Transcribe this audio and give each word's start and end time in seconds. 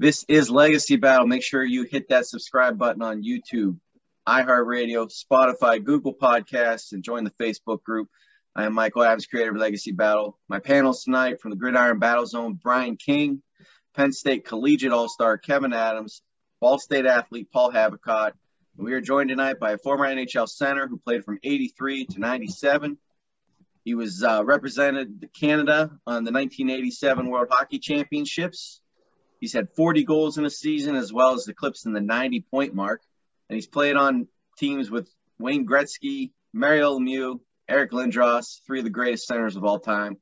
This 0.00 0.24
is 0.28 0.48
Legacy 0.48 0.94
Battle. 0.94 1.26
Make 1.26 1.42
sure 1.42 1.64
you 1.64 1.82
hit 1.82 2.10
that 2.10 2.24
subscribe 2.24 2.78
button 2.78 3.02
on 3.02 3.24
YouTube, 3.24 3.80
iHeartRadio, 4.28 5.10
Spotify, 5.10 5.82
Google 5.82 6.14
Podcasts, 6.14 6.92
and 6.92 7.02
join 7.02 7.24
the 7.24 7.32
Facebook 7.32 7.82
group. 7.82 8.08
I 8.54 8.66
am 8.66 8.74
Michael 8.74 9.02
Adams, 9.02 9.26
creator 9.26 9.50
of 9.50 9.56
Legacy 9.56 9.90
Battle. 9.90 10.38
My 10.48 10.60
panels 10.60 11.02
tonight 11.02 11.40
from 11.40 11.50
the 11.50 11.56
Gridiron 11.56 11.98
Battle 11.98 12.26
Zone, 12.26 12.60
Brian 12.62 12.96
King, 12.96 13.42
Penn 13.96 14.12
State 14.12 14.44
Collegiate 14.44 14.92
All-Star 14.92 15.36
Kevin 15.36 15.72
Adams, 15.72 16.22
Ball 16.60 16.78
State 16.78 17.04
athlete 17.04 17.48
Paul 17.52 17.72
Habicott. 17.72 18.34
We 18.76 18.92
are 18.92 19.00
joined 19.00 19.30
tonight 19.30 19.58
by 19.58 19.72
a 19.72 19.78
former 19.78 20.06
NHL 20.06 20.48
center 20.48 20.86
who 20.86 20.98
played 20.98 21.24
from 21.24 21.40
83 21.42 22.06
to 22.06 22.20
97. 22.20 22.98
He 23.84 23.96
was 23.96 24.22
uh, 24.22 24.44
represented 24.44 25.28
Canada 25.36 25.90
on 26.06 26.22
the 26.22 26.30
1987 26.30 27.28
World 27.28 27.48
Hockey 27.50 27.80
Championships 27.80 28.80
He's 29.40 29.52
had 29.52 29.68
40 29.76 30.04
goals 30.04 30.38
in 30.38 30.44
a 30.44 30.50
season 30.50 30.96
as 30.96 31.12
well 31.12 31.34
as 31.34 31.46
eclipsing 31.48 31.92
the 31.92 32.00
90 32.00 32.44
point 32.50 32.74
mark. 32.74 33.02
And 33.48 33.54
he's 33.54 33.66
played 33.66 33.96
on 33.96 34.28
teams 34.58 34.90
with 34.90 35.08
Wayne 35.38 35.66
Gretzky, 35.66 36.32
Mario 36.52 36.98
Lemieux, 36.98 37.40
Eric 37.68 37.92
Lindros, 37.92 38.60
three 38.66 38.78
of 38.78 38.84
the 38.84 38.90
greatest 38.90 39.26
centers 39.26 39.56
of 39.56 39.64
all 39.64 39.78
time. 39.78 40.16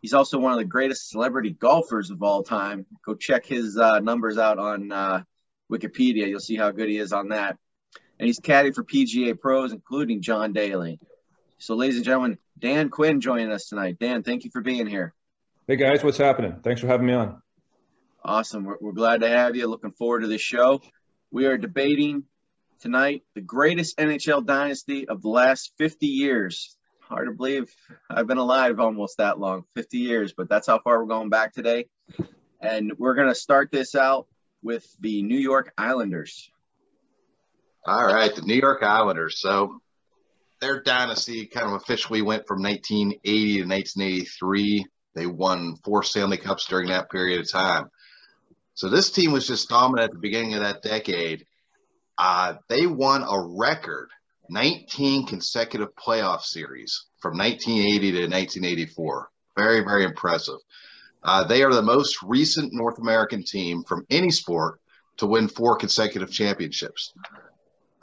He's 0.00 0.14
also 0.14 0.38
one 0.38 0.52
of 0.52 0.58
the 0.58 0.64
greatest 0.64 1.10
celebrity 1.10 1.50
golfers 1.50 2.10
of 2.10 2.22
all 2.22 2.42
time. 2.42 2.86
Go 3.04 3.14
check 3.14 3.46
his 3.46 3.76
uh, 3.76 3.98
numbers 3.98 4.38
out 4.38 4.58
on 4.58 4.92
uh, 4.92 5.22
Wikipedia. 5.70 6.28
You'll 6.28 6.40
see 6.40 6.56
how 6.56 6.70
good 6.70 6.88
he 6.88 6.98
is 6.98 7.12
on 7.12 7.28
that. 7.30 7.56
And 8.18 8.26
he's 8.26 8.38
caddy 8.38 8.72
for 8.72 8.84
PGA 8.84 9.38
pros, 9.38 9.72
including 9.72 10.22
John 10.22 10.52
Daly. 10.52 11.00
So, 11.58 11.74
ladies 11.74 11.96
and 11.96 12.04
gentlemen, 12.04 12.38
Dan 12.58 12.90
Quinn 12.90 13.20
joining 13.20 13.50
us 13.50 13.68
tonight. 13.68 13.98
Dan, 13.98 14.22
thank 14.22 14.44
you 14.44 14.50
for 14.52 14.60
being 14.60 14.86
here. 14.86 15.14
Hey 15.66 15.76
guys, 15.76 16.02
what's 16.02 16.18
happening? 16.18 16.60
Thanks 16.62 16.80
for 16.80 16.86
having 16.86 17.06
me 17.06 17.12
on. 17.12 17.42
Awesome. 18.28 18.64
We're, 18.64 18.76
we're 18.78 18.92
glad 18.92 19.22
to 19.22 19.28
have 19.30 19.56
you. 19.56 19.66
Looking 19.66 19.92
forward 19.92 20.20
to 20.20 20.26
this 20.26 20.42
show. 20.42 20.82
We 21.30 21.46
are 21.46 21.56
debating 21.56 22.24
tonight 22.78 23.22
the 23.34 23.40
greatest 23.40 23.96
NHL 23.96 24.44
dynasty 24.44 25.08
of 25.08 25.22
the 25.22 25.30
last 25.30 25.72
50 25.78 26.06
years. 26.08 26.76
Hard 27.00 27.28
to 27.28 27.32
believe 27.32 27.74
I've 28.10 28.26
been 28.26 28.36
alive 28.36 28.80
almost 28.80 29.16
that 29.16 29.38
long 29.40 29.64
50 29.74 29.96
years, 29.96 30.34
but 30.36 30.46
that's 30.50 30.66
how 30.66 30.78
far 30.78 31.00
we're 31.00 31.08
going 31.08 31.30
back 31.30 31.54
today. 31.54 31.86
And 32.60 32.92
we're 32.98 33.14
going 33.14 33.28
to 33.28 33.34
start 33.34 33.70
this 33.72 33.94
out 33.94 34.26
with 34.62 34.84
the 35.00 35.22
New 35.22 35.38
York 35.38 35.72
Islanders. 35.78 36.50
All 37.86 38.12
right, 38.12 38.34
the 38.34 38.42
New 38.42 38.60
York 38.60 38.82
Islanders. 38.82 39.40
So 39.40 39.80
their 40.60 40.82
dynasty 40.82 41.46
kind 41.46 41.68
of 41.68 41.80
officially 41.80 42.20
went 42.20 42.46
from 42.46 42.60
1980 42.60 43.62
to 43.62 43.66
1983. 43.66 44.86
They 45.14 45.26
won 45.26 45.76
four 45.82 46.02
Stanley 46.02 46.36
Cups 46.36 46.66
during 46.66 46.88
that 46.90 47.10
period 47.10 47.40
of 47.40 47.50
time. 47.50 47.88
So 48.78 48.88
this 48.88 49.10
team 49.10 49.32
was 49.32 49.44
just 49.44 49.68
dominant 49.68 50.04
at 50.04 50.12
the 50.12 50.20
beginning 50.20 50.54
of 50.54 50.60
that 50.60 50.82
decade. 50.82 51.44
Uh, 52.16 52.54
they 52.68 52.86
won 52.86 53.24
a 53.24 53.44
record 53.58 54.08
19 54.50 55.26
consecutive 55.26 55.88
playoff 55.96 56.42
series 56.42 57.06
from 57.20 57.36
1980 57.36 58.12
to 58.12 58.18
1984. 58.28 59.30
Very, 59.56 59.80
very 59.80 60.04
impressive. 60.04 60.60
Uh, 61.24 61.42
they 61.42 61.64
are 61.64 61.74
the 61.74 61.82
most 61.82 62.22
recent 62.22 62.72
North 62.72 63.00
American 63.00 63.42
team 63.42 63.82
from 63.82 64.06
any 64.10 64.30
sport 64.30 64.78
to 65.16 65.26
win 65.26 65.48
four 65.48 65.74
consecutive 65.74 66.30
championships. 66.30 67.12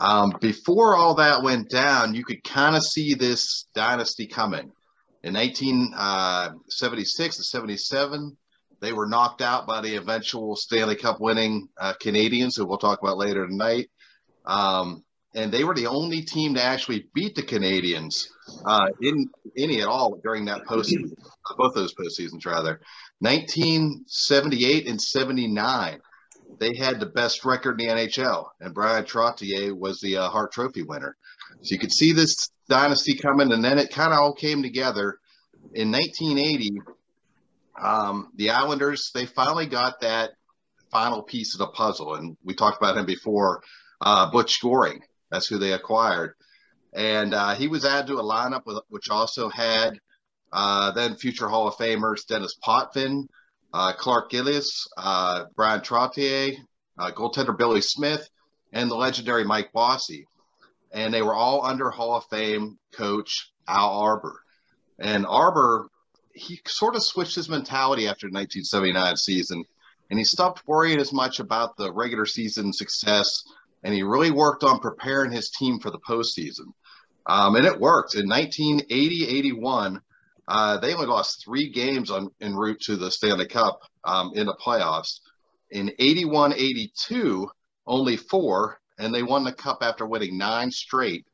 Um, 0.01 0.35
before 0.41 0.97
all 0.97 1.15
that 1.15 1.41
went 1.41 1.69
down, 1.69 2.13
you 2.13 2.25
could 2.25 2.43
kind 2.43 2.75
of 2.75 2.83
see 2.83 3.13
this 3.13 3.69
dynasty 3.73 4.27
coming. 4.27 4.73
In 5.23 5.35
1976 5.35 5.97
uh, 5.97 7.37
to 7.37 7.43
77, 7.45 8.35
they 8.85 8.93
were 8.93 9.07
knocked 9.07 9.41
out 9.41 9.65
by 9.65 9.81
the 9.81 9.95
eventual 9.95 10.55
Stanley 10.55 10.95
Cup 10.95 11.19
winning 11.19 11.67
uh, 11.79 11.93
Canadiens, 12.01 12.55
who 12.55 12.65
we'll 12.65 12.77
talk 12.77 13.01
about 13.01 13.17
later 13.17 13.47
tonight. 13.47 13.89
Um, 14.45 15.03
and 15.33 15.51
they 15.51 15.63
were 15.63 15.73
the 15.73 15.87
only 15.87 16.21
team 16.21 16.53
to 16.53 16.63
actually 16.63 17.07
beat 17.13 17.35
the 17.35 17.43
Canadians 17.43 18.29
uh, 18.65 18.87
in 19.01 19.27
any 19.57 19.81
at 19.81 19.87
all 19.87 20.19
during 20.23 20.45
that 20.45 20.63
postseason, 20.65 21.13
both 21.57 21.73
those 21.73 21.93
postseasons 21.93 22.45
rather. 22.45 22.79
1978 23.19 24.87
and 24.87 25.01
79, 25.01 25.99
they 26.59 26.75
had 26.75 26.99
the 26.99 27.07
best 27.07 27.43
record 27.43 27.81
in 27.81 27.87
the 27.87 27.93
NHL, 27.93 28.45
and 28.61 28.73
Bryan 28.73 29.03
Trottier 29.03 29.77
was 29.77 29.99
the 29.99 30.17
uh, 30.17 30.29
Hart 30.29 30.51
Trophy 30.51 30.83
winner. 30.83 31.17
So 31.61 31.73
you 31.73 31.79
could 31.79 31.91
see 31.91 32.13
this 32.13 32.49
dynasty 32.69 33.15
coming, 33.15 33.51
and 33.51 33.63
then 33.63 33.79
it 33.79 33.91
kind 33.91 34.13
of 34.13 34.19
all 34.19 34.33
came 34.33 34.61
together. 34.61 35.19
In 35.73 35.91
1980, 35.91 36.79
um, 37.81 38.31
the 38.35 38.51
Islanders, 38.51 39.11
they 39.13 39.25
finally 39.25 39.65
got 39.67 40.01
that 40.01 40.31
final 40.91 41.23
piece 41.23 41.53
of 41.53 41.59
the 41.59 41.67
puzzle. 41.67 42.15
And 42.15 42.37
we 42.43 42.53
talked 42.53 42.77
about 42.77 42.97
him 42.97 43.05
before, 43.05 43.61
uh, 44.01 44.31
Butch 44.31 44.61
Goring. 44.61 45.01
That's 45.31 45.47
who 45.47 45.57
they 45.57 45.73
acquired. 45.73 46.33
And 46.93 47.33
uh, 47.33 47.55
he 47.55 47.67
was 47.67 47.83
added 47.83 48.07
to 48.07 48.19
a 48.19 48.23
lineup 48.23 48.65
with, 48.65 48.79
which 48.87 49.09
also 49.09 49.49
had 49.49 49.99
uh, 50.53 50.91
then 50.91 51.15
future 51.15 51.49
Hall 51.49 51.67
of 51.67 51.75
Famers 51.75 52.25
Denis 52.25 52.55
Potvin, 52.63 53.27
uh, 53.73 53.91
Clark 53.93 54.31
Gillies, 54.31 54.87
uh, 54.97 55.45
Bryan 55.55 55.81
Trottier, 55.81 56.55
uh, 56.97 57.11
goaltender 57.11 57.57
Billy 57.57 57.81
Smith, 57.81 58.29
and 58.71 58.89
the 58.89 58.95
legendary 58.95 59.43
Mike 59.43 59.73
Bossy. 59.73 60.25
And 60.93 61.13
they 61.13 61.21
were 61.21 61.35
all 61.35 61.65
under 61.65 61.89
Hall 61.89 62.15
of 62.15 62.25
Fame 62.29 62.77
coach 62.93 63.51
Al 63.67 63.99
Arbour. 63.99 64.39
And 64.97 65.25
Arbour 65.25 65.89
he 66.35 66.59
sort 66.67 66.95
of 66.95 67.03
switched 67.03 67.35
his 67.35 67.49
mentality 67.49 68.07
after 68.07 68.27
the 68.27 68.33
1979 68.33 69.17
season, 69.17 69.63
and 70.09 70.19
he 70.19 70.25
stopped 70.25 70.67
worrying 70.67 70.99
as 70.99 71.13
much 71.13 71.39
about 71.39 71.77
the 71.77 71.91
regular 71.91 72.25
season 72.25 72.73
success, 72.73 73.43
and 73.83 73.93
he 73.93 74.03
really 74.03 74.31
worked 74.31 74.63
on 74.63 74.79
preparing 74.79 75.31
his 75.31 75.49
team 75.49 75.79
for 75.79 75.91
the 75.91 75.99
postseason. 75.99 76.73
Um, 77.25 77.55
and 77.55 77.65
it 77.65 77.79
worked. 77.79 78.15
In 78.15 78.27
1980-81, 78.27 80.01
uh, 80.47 80.77
they 80.77 80.93
only 80.93 81.07
lost 81.07 81.43
three 81.43 81.69
games 81.69 82.11
on 82.11 82.29
en 82.41 82.55
route 82.55 82.81
to 82.81 82.97
the 82.97 83.09
Stanley 83.09 83.47
Cup 83.47 83.81
um, 84.03 84.31
in 84.35 84.45
the 84.45 84.55
playoffs. 84.55 85.21
In 85.71 85.91
81-82, 85.99 87.47
only 87.87 88.17
four, 88.17 88.79
and 88.99 89.13
they 89.13 89.23
won 89.23 89.43
the 89.43 89.53
cup 89.53 89.79
after 89.81 90.05
winning 90.05 90.37
nine 90.37 90.69
straight 90.69 91.25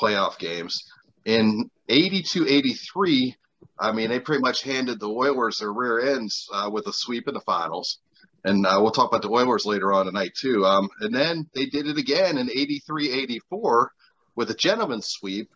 playoff 0.00 0.38
games. 0.38 0.84
In 1.24 1.70
82-83, 1.88 3.34
I 3.78 3.92
mean, 3.92 4.08
they 4.08 4.20
pretty 4.20 4.42
much 4.42 4.62
handed 4.62 5.00
the 5.00 5.08
Oilers 5.08 5.58
their 5.58 5.72
rear 5.72 6.14
ends 6.14 6.48
uh, 6.52 6.70
with 6.72 6.86
a 6.86 6.92
sweep 6.92 7.28
in 7.28 7.34
the 7.34 7.40
finals. 7.40 7.98
And 8.44 8.64
uh, 8.64 8.78
we'll 8.80 8.92
talk 8.92 9.10
about 9.10 9.22
the 9.22 9.30
Oilers 9.30 9.66
later 9.66 9.92
on 9.92 10.06
tonight, 10.06 10.32
too. 10.34 10.64
Um, 10.64 10.88
and 11.00 11.14
then 11.14 11.48
they 11.54 11.66
did 11.66 11.86
it 11.86 11.98
again 11.98 12.38
in 12.38 12.50
83 12.50 13.10
84 13.10 13.92
with 14.34 14.50
a 14.50 14.54
gentleman's 14.54 15.08
sweep, 15.08 15.50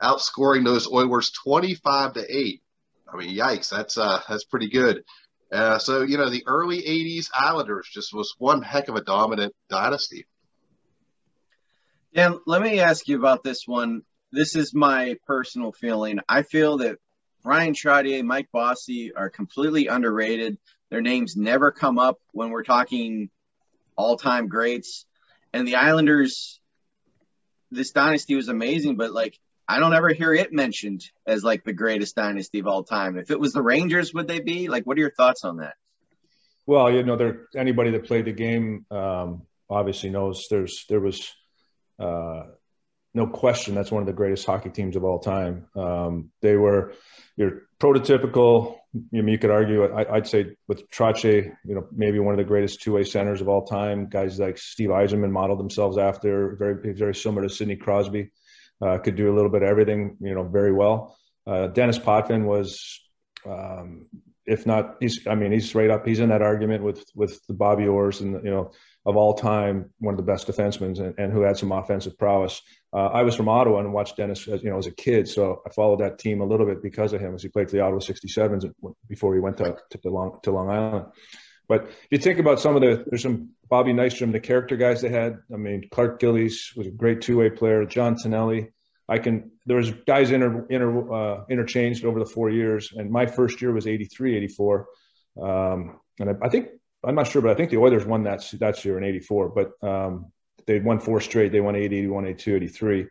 outscoring 0.00 0.64
those 0.64 0.90
Oilers 0.90 1.30
25 1.30 2.14
to 2.14 2.24
8. 2.28 2.62
I 3.12 3.16
mean, 3.16 3.36
yikes, 3.36 3.70
that's, 3.70 3.98
uh, 3.98 4.20
that's 4.28 4.44
pretty 4.44 4.68
good. 4.68 5.02
Uh, 5.50 5.78
so, 5.78 6.02
you 6.02 6.18
know, 6.18 6.28
the 6.28 6.44
early 6.46 6.82
80s 6.82 7.30
Islanders 7.34 7.88
just 7.92 8.12
was 8.12 8.34
one 8.38 8.62
heck 8.62 8.88
of 8.88 8.96
a 8.96 9.04
dominant 9.04 9.54
dynasty. 9.68 10.26
Dan, 12.14 12.38
let 12.46 12.62
me 12.62 12.80
ask 12.80 13.06
you 13.08 13.18
about 13.18 13.44
this 13.44 13.62
one. 13.66 14.02
This 14.32 14.56
is 14.56 14.74
my 14.74 15.16
personal 15.26 15.72
feeling. 15.72 16.18
I 16.28 16.42
feel 16.42 16.78
that 16.78 16.98
Bryan 17.46 17.74
Trottier, 17.74 18.24
Mike 18.24 18.48
Bossy 18.52 19.14
are 19.14 19.30
completely 19.30 19.86
underrated. 19.86 20.58
Their 20.90 21.00
names 21.00 21.36
never 21.36 21.70
come 21.70 21.96
up 21.96 22.18
when 22.32 22.50
we're 22.50 22.64
talking 22.64 23.30
all-time 23.94 24.48
greats. 24.48 25.06
And 25.52 25.64
the 25.66 25.76
Islanders, 25.76 26.58
this 27.70 27.92
dynasty 27.92 28.34
was 28.34 28.48
amazing, 28.48 28.96
but 28.96 29.12
like 29.12 29.38
I 29.68 29.78
don't 29.78 29.94
ever 29.94 30.08
hear 30.08 30.34
it 30.34 30.52
mentioned 30.52 31.04
as 31.24 31.44
like 31.44 31.62
the 31.62 31.72
greatest 31.72 32.16
dynasty 32.16 32.58
of 32.58 32.66
all 32.66 32.82
time. 32.82 33.16
If 33.16 33.30
it 33.30 33.38
was 33.38 33.52
the 33.52 33.62
Rangers, 33.62 34.12
would 34.12 34.26
they 34.26 34.40
be? 34.40 34.66
Like, 34.66 34.84
what 34.84 34.96
are 34.96 35.00
your 35.00 35.12
thoughts 35.12 35.44
on 35.44 35.58
that? 35.58 35.74
Well, 36.66 36.90
you 36.90 37.04
know, 37.04 37.14
there 37.14 37.46
anybody 37.54 37.92
that 37.92 38.06
played 38.06 38.24
the 38.24 38.32
game 38.32 38.86
um, 38.90 39.42
obviously 39.70 40.10
knows 40.10 40.48
there's 40.50 40.84
there 40.88 40.98
was 40.98 41.32
uh, 42.00 42.42
no 43.16 43.26
question 43.26 43.74
that's 43.74 43.90
one 43.90 44.02
of 44.02 44.06
the 44.06 44.12
greatest 44.12 44.44
hockey 44.44 44.68
teams 44.68 44.94
of 44.94 45.02
all 45.02 45.18
time. 45.18 45.66
Um, 45.74 46.30
they 46.42 46.54
were 46.54 46.92
your 47.36 47.62
prototypical. 47.80 48.76
You, 49.10 49.22
know, 49.22 49.32
you 49.32 49.38
could 49.38 49.50
argue. 49.50 49.84
I, 49.84 50.12
would 50.12 50.26
say 50.26 50.56
with 50.68 50.88
Trottier, 50.90 51.56
you 51.64 51.74
know, 51.74 51.86
maybe 51.92 52.18
one 52.18 52.34
of 52.34 52.38
the 52.38 52.44
greatest 52.44 52.82
two-way 52.82 53.04
centers 53.04 53.40
of 53.40 53.48
all 53.48 53.64
time. 53.64 54.08
Guys 54.10 54.38
like 54.38 54.58
Steve 54.58 54.90
Yzerman 54.90 55.30
modeled 55.30 55.58
themselves 55.58 55.96
after. 55.96 56.56
Very 56.56 56.92
very 56.92 57.14
similar 57.14 57.48
to 57.48 57.48
Sidney 57.48 57.76
Crosby. 57.76 58.30
Uh, 58.82 58.98
could 58.98 59.16
do 59.16 59.32
a 59.32 59.34
little 59.34 59.50
bit 59.50 59.62
of 59.62 59.68
everything, 59.70 60.18
you 60.20 60.34
know, 60.34 60.42
very 60.42 60.72
well. 60.72 61.16
Uh, 61.46 61.68
Denis 61.68 61.98
Potvin 61.98 62.44
was, 62.44 63.00
um, 63.46 64.06
if 64.44 64.66
not, 64.66 64.96
he's. 65.00 65.26
I 65.26 65.34
mean, 65.36 65.52
he's 65.52 65.74
right 65.74 65.88
up. 65.88 66.06
He's 66.06 66.20
in 66.20 66.28
that 66.28 66.42
argument 66.42 66.82
with 66.82 67.02
with 67.14 67.40
the 67.48 67.54
Bobby 67.54 67.84
Orrs 67.84 68.20
and 68.20 68.44
you 68.44 68.50
know 68.50 68.72
of 69.06 69.16
all 69.16 69.34
time, 69.34 69.90
one 70.00 70.14
of 70.14 70.18
the 70.18 70.24
best 70.24 70.48
defensemen 70.48 70.98
and, 70.98 71.14
and 71.16 71.32
who 71.32 71.42
had 71.42 71.56
some 71.56 71.70
offensive 71.70 72.18
prowess. 72.18 72.60
Uh, 72.92 73.06
I 73.06 73.22
was 73.22 73.36
from 73.36 73.48
Ottawa 73.48 73.78
and 73.78 73.92
watched 73.92 74.16
Denis, 74.16 74.48
as, 74.48 74.62
you 74.62 74.70
know, 74.70 74.78
as 74.78 74.86
a 74.86 74.92
kid, 74.92 75.28
so 75.28 75.62
I 75.64 75.70
followed 75.70 76.00
that 76.00 76.18
team 76.18 76.40
a 76.40 76.44
little 76.44 76.66
bit 76.66 76.82
because 76.82 77.12
of 77.12 77.20
him, 77.20 77.34
as 77.34 77.42
he 77.42 77.48
played 77.48 77.70
for 77.70 77.76
the 77.76 77.82
Ottawa 77.82 78.00
67s 78.00 78.72
before 79.08 79.34
he 79.34 79.40
went 79.40 79.58
to 79.58 79.76
to, 79.90 80.10
Long, 80.10 80.40
to 80.42 80.50
Long 80.50 80.68
Island. 80.68 81.06
But 81.68 81.84
if 81.86 82.06
you 82.10 82.18
think 82.18 82.40
about 82.40 82.60
some 82.60 82.74
of 82.74 82.82
the, 82.82 83.04
there's 83.06 83.22
some 83.22 83.50
Bobby 83.68 83.92
Nystrom, 83.92 84.32
the 84.32 84.40
character 84.40 84.76
guys 84.76 85.00
they 85.02 85.08
had. 85.08 85.38
I 85.52 85.56
mean, 85.56 85.88
Clark 85.90 86.20
Gillies 86.20 86.72
was 86.76 86.86
a 86.86 86.90
great 86.90 87.20
two-way 87.20 87.50
player. 87.50 87.84
John 87.86 88.16
Tonelli. 88.16 88.68
I 89.08 89.18
can. 89.18 89.52
There 89.66 89.76
was 89.76 89.92
guys 89.92 90.32
inter, 90.32 90.66
inter 90.68 91.12
uh, 91.12 91.44
interchanged 91.48 92.04
over 92.04 92.18
the 92.18 92.26
four 92.26 92.50
years, 92.50 92.92
and 92.92 93.08
my 93.08 93.26
first 93.26 93.62
year 93.62 93.72
was 93.72 93.86
83, 93.86 94.36
84. 94.36 94.86
Um, 95.40 96.00
and 96.18 96.30
I, 96.30 96.32
I, 96.42 96.48
think 96.48 96.68
I'm 97.04 97.14
not 97.14 97.26
sure, 97.28 97.42
but 97.42 97.50
I 97.50 97.54
think 97.54 97.70
the 97.70 97.78
Oilers 97.78 98.04
won 98.04 98.24
that 98.24 98.48
that 98.58 98.84
year 98.84 98.98
in 98.98 99.04
'84. 99.04 99.50
But 99.50 99.86
um, 99.86 100.32
they 100.66 100.80
won 100.80 100.98
four 100.98 101.20
straight. 101.20 101.52
They 101.52 101.60
won 101.60 101.76
80, 101.76 101.98
81, 101.98 102.26
82, 102.26 102.56
83. 102.56 103.06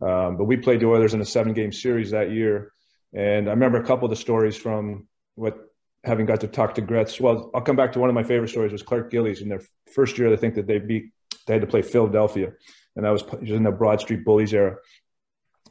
Um, 0.00 0.36
but 0.36 0.44
we 0.44 0.56
played 0.56 0.80
the 0.80 0.86
Oilers 0.86 1.14
in 1.14 1.20
a 1.20 1.24
seven-game 1.24 1.72
series 1.72 2.10
that 2.10 2.30
year, 2.30 2.72
and 3.14 3.48
I 3.48 3.52
remember 3.52 3.78
a 3.78 3.84
couple 3.84 4.04
of 4.04 4.10
the 4.10 4.16
stories 4.16 4.56
from 4.56 5.08
what 5.34 5.58
having 6.04 6.26
got 6.26 6.40
to 6.42 6.48
talk 6.48 6.74
to 6.76 6.80
Gretz. 6.80 7.20
Well, 7.20 7.50
I'll 7.54 7.60
come 7.60 7.76
back 7.76 7.92
to 7.92 7.98
one 7.98 8.08
of 8.08 8.14
my 8.14 8.22
favorite 8.22 8.48
stories 8.48 8.72
was 8.72 8.82
Clark 8.82 9.10
Gillies 9.10 9.40
in 9.40 9.48
their 9.48 9.62
first 9.92 10.18
year. 10.18 10.32
I 10.32 10.36
think 10.36 10.54
that 10.54 10.66
they 10.66 10.78
beat 10.78 11.10
they 11.46 11.54
had 11.54 11.62
to 11.62 11.66
play 11.66 11.82
Philadelphia, 11.82 12.52
and 12.94 13.04
that 13.04 13.10
was, 13.10 13.24
in 13.42 13.62
the 13.62 13.72
Broad 13.72 14.00
Street 14.00 14.24
Bullies 14.24 14.52
era. 14.52 14.76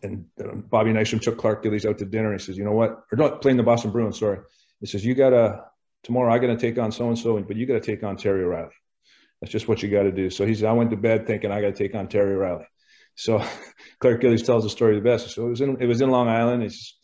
And 0.04 0.26
uh, 0.44 0.56
Bobby 0.56 0.92
Nystrom 0.92 1.22
took 1.22 1.38
Clark 1.38 1.64
Gillies 1.64 1.86
out 1.86 1.98
to 2.00 2.06
dinner. 2.06 2.32
And 2.32 2.40
he 2.40 2.46
says, 2.46 2.58
"You 2.58 2.66
know 2.66 2.74
what? 2.74 3.04
Or 3.12 3.18
not 3.18 3.42
playing 3.42 3.58
the 3.58 3.64
Boston 3.64 3.92
Bruins. 3.92 4.20
Sorry." 4.20 4.40
He 4.80 4.88
says, 4.88 5.06
"You 5.06 5.14
gotta 5.16 5.64
tomorrow. 6.08 6.34
I 6.34 6.40
got 6.40 6.48
to 6.48 6.58
take 6.58 6.80
on 6.80 6.92
so 6.92 7.08
and 7.08 7.20
so, 7.20 7.40
but 7.40 7.56
you 7.56 7.68
got 7.68 7.76
to 7.76 7.80
take 7.80 8.04
on 8.04 8.18
Terry 8.18 8.44
O'Reilly. 8.44 8.74
That's 9.40 9.52
just 9.52 9.68
what 9.68 9.84
you 9.84 9.92
got 9.92 10.04
to 10.04 10.12
do." 10.12 10.32
So 10.32 10.48
he 10.48 10.56
said, 10.56 10.68
"I 10.68 10.74
went 10.74 10.90
to 10.90 10.98
bed 10.98 11.28
thinking 11.28 11.52
I 11.52 11.62
got 11.62 11.76
to 11.76 11.84
take 11.84 11.94
on 11.94 12.08
Terry 12.08 12.36
Riley. 12.36 12.66
So 13.16 13.44
Clark 14.00 14.22
Gillies 14.22 14.44
tells 14.44 14.64
the 14.64 14.70
story 14.72 14.96
the 14.96 15.02
best. 15.02 15.30
So 15.30 15.46
it 15.46 15.50
was 15.50 15.62
in 15.62 15.78
it 15.80 15.86
was 15.86 16.02
in 16.02 16.10
Long 16.10 16.28
Island. 16.28 16.64
He's 16.64 16.96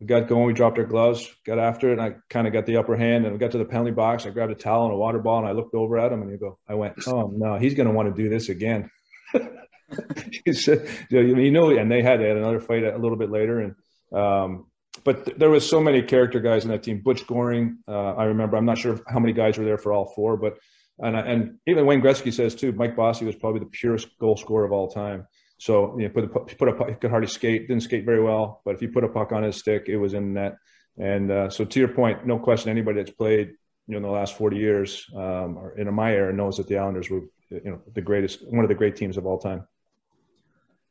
we 0.00 0.06
got 0.06 0.28
going. 0.28 0.46
We 0.46 0.52
dropped 0.52 0.78
our 0.78 0.84
gloves, 0.84 1.28
got 1.46 1.58
after 1.58 1.90
it, 1.90 1.98
and 1.98 2.02
I 2.02 2.16
kind 2.28 2.46
of 2.46 2.52
got 2.52 2.66
the 2.66 2.76
upper 2.76 2.96
hand. 2.96 3.24
And 3.24 3.32
we 3.32 3.38
got 3.38 3.52
to 3.52 3.58
the 3.58 3.64
penalty 3.64 3.92
box. 3.92 4.26
I 4.26 4.30
grabbed 4.30 4.52
a 4.52 4.56
towel 4.56 4.86
and 4.86 4.94
a 4.94 4.98
water 4.98 5.18
ball, 5.18 5.38
and 5.38 5.48
I 5.48 5.52
looked 5.52 5.74
over 5.74 5.98
at 5.98 6.12
him, 6.12 6.22
and 6.22 6.30
he 6.30 6.36
go, 6.36 6.58
I 6.68 6.74
went, 6.74 6.94
"Oh 7.06 7.32
no, 7.34 7.58
he's 7.58 7.74
going 7.74 7.88
to 7.88 7.94
want 7.94 8.14
to 8.14 8.22
do 8.22 8.28
this 8.28 8.48
again." 8.48 8.90
he 10.44 10.52
said, 10.52 10.88
you 11.10 11.50
know, 11.50 11.70
and 11.70 11.90
they 11.90 12.02
had, 12.02 12.20
they 12.20 12.28
had 12.28 12.36
another 12.36 12.60
fight 12.60 12.84
a 12.84 12.98
little 12.98 13.16
bit 13.16 13.30
later, 13.30 13.60
and 13.60 13.74
um, 14.12 14.66
but 15.02 15.24
th- 15.24 15.36
there 15.38 15.50
was 15.50 15.68
so 15.68 15.80
many 15.80 16.02
character 16.02 16.40
guys 16.40 16.64
in 16.64 16.70
that 16.70 16.82
team. 16.82 17.00
Butch 17.00 17.26
Goring, 17.26 17.78
uh, 17.88 18.14
I 18.14 18.24
remember. 18.24 18.56
I'm 18.56 18.64
not 18.64 18.78
sure 18.78 19.00
how 19.08 19.18
many 19.18 19.32
guys 19.32 19.58
were 19.58 19.64
there 19.64 19.78
for 19.78 19.92
all 19.92 20.12
four, 20.14 20.36
but 20.36 20.58
and 20.98 21.16
and 21.16 21.58
even 21.66 21.86
Wayne 21.86 22.00
Gretzky 22.00 22.32
says 22.32 22.54
too. 22.54 22.72
Mike 22.72 22.94
Bossy 22.94 23.24
was 23.24 23.34
probably 23.34 23.60
the 23.60 23.66
purest 23.66 24.16
goal 24.18 24.36
scorer 24.36 24.64
of 24.64 24.72
all 24.72 24.88
time. 24.88 25.26
So 25.58 25.98
you 25.98 26.06
know, 26.06 26.14
put 26.14 26.24
a, 26.24 26.28
put 26.56 26.68
a 26.68 26.92
he 26.92 26.94
could 26.94 27.10
hardly 27.10 27.28
skate, 27.28 27.68
didn't 27.68 27.82
skate 27.82 28.04
very 28.04 28.22
well, 28.22 28.60
but 28.64 28.74
if 28.74 28.82
you 28.82 28.88
put 28.88 29.04
a 29.04 29.08
puck 29.08 29.32
on 29.32 29.42
his 29.42 29.56
stick, 29.56 29.84
it 29.88 29.96
was 29.96 30.14
in 30.14 30.34
net. 30.34 30.56
And 30.98 31.30
uh, 31.30 31.50
so 31.50 31.64
to 31.64 31.78
your 31.80 31.88
point, 31.88 32.26
no 32.26 32.38
question, 32.38 32.70
anybody 32.70 32.98
that's 32.98 33.10
played 33.10 33.54
you 33.86 33.92
know 33.92 33.96
in 33.98 34.02
the 34.02 34.08
last 34.08 34.36
40 34.38 34.56
years 34.56 35.06
um, 35.14 35.58
or 35.58 35.76
in 35.76 35.92
my 35.92 36.12
era 36.12 36.32
knows 36.32 36.56
that 36.56 36.68
the 36.68 36.78
Islanders 36.78 37.10
were 37.10 37.22
you 37.50 37.70
know 37.70 37.80
the 37.92 38.00
greatest, 38.00 38.46
one 38.48 38.64
of 38.64 38.68
the 38.68 38.74
great 38.74 38.96
teams 38.96 39.16
of 39.16 39.26
all 39.26 39.38
time. 39.38 39.66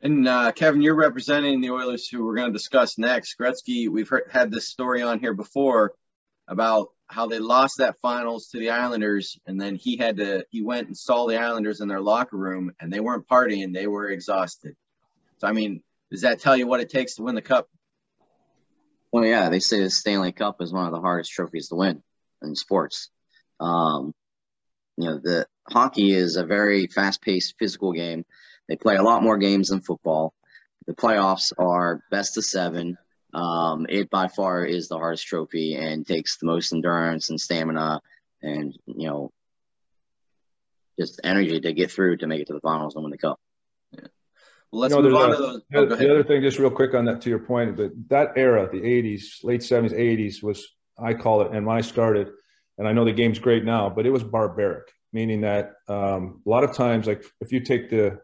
And 0.04 0.28
uh, 0.28 0.52
Kevin, 0.52 0.82
you're 0.82 0.96
representing 0.96 1.62
the 1.62 1.70
Oilers, 1.70 2.10
who 2.10 2.26
we're 2.26 2.36
going 2.36 2.50
to 2.50 2.54
discuss 2.54 2.98
next. 2.98 3.38
Gretzky, 3.40 3.88
we've 3.88 4.10
heard, 4.10 4.26
had 4.30 4.52
this 4.52 4.68
story 4.68 5.02
on 5.02 5.18
here 5.18 5.34
before 5.34 5.94
about 6.46 6.90
how 7.08 7.28
they 7.28 7.40
lost 7.40 7.78
that 7.78 7.96
finals 8.02 8.50
to 8.50 8.60
the 8.60 8.72
Islanders, 8.72 9.40
and 9.48 9.60
then 9.60 9.76
he 9.76 9.96
had 9.96 10.18
to 10.18 10.46
he 10.50 10.62
went 10.62 10.88
and 10.88 10.98
saw 10.98 11.26
the 11.26 11.38
Islanders 11.38 11.80
in 11.80 11.88
their 11.88 12.02
locker 12.02 12.36
room, 12.36 12.74
and 12.82 12.92
they 12.92 13.00
weren't 13.00 13.30
partying; 13.30 13.74
they 13.74 13.88
were 13.88 14.10
exhausted. 14.10 14.76
So, 15.38 15.48
I 15.48 15.54
mean, 15.54 15.82
does 16.12 16.22
that 16.22 16.42
tell 16.42 16.58
you 16.58 16.68
what 16.68 16.82
it 16.82 16.90
takes 16.90 17.16
to 17.16 17.24
win 17.24 17.36
the 17.36 17.42
cup? 17.42 17.70
Well, 19.14 19.24
yeah, 19.24 19.48
they 19.48 19.62
say 19.62 19.80
the 19.80 19.90
Stanley 19.90 20.34
Cup 20.34 20.62
is 20.62 20.74
one 20.74 20.86
of 20.86 20.92
the 20.92 21.00
hardest 21.00 21.32
trophies 21.32 21.70
to 21.70 21.76
win 21.76 22.04
in 22.42 22.58
sports. 22.58 23.10
Um, 23.62 24.14
you 24.98 25.06
know, 25.06 25.20
the 25.24 25.48
hockey 25.70 26.12
is 26.12 26.36
a 26.36 26.46
very 26.46 26.88
fast-paced, 26.88 27.56
physical 27.58 27.94
game 27.94 28.26
they 28.68 28.76
play 28.76 28.96
a 28.96 29.04
lot 29.04 29.24
more 29.24 29.38
games 29.38 29.70
than 29.70 29.82
football. 29.82 30.34
The 30.88 30.94
playoffs 30.94 31.54
are 31.58 32.02
best 32.12 32.38
of 32.38 32.46
seven. 32.46 32.98
Um, 33.34 33.88
it 33.90 34.10
by 34.10 34.28
far 34.28 34.64
is 34.64 34.88
the 34.88 34.98
hardest 34.98 35.28
trophy 35.28 35.76
and 35.76 36.06
takes 36.06 36.38
the 36.38 36.46
most 36.46 36.72
endurance 36.72 37.30
and 37.30 37.40
stamina 37.40 38.02
and, 38.42 38.78
you 38.86 39.08
know, 39.08 39.32
just 41.00 41.20
energy 41.24 41.60
to 41.60 41.74
get 41.74 41.92
through 41.92 42.18
to 42.18 42.28
make 42.28 42.42
it 42.42 42.48
to 42.48 42.54
the 42.54 42.60
finals 42.60 42.96
and 42.96 43.04
win 43.04 43.12
the 43.12 43.18
cup. 43.18 43.40
Yeah. 43.92 44.08
Well, 44.72 44.82
let's 44.82 44.94
you 44.94 45.02
know, 45.02 45.10
move 45.10 45.18
on 45.18 45.32
a, 45.32 45.36
to 45.36 45.42
those. 45.42 45.62
Oh, 45.74 45.86
the, 45.86 45.96
the 45.96 46.12
other 46.12 46.24
thing, 46.24 46.42
just 46.42 46.60
real 46.60 46.70
quick 46.70 46.94
on 46.94 47.06
that, 47.06 47.22
to 47.22 47.30
your 47.30 47.40
point, 47.40 47.76
but 47.76 47.92
that 48.10 48.34
era, 48.36 48.70
the 48.72 48.82
80s, 48.82 49.44
late 49.44 49.62
70s, 49.62 49.94
80s, 49.94 50.44
was, 50.44 50.68
I 50.98 51.14
call 51.14 51.42
it, 51.42 51.52
and 51.52 51.66
when 51.66 51.78
I 51.78 51.82
started, 51.82 52.30
and 52.78 52.88
I 52.88 52.94
know 52.94 53.06
the 53.06 53.14
game's 53.14 53.40
great 53.40 53.64
now, 53.64 53.90
but 53.90 54.06
it 54.06 54.12
was 54.12 54.24
barbaric, 54.24 54.92
meaning 55.12 55.42
that 55.42 55.74
um, 55.88 56.42
a 56.46 56.50
lot 56.50 56.64
of 56.64 56.76
times, 56.76 57.08
like 57.08 57.24
if 57.40 57.52
you 57.52 57.60
take 57.60 57.90
the 57.90 58.20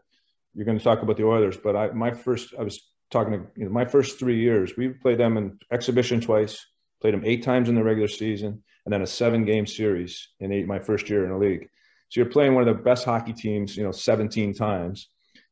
you're 0.54 0.66
going 0.66 0.78
to 0.78 0.84
talk 0.84 1.02
about 1.02 1.16
the 1.16 1.26
Oilers, 1.26 1.56
but 1.56 1.76
I 1.76 1.90
my 1.90 2.12
first 2.12 2.54
I 2.58 2.62
was 2.62 2.80
talking 3.10 3.32
to 3.32 3.46
you 3.56 3.64
know 3.64 3.70
my 3.70 3.84
first 3.84 4.18
three 4.18 4.40
years 4.40 4.76
we 4.76 4.88
played 4.88 5.18
them 5.18 5.36
in 5.36 5.58
exhibition 5.72 6.20
twice, 6.20 6.64
played 7.00 7.14
them 7.14 7.22
eight 7.24 7.42
times 7.42 7.68
in 7.68 7.74
the 7.74 7.84
regular 7.84 8.08
season, 8.08 8.62
and 8.84 8.92
then 8.92 9.02
a 9.02 9.06
seven 9.06 9.44
game 9.44 9.66
series 9.66 10.28
in 10.40 10.52
eight 10.52 10.66
my 10.66 10.78
first 10.78 11.08
year 11.08 11.24
in 11.24 11.30
the 11.30 11.38
league. 11.38 11.68
So 12.08 12.20
you're 12.20 12.30
playing 12.30 12.54
one 12.54 12.66
of 12.66 12.76
the 12.76 12.82
best 12.82 13.04
hockey 13.04 13.32
teams, 13.32 13.76
you 13.76 13.84
know, 13.84 13.92
17 13.92 14.52
times, 14.54 15.08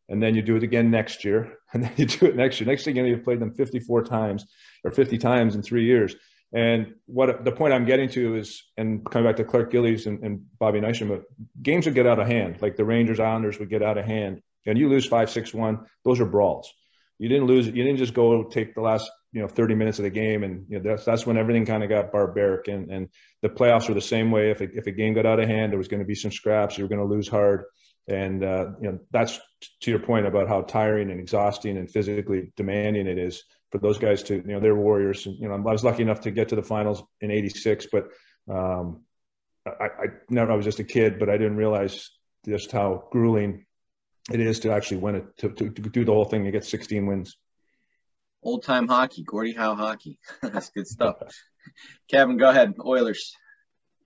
and 0.09 0.21
then 0.21 0.35
you 0.35 0.43
do 0.43 0.57
it 0.57 0.65
again 0.65 0.91
next 0.91 1.25
year, 1.25 1.53
and 1.73 1.85
then 1.85 1.93
you 1.97 2.07
do 2.07 2.27
it 2.27 2.37
next 2.37 2.61
year. 2.61 2.67
Next 2.67 2.85
thing 2.85 2.97
you 2.97 3.03
know, 3.03 3.09
you've 3.09 3.25
played 3.25 3.41
them 3.41 3.55
54 3.55 4.05
times 4.05 4.45
or 4.85 4.91
50 4.91 5.19
times 5.19 5.55
in 5.55 5.63
three 5.63 5.85
years. 5.85 6.17
And 6.53 6.95
what 7.05 7.45
the 7.45 7.53
point 7.53 7.75
I'm 7.75 7.85
getting 7.85 8.09
to 8.11 8.37
is, 8.37 8.65
and 8.79 9.05
coming 9.11 9.29
back 9.29 9.37
to 9.37 9.45
Clark 9.45 9.71
Gillies 9.71 10.07
and, 10.07 10.25
and 10.25 10.47
Bobby 10.59 10.81
Nystrom, 10.81 11.23
games 11.63 11.85
would 11.85 11.95
get 11.95 12.07
out 12.07 12.19
of 12.19 12.27
hand. 12.27 12.63
Like 12.63 12.75
the 12.75 12.87
Rangers 12.87 13.21
Islanders 13.21 13.59
would 13.59 13.69
get 13.69 13.83
out 13.83 13.99
of 13.99 14.07
hand 14.07 14.41
and 14.69 14.79
you 14.79 14.89
lose 14.89 15.07
five, 15.07 15.31
six, 15.31 15.53
one, 15.55 15.81
those 16.05 16.21
are 16.21 16.27
brawls. 16.27 16.73
You 17.19 17.29
didn't 17.29 17.47
lose. 17.47 17.67
You 17.67 17.83
didn't 17.83 17.97
just 17.97 18.15
go 18.15 18.45
take 18.45 18.75
the 18.75 18.81
last 18.81 19.11
you 19.33 19.43
know 19.43 19.49
30 19.49 19.75
minutes 19.75 19.99
of 19.99 20.05
the 20.05 20.11
game, 20.11 20.45
and 20.45 20.67
you 20.69 20.79
know 20.79 20.91
that's 20.91 21.05
that's 21.05 21.27
when 21.27 21.37
everything 21.37 21.67
kind 21.67 21.83
of 21.83 21.89
got 21.89 22.13
barbaric. 22.13 22.69
And 22.69 22.91
and 22.91 23.09
the 23.43 23.49
playoffs 23.49 23.89
were 23.89 23.95
the 23.95 24.01
same 24.01 24.31
way. 24.31 24.51
If 24.51 24.61
a, 24.61 24.69
if 24.73 24.87
a 24.87 24.93
game 24.93 25.15
got 25.15 25.27
out 25.27 25.41
of 25.41 25.49
hand, 25.49 25.73
there 25.73 25.79
was 25.79 25.89
going 25.89 26.01
to 26.01 26.07
be 26.07 26.15
some 26.15 26.31
scraps. 26.31 26.79
You 26.79 26.85
were 26.85 26.89
going 26.89 27.07
to 27.07 27.15
lose 27.15 27.29
hard, 27.29 27.65
and 28.07 28.45
uh, 28.45 28.67
you 28.81 28.93
know 28.93 28.99
that's 29.11 29.41
to 29.81 29.91
your 29.91 30.01
point 30.01 30.27
about 30.27 30.49
how 30.49 30.63
tiring 30.63 31.11
and 31.11 31.21
exhausting 31.21 31.77
and 31.77 31.91
physically 31.91 32.53
demanding 32.57 33.07
it 33.07 33.19
is 33.19 33.43
for 33.73 33.79
those 33.79 33.99
guys 33.99 34.23
to 34.25 34.37
you 34.37 34.53
know 34.53 34.61
they're 34.61 34.77
warriors. 34.77 35.27
And, 35.27 35.37
you 35.39 35.49
know 35.49 35.55
I 35.55 35.59
was 35.59 35.85
lucky 35.85 36.03
enough 36.03 36.21
to 36.21 36.31
get 36.31 36.51
to 36.51 36.57
the 36.57 36.63
finals 36.63 37.03
in 37.21 37.31
'86, 37.31 37.89
but 37.91 38.09
um, 38.49 39.03
I, 39.67 39.89
I 40.33 40.39
I 40.39 40.55
was 40.55 40.65
just 40.65 40.79
a 40.79 40.85
kid, 40.85 41.19
but 41.19 41.29
I 41.29 41.37
didn't 41.37 41.57
realize 41.57 42.11
just 42.47 42.71
how 42.71 43.09
grueling 43.11 43.67
it 44.31 44.41
is 44.41 44.61
to 44.61 44.73
actually 44.73 44.99
win 44.99 45.15
it 45.17 45.37
to, 45.39 45.49
to, 45.51 45.71
to 45.71 45.83
do 45.83 46.05
the 46.05 46.13
whole 46.13 46.25
thing 46.25 46.43
and 46.43 46.53
get 46.53 46.65
16 46.65 47.07
wins. 47.07 47.37
Old 48.43 48.63
time 48.63 48.87
hockey, 48.87 49.25
Gordie 49.25 49.55
Howe 49.55 49.75
hockey. 49.75 50.19
That's 50.43 50.71
good 50.71 50.87
stuff. 50.87 51.17
Kevin, 52.11 52.37
go 52.37 52.49
ahead. 52.49 52.75
Oilers. 52.85 53.35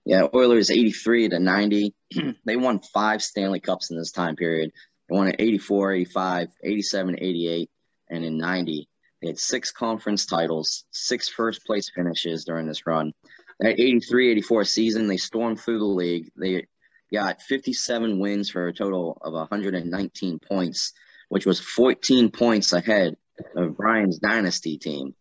Yeah, 0.05 0.27
Oilers 0.33 0.69
83 0.69 1.29
to 1.29 1.39
90. 1.39 1.93
they 2.45 2.55
won 2.55 2.81
five 2.93 3.21
Stanley 3.21 3.59
Cups 3.59 3.91
in 3.91 3.97
this 3.97 4.11
time 4.11 4.35
period. 4.35 4.71
They 5.09 5.15
won 5.15 5.27
in 5.27 5.35
84, 5.39 5.93
85, 5.93 6.49
87, 6.63 7.15
88, 7.19 7.69
and 8.09 8.25
in 8.25 8.37
90. 8.37 8.89
They 9.21 9.27
had 9.27 9.39
six 9.39 9.71
conference 9.71 10.25
titles, 10.25 10.83
six 10.91 11.29
first 11.29 11.65
place 11.65 11.89
finishes 11.95 12.43
during 12.43 12.67
this 12.67 12.85
run. 12.85 13.13
That 13.59 13.79
83 13.79 14.31
84 14.31 14.65
season, 14.65 15.07
they 15.07 15.17
stormed 15.17 15.61
through 15.61 15.79
the 15.79 15.85
league. 15.85 16.29
They 16.35 16.65
got 17.13 17.41
57 17.41 18.19
wins 18.19 18.49
for 18.49 18.67
a 18.67 18.73
total 18.73 19.17
of 19.21 19.33
119 19.33 20.39
points, 20.39 20.93
which 21.29 21.45
was 21.45 21.59
14 21.59 22.31
points 22.31 22.73
ahead 22.73 23.15
of 23.55 23.77
Brian's 23.77 24.19
dynasty 24.19 24.77
team, 24.77 25.15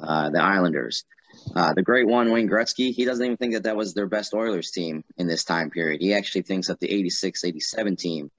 uh, 0.00 0.30
the 0.30 0.42
Islanders. 0.42 1.04
Uh, 1.54 1.74
the 1.74 1.82
great 1.82 2.06
one, 2.06 2.32
Wayne 2.32 2.48
Gretzky, 2.48 2.92
he 2.92 3.04
doesn't 3.04 3.24
even 3.24 3.36
think 3.36 3.54
that 3.54 3.64
that 3.64 3.76
was 3.76 3.94
their 3.94 4.06
best 4.06 4.34
Oilers 4.34 4.70
team 4.70 5.04
in 5.16 5.26
this 5.26 5.44
time 5.44 5.70
period. 5.70 6.00
He 6.00 6.14
actually 6.14 6.42
thinks 6.42 6.68
that 6.68 6.80
the 6.80 6.90
86 6.90 7.44
87 7.44 7.96
team, 7.96 8.30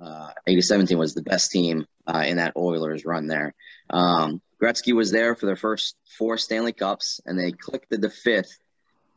uh, 0.00 0.30
87 0.46 0.86
team 0.86 0.98
was 0.98 1.14
the 1.14 1.22
best 1.22 1.50
team 1.50 1.86
uh, 2.06 2.24
in 2.26 2.36
that 2.36 2.56
Oilers 2.56 3.04
run 3.04 3.26
there. 3.26 3.54
Um, 3.90 4.40
Gretzky 4.62 4.94
was 4.94 5.10
there 5.10 5.34
for 5.34 5.46
their 5.46 5.56
first 5.56 5.96
four 6.18 6.38
Stanley 6.38 6.72
Cups, 6.72 7.20
and 7.26 7.38
they 7.38 7.52
clicked 7.52 7.90
the 7.90 8.10
fifth 8.10 8.58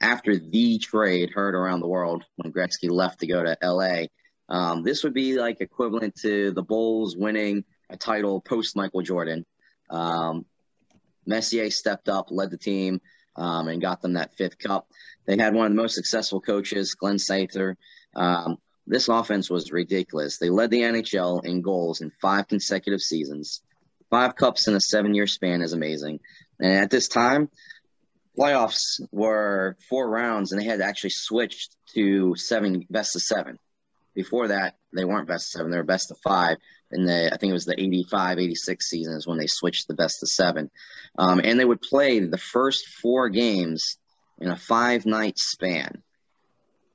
after 0.02 0.38
the 0.38 0.80
trade 0.80 1.32
heard 1.32 1.56
around 1.56 1.82
the 1.82 1.88
world 1.88 2.24
when 2.38 2.54
Gretzky 2.54 2.90
left 2.90 3.20
to 3.20 3.28
go 3.28 3.44
to 3.44 3.58
LA. 3.62 4.06
Um, 4.48 4.84
this 4.84 5.04
would 5.04 5.14
be 5.14 5.38
like 5.38 5.62
equivalent 5.62 6.16
to 6.22 6.52
the 6.52 6.64
Bulls 6.64 7.16
winning 7.18 7.64
a 7.90 7.98
title 7.98 8.42
post 8.42 8.76
Michael 8.76 9.02
Jordan. 9.02 9.46
Um, 9.90 10.46
Messier 11.26 11.70
stepped 11.70 12.10
up, 12.10 12.28
led 12.32 12.50
the 12.50 12.58
team, 12.58 13.02
um, 13.36 13.68
and 13.68 13.82
got 13.82 14.02
them 14.02 14.14
that 14.14 14.36
fifth 14.36 14.58
cup. 14.58 14.88
They 15.26 15.38
had 15.38 15.54
one 15.54 15.68
of 15.68 15.72
the 15.72 15.82
most 15.82 15.96
successful 15.96 16.42
coaches, 16.42 16.96
Glenn 16.96 17.18
Sather. 17.18 17.76
Um, 18.16 18.58
this 18.88 19.08
offense 19.08 19.50
was 19.50 19.72
ridiculous. 19.72 20.38
They 20.38 20.50
led 20.50 20.72
the 20.72 20.82
NHL 20.82 21.46
in 21.46 21.62
goals 21.62 22.02
in 22.02 22.12
five 22.22 22.48
consecutive 22.48 23.02
seasons. 23.02 23.62
Five 24.10 24.36
cups 24.36 24.68
in 24.68 24.74
a 24.74 24.80
seven 24.80 25.14
year 25.14 25.28
span 25.28 25.62
is 25.62 25.74
amazing. 25.74 26.20
And 26.60 26.74
at 26.74 26.90
this 26.90 27.08
time, 27.08 27.50
playoffs 28.40 29.02
were 29.12 29.76
four 29.90 30.10
rounds 30.10 30.52
and 30.52 30.62
they 30.62 30.66
had 30.66 30.82
actually 30.82 31.10
switched 31.10 31.76
to 31.94 32.36
seven 32.36 32.86
best 32.90 33.16
of 33.16 33.22
seven. 33.22 33.60
Before 34.16 34.48
that, 34.48 34.76
they 34.94 35.06
weren't 35.06 35.28
best 35.28 35.48
of 35.48 35.60
seven, 35.60 35.72
they 35.72 35.78
were 35.78 35.84
best 35.84 36.12
of 36.12 36.18
five. 36.24 36.58
And 36.92 37.08
the 37.08 37.32
I 37.34 37.38
think 37.38 37.52
it 37.52 37.54
was 37.54 37.66
the 37.66 37.80
85, 37.80 38.40
86 38.40 38.90
season 38.90 39.14
is 39.16 39.28
when 39.28 39.38
they 39.38 39.48
switched 39.48 39.88
the 39.88 39.94
best 39.94 40.24
of 40.24 40.30
seven. 40.30 40.72
Um, 41.18 41.40
and 41.44 41.60
they 41.60 41.66
would 41.66 41.82
play 41.82 42.20
the 42.20 42.38
first 42.38 42.88
four 42.88 43.30
games 43.30 43.98
in 44.40 44.50
a 44.50 44.56
five 44.56 45.06
night 45.06 45.38
span. 45.38 46.02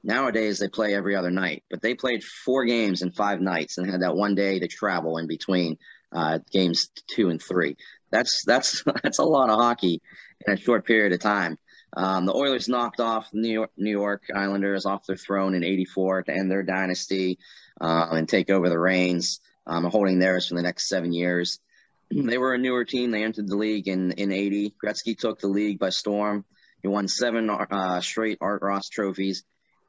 Nowadays, 0.03 0.59
they 0.59 0.69
play 0.69 0.95
every 0.95 1.17
other 1.17 1.31
night, 1.31 1.63
but 1.71 1.81
they 1.81 1.95
played 1.95 2.23
four 2.23 2.67
games 2.67 3.01
in 3.01 3.11
five 3.11 3.41
nights 3.41 3.79
and 3.79 3.91
had 3.91 4.03
that 4.03 4.17
one 4.17 4.35
day 4.35 4.59
to 4.59 4.67
travel 4.67 5.17
in 5.17 5.27
between 5.27 5.79
uh, 6.13 6.41
games 6.51 6.91
two 7.07 7.31
and 7.31 7.43
three. 7.43 7.77
That's 8.15 8.45
that's 8.45 8.85
that's 9.03 9.19
a 9.19 9.25
lot 9.25 9.51
of 9.51 9.59
hockey 9.59 10.01
in 10.47 10.55
a 10.55 10.57
short 10.57 10.87
period 10.87 11.13
of 11.13 11.21
time. 11.21 11.59
Um, 11.97 12.27
the 12.27 12.35
Oilers 12.35 12.69
knocked 12.69 13.01
off 13.01 13.29
New 13.33 13.51
York, 13.51 13.71
New 13.77 13.91
York 13.91 14.25
Islanders 14.35 14.87
off 14.87 15.07
their 15.07 15.17
throne 15.17 15.55
in 15.55 15.65
'84 15.65 16.25
to 16.25 16.33
end 16.33 16.51
their 16.51 16.63
dynasty 16.63 17.39
uh, 17.81 18.09
and 18.13 18.29
take 18.29 18.51
over 18.51 18.69
the 18.69 18.79
reins, 18.79 19.41
um, 19.67 19.85
holding 19.85 20.19
theirs 20.19 20.49
for 20.49 20.55
the 20.55 20.63
next 20.63 20.89
seven 20.89 21.13
years. 21.13 21.61
They 22.11 22.39
were 22.39 22.55
a 22.55 22.59
newer 22.59 22.85
team. 22.85 23.11
They 23.11 23.25
entered 23.25 23.49
the 23.49 23.57
league 23.57 23.89
in 23.89 24.13
in 24.13 24.31
'80. 24.31 24.75
Gretzky 24.83 25.19
took 25.19 25.41
the 25.41 25.49
league 25.49 25.81
by 25.81 25.91
storm. 25.91 26.45
He 26.83 26.89
won 26.89 27.09
seven 27.09 27.51
uh, 27.51 28.01
straight 28.01 28.39
Art 28.41 28.63
Ross 28.63 28.89
trophies, 28.89 29.43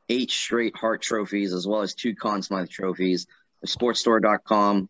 eight 0.09 0.31
straight 0.31 0.75
Hart 0.75 1.01
trophies, 1.03 1.53
as 1.53 1.67
well 1.67 1.81
as 1.81 1.93
two 1.93 2.15
Conn 2.15 2.41
Smythe 2.41 2.69
trophies. 2.69 3.27
The 3.61 3.67
Sportster.com 3.67 4.89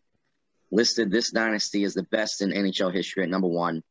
listed 0.70 1.10
this 1.10 1.30
dynasty 1.30 1.84
as 1.84 1.94
the 1.94 2.02
best 2.04 2.42
in 2.42 2.50
NHL 2.50 2.92
history 2.92 3.22
at 3.22 3.28
number 3.28 3.48
one. 3.48 3.82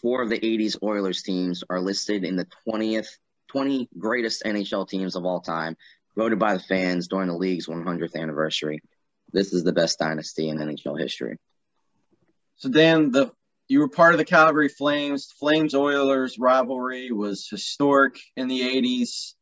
Four 0.00 0.22
of 0.22 0.30
the 0.30 0.40
80s 0.40 0.76
Oilers 0.82 1.22
teams 1.22 1.62
are 1.68 1.80
listed 1.80 2.24
in 2.24 2.36
the 2.36 2.46
20th 2.66 3.08
20 3.52 3.88
greatest 3.98 4.42
NHL 4.44 4.88
teams 4.88 5.14
of 5.14 5.24
all 5.24 5.40
time, 5.40 5.76
voted 6.16 6.38
by 6.38 6.54
the 6.54 6.62
fans 6.62 7.06
during 7.06 7.28
the 7.28 7.36
league's 7.36 7.68
100th 7.68 8.16
anniversary. 8.16 8.80
This 9.32 9.52
is 9.52 9.62
the 9.62 9.72
best 9.72 9.98
dynasty 9.98 10.48
in 10.48 10.58
NHL 10.58 10.98
history. 10.98 11.38
So 12.56 12.68
Dan, 12.68 13.10
the 13.10 13.30
you 13.68 13.80
were 13.80 13.88
part 13.88 14.12
of 14.12 14.18
the 14.18 14.24
Calgary 14.24 14.68
Flames. 14.68 15.32
Flames 15.38 15.74
Oilers 15.74 16.38
rivalry 16.38 17.10
was 17.10 17.48
historic 17.48 18.18
in 18.36 18.48
the 18.48 18.60
80s. 18.60 19.34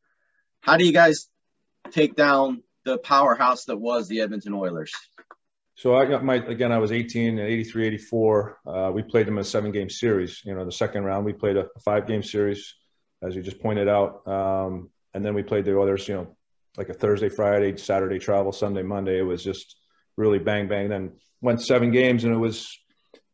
How 0.60 0.76
do 0.76 0.84
you 0.84 0.92
guys 0.92 1.28
take 1.90 2.14
down 2.14 2.62
the 2.84 2.98
powerhouse 2.98 3.64
that 3.64 3.78
was 3.78 4.08
the 4.08 4.20
Edmonton 4.20 4.54
Oilers? 4.54 4.92
So 5.80 5.96
I 5.96 6.04
got 6.04 6.22
my 6.22 6.34
again. 6.34 6.72
I 6.72 6.76
was 6.76 6.92
18 6.92 7.38
and 7.38 7.48
83, 7.48 7.86
84. 7.86 8.58
Uh, 8.66 8.90
we 8.92 9.02
played 9.02 9.26
them 9.26 9.38
a 9.38 9.44
seven-game 9.44 9.88
series. 9.88 10.42
You 10.44 10.54
know, 10.54 10.66
the 10.66 10.70
second 10.70 11.04
round 11.04 11.24
we 11.24 11.32
played 11.32 11.56
a, 11.56 11.68
a 11.74 11.80
five-game 11.82 12.22
series, 12.22 12.74
as 13.22 13.34
you 13.34 13.40
just 13.40 13.62
pointed 13.62 13.88
out, 13.88 14.28
um, 14.28 14.90
and 15.14 15.24
then 15.24 15.32
we 15.32 15.42
played 15.42 15.64
the 15.64 15.80
others. 15.80 16.06
You 16.06 16.16
know, 16.16 16.36
like 16.76 16.90
a 16.90 16.92
Thursday, 16.92 17.30
Friday, 17.30 17.78
Saturday 17.78 18.18
travel, 18.18 18.52
Sunday, 18.52 18.82
Monday. 18.82 19.20
It 19.20 19.22
was 19.22 19.42
just 19.42 19.74
really 20.18 20.38
bang 20.38 20.68
bang. 20.68 20.90
Then 20.90 21.12
went 21.40 21.62
seven 21.62 21.90
games, 21.90 22.24
and 22.24 22.34
it 22.34 22.38
was 22.38 22.78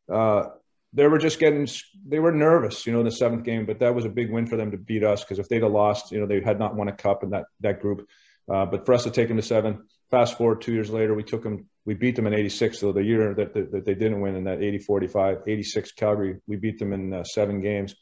uh, 0.08 0.44
they 0.92 1.08
were 1.08 1.18
just 1.18 1.40
getting 1.40 1.66
they 2.06 2.20
were 2.20 2.30
nervous. 2.30 2.86
You 2.86 2.92
know, 2.92 3.00
in 3.00 3.06
the 3.06 3.10
seventh 3.10 3.42
game, 3.42 3.66
but 3.66 3.80
that 3.80 3.92
was 3.92 4.04
a 4.04 4.08
big 4.08 4.30
win 4.30 4.46
for 4.46 4.56
them 4.56 4.70
to 4.70 4.76
beat 4.76 5.02
us 5.02 5.24
because 5.24 5.40
if 5.40 5.48
they'd 5.48 5.64
have 5.64 5.72
lost, 5.72 6.12
you 6.12 6.20
know, 6.20 6.26
they 6.26 6.40
had 6.40 6.60
not 6.60 6.76
won 6.76 6.86
a 6.86 6.92
cup 6.92 7.24
in 7.24 7.30
that 7.30 7.46
that 7.62 7.80
group. 7.80 8.08
Uh, 8.48 8.64
but 8.64 8.86
for 8.86 8.94
us 8.94 9.02
to 9.02 9.10
take 9.10 9.26
them 9.26 9.36
to 9.36 9.42
seven, 9.42 9.82
fast 10.10 10.38
forward 10.38 10.60
two 10.60 10.72
years 10.72 10.90
later, 10.90 11.14
we 11.14 11.22
took 11.22 11.42
them 11.42 11.66
we 11.86 11.94
beat 11.94 12.16
them 12.16 12.26
in 12.26 12.34
86. 12.34 12.78
So 12.78 12.92
the 12.92 13.02
year 13.02 13.32
that, 13.32 13.54
that, 13.54 13.70
that 13.70 13.84
they 13.86 13.94
didn't 13.94 14.20
win 14.20 14.34
in 14.34 14.44
that 14.44 14.60
80 14.60 14.80
45, 14.80 15.38
86 15.46 15.92
Calgary, 15.92 16.36
we 16.46 16.56
beat 16.56 16.78
them 16.78 16.92
in 16.92 17.14
uh, 17.14 17.24
seven 17.24 17.60
games. 17.60 17.94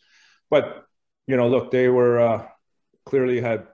But, 0.51 0.85
you 1.27 1.37
know, 1.37 1.49
look, 1.49 1.71
they 1.71 1.89
were 1.89 2.19
uh, 2.19 2.47
clearly 3.05 3.41
had 3.41 3.67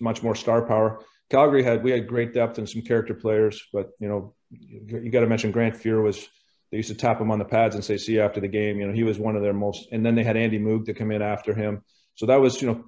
much 0.00 0.22
more 0.22 0.36
star 0.36 0.62
power. 0.62 1.02
Calgary 1.28 1.64
had, 1.64 1.82
we 1.82 1.90
had 1.90 2.06
great 2.06 2.32
depth 2.32 2.58
and 2.58 2.68
some 2.68 2.82
character 2.82 3.12
players, 3.12 3.60
but, 3.72 3.90
you 3.98 4.08
know, 4.08 4.34
you, 4.50 5.00
you 5.02 5.10
got 5.10 5.20
to 5.20 5.26
mention 5.26 5.50
Grant 5.50 5.74
Fuhr 5.74 6.02
was, 6.02 6.28
they 6.70 6.76
used 6.76 6.88
to 6.88 6.94
tap 6.94 7.20
him 7.20 7.32
on 7.32 7.40
the 7.40 7.44
pads 7.44 7.74
and 7.74 7.84
say, 7.84 7.96
see 7.96 8.14
you 8.14 8.22
after 8.22 8.40
the 8.40 8.48
game. 8.48 8.78
You 8.78 8.86
know, 8.86 8.92
he 8.92 9.02
was 9.02 9.18
one 9.18 9.34
of 9.34 9.42
their 9.42 9.52
most, 9.52 9.88
and 9.90 10.06
then 10.06 10.14
they 10.14 10.22
had 10.22 10.36
Andy 10.36 10.60
Moog 10.60 10.86
to 10.86 10.94
come 10.94 11.10
in 11.10 11.22
after 11.22 11.52
him. 11.52 11.82
So 12.14 12.26
that 12.26 12.40
was, 12.40 12.62
you 12.62 12.68
know, 12.68 12.84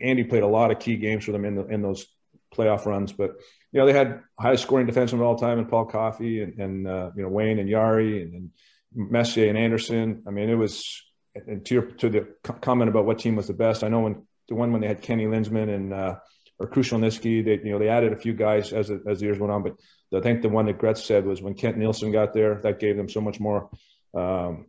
Andy 0.00 0.24
played 0.24 0.42
a 0.42 0.48
lot 0.48 0.72
of 0.72 0.80
key 0.80 0.96
games 0.96 1.24
for 1.24 1.32
them 1.32 1.44
in 1.44 1.54
the, 1.54 1.66
in 1.66 1.82
those 1.82 2.06
playoff 2.52 2.86
runs, 2.86 3.12
but 3.12 3.36
you 3.72 3.80
know, 3.80 3.86
they 3.86 3.92
had 3.92 4.20
highest 4.38 4.64
scoring 4.64 4.86
defenseman 4.86 5.14
of 5.14 5.22
all 5.22 5.36
time 5.36 5.58
in 5.58 5.66
Paul 5.66 5.86
Coffey 5.86 6.42
and, 6.42 6.58
and 6.58 6.88
uh, 6.88 7.10
you 7.16 7.22
know, 7.22 7.28
Wayne 7.28 7.58
and 7.58 7.68
Jari 7.68 8.22
and, 8.22 8.34
and, 8.34 8.50
Messier 8.92 9.48
and 9.48 9.56
Anderson. 9.56 10.24
I 10.26 10.30
mean, 10.30 10.50
it 10.50 10.56
was, 10.56 11.04
and 11.34 11.64
to 11.66 11.74
your, 11.74 11.82
to 11.82 12.08
the 12.08 12.26
comment 12.60 12.88
about 12.88 13.04
what 13.04 13.20
team 13.20 13.36
was 13.36 13.46
the 13.46 13.54
best, 13.54 13.84
I 13.84 13.88
know 13.88 14.00
when 14.00 14.26
the 14.48 14.56
one 14.56 14.72
when 14.72 14.80
they 14.80 14.88
had 14.88 15.00
Kenny 15.00 15.26
Linseman 15.26 15.72
and, 15.72 15.94
uh, 15.94 16.16
or 16.58 16.66
Krushelnyski, 16.66 17.44
they, 17.44 17.60
you 17.64 17.70
know, 17.70 17.78
they 17.78 17.88
added 17.88 18.12
a 18.12 18.16
few 18.16 18.32
guys 18.32 18.72
as, 18.72 18.90
as 18.90 19.20
the 19.20 19.26
years 19.26 19.38
went 19.38 19.52
on, 19.52 19.62
but 19.62 19.76
I 20.12 20.20
think 20.20 20.42
the 20.42 20.48
one 20.48 20.66
that 20.66 20.78
Gretz 20.78 21.04
said 21.04 21.24
was 21.24 21.40
when 21.40 21.54
Kent 21.54 21.78
Nilsson 21.78 22.10
got 22.10 22.34
there, 22.34 22.56
that 22.64 22.80
gave 22.80 22.96
them 22.96 23.08
so 23.08 23.20
much 23.20 23.38
more, 23.38 23.70
um, 24.12 24.66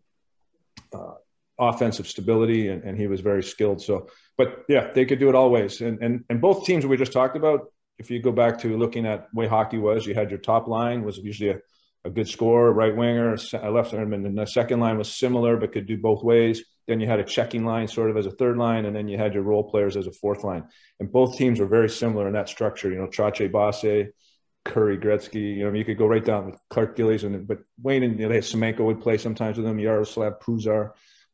uh, 0.93 1.13
offensive 1.58 2.08
stability 2.08 2.67
and, 2.67 2.84
and, 2.84 2.98
he 2.98 3.08
was 3.08 3.22
very 3.22 3.43
skilled. 3.43 3.81
So, 3.81 4.08
but 4.38 4.65
yeah, 4.67 4.91
they 4.93 5.05
could 5.05 5.20
do 5.20 5.29
it 5.29 5.36
always. 5.36 5.81
And, 5.81 6.01
and, 6.01 6.24
and 6.29 6.41
both 6.41 6.65
teams 6.65 6.86
we 6.86 6.98
just 6.98 7.12
talked 7.12 7.38
about, 7.38 7.72
if 7.98 8.10
you 8.10 8.21
go 8.21 8.31
back 8.31 8.60
to 8.60 8.77
looking 8.77 9.05
at 9.05 9.33
way 9.33 9.48
hockey 9.48 9.77
was, 9.77 10.05
you 10.05 10.15
had 10.15 10.29
your 10.29 10.39
top 10.39 10.67
line 10.67 11.03
was 11.03 11.17
usually 11.17 11.51
a, 11.51 11.60
a 12.03 12.10
good 12.10 12.27
scorer, 12.27 12.71
right 12.71 12.95
winger, 12.95 13.36
a 13.53 13.71
left 13.71 13.93
and 13.93 14.25
then 14.25 14.36
the 14.36 14.45
second 14.45 14.79
line 14.79 14.98
was 14.98 15.13
similar 15.13 15.57
but 15.57 15.71
could 15.71 15.86
do 15.86 15.98
both 15.98 16.24
ways. 16.24 16.63
Then 16.88 17.00
you 17.00 17.07
had 17.07 17.19
a 17.19 17.24
checking 17.24 17.63
line 17.63 17.88
sort 17.88 18.10
of 18.10 18.17
as 18.17 18.25
a 18.25 18.31
third 18.31 18.57
line, 18.57 18.86
and 18.86 18.95
then 18.95 19.07
you 19.07 19.17
had 19.17 19.33
your 19.33 19.43
role 19.43 19.69
players 19.69 19.95
as 19.95 20.07
a 20.07 20.12
fourth 20.12 20.43
line. 20.43 20.65
And 21.00 21.12
both 21.12 21.38
teams 21.38 21.60
were 21.60 21.67
very 21.67 21.89
similar 21.89 22.27
in 22.27 22.33
that 22.33 22.50
structure. 22.50 22.91
You 22.91 22.98
know, 22.98 23.07
Trottier, 23.07 23.51
Bossy, 23.51 24.10
Kurri 24.65 25.01
Gretzky. 25.01 25.57
You 25.57 25.65
know, 25.65 25.74
you 25.74 25.86
could 25.86 25.98
go 25.98 26.07
right 26.07 26.25
down 26.25 26.48
with 26.48 26.60
Clark 26.69 26.98
Gillies, 26.98 27.24
and 27.24 27.48
but 27.48 27.60
Wayne 27.81 28.03
and 28.03 28.19
you 28.19 28.25
know, 28.25 28.29
they 28.29 28.36
had 28.36 28.43
Semenko 28.43 28.86
would 28.86 29.01
play 29.01 29.17
sometimes 29.17 29.57
with 29.57 29.65
them. 29.65 29.77
Jaroslav 29.77 30.41
Pouzar, 30.41 30.91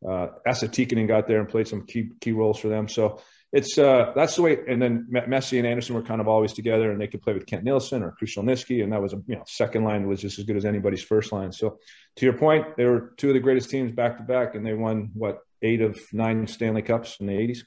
uh, 0.07 0.27
Esa 0.45 0.67
Tikkanen 0.67 1.07
got 1.07 1.27
there 1.27 1.39
and 1.39 1.49
played 1.49 1.67
some 1.67 1.85
key 1.85 2.11
key 2.19 2.33
roles 2.33 2.59
for 2.59 2.67
them. 2.67 2.87
So 2.87 3.21
it's 3.57 3.75
uh, 3.75 4.11
that's 4.15 4.35
the 4.35 4.43
way. 4.43 4.59
And 4.67 4.79
then 4.79 5.07
Messier 5.09 5.57
and 5.57 5.67
Anderson 5.67 5.95
were 5.95 6.03
kind 6.03 6.21
of 6.21 6.27
always 6.27 6.53
together, 6.53 6.91
and 6.91 7.01
they 7.01 7.07
could 7.07 7.23
play 7.23 7.33
with 7.33 7.47
Kent 7.47 7.63
Nilsson 7.63 8.03
or 8.03 8.15
Krushelnyski, 8.21 8.83
and 8.83 8.93
that 8.93 9.01
was 9.01 9.13
a 9.13 9.21
you 9.25 9.35
know 9.35 9.43
second 9.47 9.83
line 9.83 10.07
was 10.07 10.21
just 10.21 10.37
as 10.37 10.45
good 10.45 10.57
as 10.57 10.63
anybody's 10.63 11.01
first 11.01 11.31
line. 11.31 11.51
So 11.51 11.79
to 12.17 12.25
your 12.25 12.37
point, 12.37 12.77
they 12.77 12.85
were 12.85 13.13
two 13.17 13.29
of 13.29 13.33
the 13.33 13.39
greatest 13.39 13.71
teams 13.71 13.91
back 13.91 14.17
to 14.17 14.23
back, 14.23 14.53
and 14.53 14.63
they 14.63 14.75
won 14.75 15.09
what 15.15 15.39
eight 15.63 15.81
of 15.81 15.99
nine 16.13 16.45
Stanley 16.45 16.83
Cups 16.83 17.17
in 17.19 17.25
the 17.25 17.33
'80s. 17.33 17.59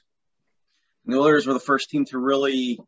The 1.05 1.17
Oilers 1.17 1.45
were 1.45 1.53
the 1.53 1.59
first 1.59 1.89
team 1.89 2.05
to 2.05 2.19
really 2.19 2.79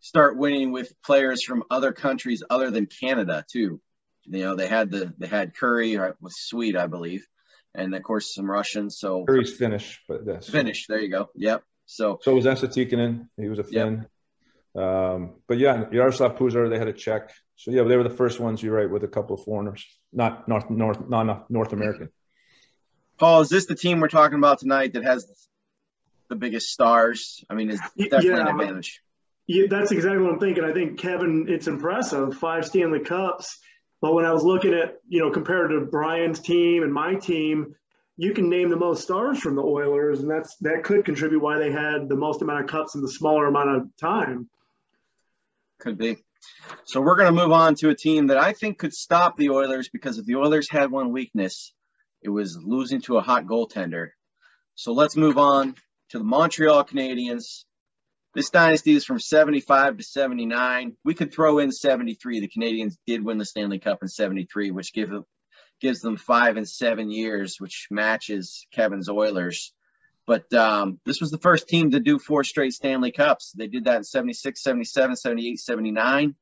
start 0.00 0.38
winning 0.38 0.72
with 0.72 0.90
players 1.04 1.44
from 1.44 1.64
other 1.70 1.92
countries 1.92 2.42
other 2.48 2.70
than 2.70 2.86
Canada 2.86 3.44
too. 3.52 3.78
You 4.24 4.42
know, 4.42 4.56
they 4.56 4.68
had 4.68 4.90
the 4.90 5.12
they 5.18 5.26
had 5.26 5.54
Kurri 5.54 6.00
uh, 6.00 6.14
with 6.22 6.32
Swede, 6.34 6.76
I 6.76 6.86
believe, 6.86 7.26
and 7.74 7.94
of 7.94 8.02
course 8.02 8.34
some 8.34 8.50
Russians. 8.50 8.96
So 8.98 9.26
Kurri's 9.26 9.54
Finnish, 9.54 10.00
but 10.08 10.22
yes, 10.26 10.48
Finnish. 10.48 10.86
There 10.86 10.98
you 10.98 11.10
go. 11.10 11.28
Yep. 11.34 11.62
So 11.86 12.18
so 12.22 12.34
was 12.34 12.46
Esa 12.46 12.68
Tikkanen. 12.68 13.28
He 13.36 13.48
was 13.48 13.58
a 13.58 13.64
Finn. 13.64 14.06
Yep. 14.74 14.84
Um, 14.84 15.34
but 15.48 15.58
yeah, 15.58 15.84
Jaroslav 15.84 16.36
Pouzar, 16.36 16.68
they 16.68 16.78
had 16.78 16.88
a 16.88 16.92
check. 16.92 17.32
So 17.54 17.70
yeah, 17.70 17.84
they 17.84 17.96
were 17.96 18.02
the 18.02 18.10
first 18.10 18.38
ones. 18.38 18.62
You're 18.62 18.76
right, 18.76 18.90
with 18.90 19.04
a 19.04 19.08
couple 19.08 19.36
of 19.36 19.44
foreigners, 19.44 19.86
not 20.12 20.46
North 20.48 20.68
North 20.68 21.08
non 21.08 21.44
North 21.48 21.72
American. 21.72 22.10
Paul, 23.18 23.40
is 23.40 23.48
this 23.48 23.66
the 23.66 23.74
team 23.74 24.00
we're 24.00 24.08
talking 24.08 24.36
about 24.36 24.58
tonight 24.58 24.92
that 24.92 25.04
has 25.04 25.26
the 26.28 26.36
biggest 26.36 26.68
stars? 26.68 27.42
I 27.48 27.54
mean, 27.54 27.70
is 27.70 27.80
definitely 27.96 28.28
yeah, 28.28 28.40
an 28.40 28.48
advantage. 28.48 29.00
Yeah, 29.46 29.66
that's 29.70 29.92
exactly 29.92 30.22
what 30.22 30.34
I'm 30.34 30.40
thinking. 30.40 30.64
I 30.64 30.72
think 30.72 30.98
Kevin, 30.98 31.46
it's 31.48 31.68
impressive, 31.68 32.34
five 32.34 32.66
Stanley 32.66 33.00
Cups. 33.00 33.58
But 34.02 34.12
when 34.12 34.24
I 34.24 34.32
was 34.32 34.44
looking 34.44 34.74
at, 34.74 34.96
you 35.08 35.20
know, 35.20 35.30
compared 35.30 35.70
to 35.70 35.80
Brian's 35.80 36.40
team 36.40 36.82
and 36.82 36.92
my 36.92 37.14
team, 37.14 37.74
you 38.16 38.32
can 38.32 38.48
name 38.48 38.70
the 38.70 38.76
most 38.76 39.02
stars 39.02 39.38
from 39.38 39.56
the 39.56 39.62
Oilers, 39.62 40.20
and 40.20 40.30
that's 40.30 40.56
that 40.62 40.84
could 40.84 41.04
contribute 41.04 41.42
why 41.42 41.58
they 41.58 41.70
had 41.70 42.08
the 42.08 42.16
most 42.16 42.42
amount 42.42 42.64
of 42.64 42.70
cups 42.70 42.94
in 42.94 43.02
the 43.02 43.10
smaller 43.10 43.46
amount 43.46 43.76
of 43.76 43.96
time. 44.00 44.48
Could 45.78 45.98
be. 45.98 46.16
So 46.84 47.00
we're 47.00 47.16
going 47.16 47.34
to 47.34 47.42
move 47.42 47.52
on 47.52 47.74
to 47.76 47.90
a 47.90 47.94
team 47.94 48.28
that 48.28 48.38
I 48.38 48.52
think 48.52 48.78
could 48.78 48.94
stop 48.94 49.36
the 49.36 49.50
Oilers 49.50 49.88
because 49.88 50.18
if 50.18 50.26
the 50.26 50.36
Oilers 50.36 50.70
had 50.70 50.90
one 50.90 51.12
weakness, 51.12 51.72
it 52.22 52.28
was 52.30 52.58
losing 52.62 53.02
to 53.02 53.18
a 53.18 53.22
hot 53.22 53.44
goaltender. 53.44 54.10
So 54.74 54.92
let's 54.92 55.16
move 55.16 55.38
on 55.38 55.74
to 56.10 56.18
the 56.18 56.24
Montreal 56.24 56.84
Canadiens. 56.84 57.64
This 58.34 58.50
dynasty 58.50 58.94
is 58.94 59.04
from 59.04 59.18
75 59.18 59.98
to 59.98 60.02
79. 60.02 60.96
We 61.04 61.14
could 61.14 61.32
throw 61.32 61.58
in 61.58 61.72
73. 61.72 62.40
The 62.40 62.48
Canadiens 62.48 62.96
did 63.06 63.24
win 63.24 63.38
the 63.38 63.44
Stanley 63.44 63.78
Cup 63.78 63.98
in 64.02 64.08
73, 64.08 64.70
which 64.70 64.92
give, 64.92 65.10
gives 65.80 66.00
them 66.00 66.16
five 66.16 66.56
and 66.56 66.68
seven 66.68 67.10
years, 67.10 67.56
which 67.58 67.88
matches 67.90 68.66
Kevin's 68.72 69.08
Oilers. 69.08 69.72
But 70.26 70.52
um, 70.52 70.98
this 71.04 71.20
was 71.20 71.30
the 71.30 71.38
first 71.38 71.68
team 71.68 71.92
to 71.92 72.00
do 72.00 72.18
four 72.18 72.42
straight 72.42 72.72
Stanley 72.72 73.12
Cups. 73.12 73.52
They 73.52 73.68
did 73.68 73.84
that 73.84 73.98
in 73.98 74.04
76, 74.04 74.60
77, 74.60 75.16
78, 75.16 75.60
79. 75.60 76.34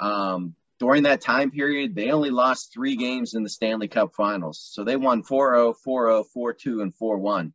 Um, 0.00 0.54
during 0.80 1.04
that 1.04 1.20
time 1.20 1.50
period, 1.50 1.94
they 1.94 2.10
only 2.10 2.30
lost 2.30 2.72
three 2.72 2.96
games 2.96 3.34
in 3.34 3.42
the 3.42 3.48
Stanley 3.50 3.86
Cup 3.86 4.14
finals. 4.16 4.66
So 4.72 4.82
they 4.82 4.96
won 4.96 5.22
4 5.22 5.54
0, 5.54 5.74
4 5.74 6.06
0, 6.06 6.24
4 6.24 6.52
2, 6.54 6.80
and 6.80 6.94
4 6.94 7.18
1. 7.18 7.52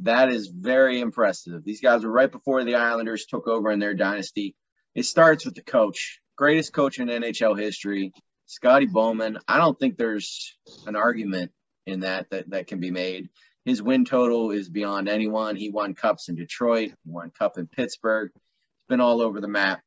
That 0.00 0.28
is 0.30 0.48
very 0.48 1.00
impressive. 1.00 1.64
These 1.64 1.80
guys 1.80 2.04
were 2.04 2.10
right 2.10 2.30
before 2.30 2.62
the 2.64 2.74
Islanders 2.74 3.26
took 3.26 3.48
over 3.48 3.70
in 3.70 3.78
their 3.78 3.94
dynasty. 3.94 4.54
It 4.94 5.04
starts 5.04 5.44
with 5.44 5.54
the 5.54 5.62
coach, 5.62 6.20
greatest 6.36 6.72
coach 6.72 6.98
in 6.98 7.08
NHL 7.08 7.58
history, 7.58 8.12
Scotty 8.48 8.86
Bowman. 8.86 9.38
I 9.46 9.58
don't 9.58 9.78
think 9.78 9.96
there's 9.96 10.56
an 10.86 10.96
argument 10.96 11.52
in 11.86 12.00
that 12.00 12.30
that, 12.30 12.50
that 12.50 12.66
can 12.66 12.80
be 12.80 12.90
made. 12.90 13.28
His 13.66 13.82
win 13.82 14.06
total 14.06 14.50
is 14.50 14.70
beyond 14.70 15.08
anyone. 15.08 15.54
He 15.54 15.68
won 15.70 15.94
cups 15.94 16.30
in 16.30 16.34
Detroit, 16.34 16.92
won 17.04 17.30
cup 17.30 17.58
in 17.58 17.66
Pittsburgh. 17.66 18.30
It's 18.34 18.88
been 18.88 19.02
all 19.02 19.20
over 19.20 19.42
the 19.42 19.48
map. 19.48 19.82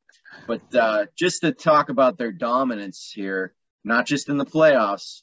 But 0.46 0.74
uh, 0.74 1.06
just 1.18 1.40
to 1.42 1.50
talk 1.50 1.88
about 1.88 2.18
their 2.18 2.30
dominance 2.30 3.10
here, 3.12 3.52
not 3.84 4.06
just 4.06 4.28
in 4.28 4.38
the 4.38 4.46
playoffs, 4.46 5.22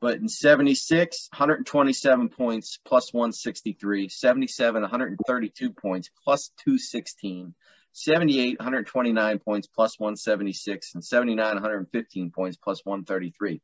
but 0.00 0.18
in 0.18 0.28
76, 0.28 1.28
127 1.32 2.28
points 2.28 2.78
plus 2.86 3.12
163, 3.12 4.08
77, 4.08 4.82
132 4.82 5.70
points 5.72 6.10
plus 6.22 6.52
216, 6.64 7.52
78, 7.96 8.58
129 8.58 9.38
points 9.38 9.68
plus 9.68 9.98
176, 9.98 10.94
and 10.94 11.02
79, 11.02 11.54
115 11.54 12.30
points 12.30 12.58
plus 12.62 12.84
133. 12.84 13.62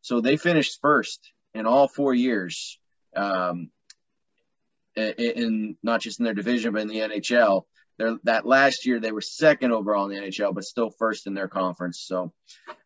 So 0.00 0.22
they 0.22 0.36
finished 0.38 0.78
first 0.80 1.20
in 1.52 1.66
all 1.66 1.86
four 1.86 2.14
years, 2.14 2.78
um, 3.14 3.70
in, 4.96 5.12
in 5.18 5.76
not 5.82 6.00
just 6.00 6.18
in 6.18 6.24
their 6.24 6.32
division, 6.32 6.72
but 6.72 6.80
in 6.80 6.88
the 6.88 7.00
NHL. 7.00 7.64
They're, 7.98 8.16
that 8.24 8.46
last 8.46 8.86
year 8.86 9.00
they 9.00 9.12
were 9.12 9.20
second 9.20 9.72
overall 9.72 10.10
in 10.10 10.16
the 10.16 10.28
NHL, 10.28 10.54
but 10.54 10.64
still 10.64 10.90
first 10.98 11.26
in 11.26 11.34
their 11.34 11.48
conference. 11.48 12.02
So, 12.06 12.32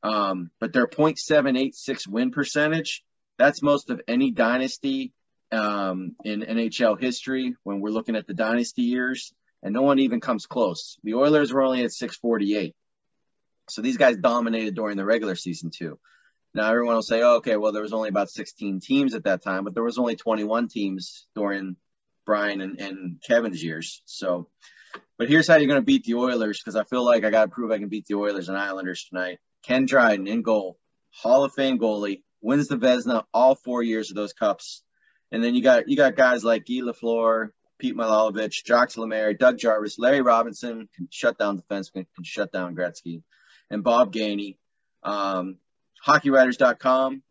um, 0.03 0.51
but 0.59 0.73
their 0.73 0.89
.786 0.89 2.09
win 2.09 2.33
percentage, 2.33 3.05
that's 3.39 3.63
most 3.63 3.91
of 3.91 4.01
any 4.09 4.33
dynasty 4.33 5.13
um, 5.53 6.17
in 6.25 6.43
NHL 6.43 7.01
history 7.01 7.55
when 7.63 7.81
we're 7.81 7.91
looking 7.91 8.17
at 8.17 8.27
the 8.27 8.35
dynasty 8.35 8.83
years, 8.83 9.33
and 9.63 9.75
no 9.75 9.83
one 9.83 9.99
even 9.99 10.21
comes 10.21 10.47
close. 10.47 10.99
The 11.03 11.15
Oilers 11.15 11.53
were 11.53 11.63
only 11.63 11.85
at 11.85 11.93
648. 11.93 12.75
So 13.69 13.83
these 13.83 13.97
guys 13.97 14.17
dominated 14.17 14.75
during 14.75 14.97
the 14.97 15.05
regular 15.05 15.35
season 15.35 15.71
too. 15.71 15.99
Now 16.55 16.71
everyone 16.71 16.95
will 16.95 17.03
say, 17.03 17.23
oh, 17.23 17.37
okay, 17.37 17.57
well 17.57 17.73
there 17.73 17.83
was 17.83 17.93
only 17.93 18.09
about 18.09 18.31
16 18.31 18.81
teams 18.81 19.15
at 19.15 19.25
that 19.25 19.43
time, 19.43 19.65
but 19.65 19.75
there 19.75 19.83
was 19.83 19.99
only 19.99 20.17
21 20.17 20.69
teams 20.69 21.27
during 21.35 21.77
Brian 22.25 22.61
and, 22.61 22.81
and 22.81 23.23
Kevin's 23.27 23.63
years. 23.63 24.03
So 24.07 24.49
but 25.19 25.29
here's 25.29 25.49
how 25.49 25.57
you're 25.57 25.67
going 25.69 25.81
to 25.81 25.85
beat 25.85 26.05
the 26.05 26.15
Oilers 26.15 26.61
because 26.61 26.77
I 26.77 26.85
feel 26.85 27.05
like 27.05 27.25
I 27.25 27.31
got 27.31 27.47
to 27.47 27.51
prove 27.51 27.71
I 27.71 27.79
can 27.79 27.89
beat 27.89 28.07
the 28.07 28.15
Oilers 28.15 28.49
and 28.49 28.57
Islanders 28.57 29.05
tonight. 29.09 29.39
Ken 29.65 29.85
Dryden 29.85 30.29
in 30.29 30.43
goal, 30.43 30.79
Hall 31.11 31.45
of 31.45 31.53
Fame 31.53 31.79
goalie, 31.79 32.23
wins 32.41 32.69
the 32.69 32.77
Vezina 32.77 33.25
all 33.35 33.57
four 33.57 33.83
years 33.83 34.11
of 34.11 34.17
those 34.17 34.33
cups. 34.33 34.83
And 35.33 35.43
then 35.43 35.55
you 35.55 35.63
got 35.63 35.89
you 35.89 35.97
got 35.97 36.17
guys 36.17 36.45
like 36.45 36.67
Guy 36.67 36.81
Lafleur, 36.83 37.49
Pete 37.79 37.97
Mahovlich, 37.97 38.65
Jacques 38.67 38.97
Lemaire, 38.97 39.35
Doug 39.35 39.59
Jarvis, 39.59 39.99
Larry 39.99 40.21
Robinson 40.21 40.89
can 40.95 41.09
shut 41.11 41.39
down 41.39 41.61
defensemen, 41.61 42.07
can 42.15 42.25
shut 42.25 42.53
down 42.53 42.75
Gretzky, 42.75 43.23
and 43.71 43.85
Bob 43.85 44.13
Gainey. 44.13 44.57
Um, 45.03 45.57
HockeyWriters.com 46.07 47.23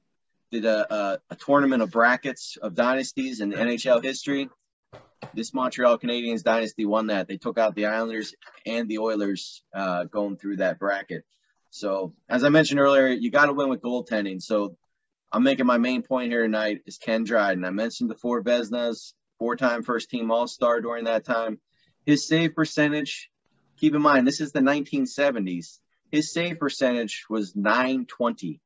did 0.52 0.66
a, 0.66 0.94
a, 0.94 1.20
a 1.30 1.36
tournament 1.36 1.84
of 1.84 1.92
brackets 1.92 2.58
of 2.62 2.76
dynasties 2.76 3.42
in 3.42 3.52
NHL 3.52 4.04
history 4.04 4.50
this 5.34 5.54
Montreal 5.54 5.98
Canadiens 5.98 6.44
dynasty 6.44 6.86
won 6.86 7.08
that. 7.08 7.28
They 7.28 7.38
took 7.38 7.58
out 7.58 7.76
the 7.76 7.88
Islanders 7.88 8.36
and 8.66 8.88
the 8.88 9.00
Oilers 9.00 9.64
uh, 9.74 10.06
going 10.06 10.38
through 10.38 10.58
that 10.58 10.80
bracket. 10.80 11.24
So, 11.70 12.14
as 12.30 12.44
I 12.44 12.50
mentioned 12.50 12.80
earlier, 12.80 13.08
you 13.08 13.30
got 13.32 13.48
to 13.48 13.54
win 13.54 13.70
with 13.70 13.82
goaltending. 13.82 14.42
So, 14.42 14.78
I'm 15.32 15.44
making 15.44 15.66
my 15.66 15.78
main 15.78 16.04
point 16.04 16.32
here 16.32 16.44
tonight 16.44 16.82
is 16.86 16.98
Ken 16.98 17.26
Dryden. 17.26 17.66
I 17.66 17.72
mentioned 17.72 18.10
the 18.10 18.16
four 18.16 18.42
Vezinas, 19.38 19.40
four-time 19.40 19.84
first-team 19.84 20.32
All-Star 20.32 20.82
during 20.82 21.06
that 21.06 21.26
time. 21.26 21.60
His 22.06 22.28
save 22.28 22.56
percentage, 22.56 23.30
keep 23.80 23.94
in 23.94 24.02
mind, 24.02 24.28
this 24.28 24.42
is 24.42 24.52
the 24.52 24.60
1970s. 24.60 25.80
His 26.12 26.32
save 26.32 26.60
percentage 26.60 27.26
was 27.30 27.56
920. 27.56 28.62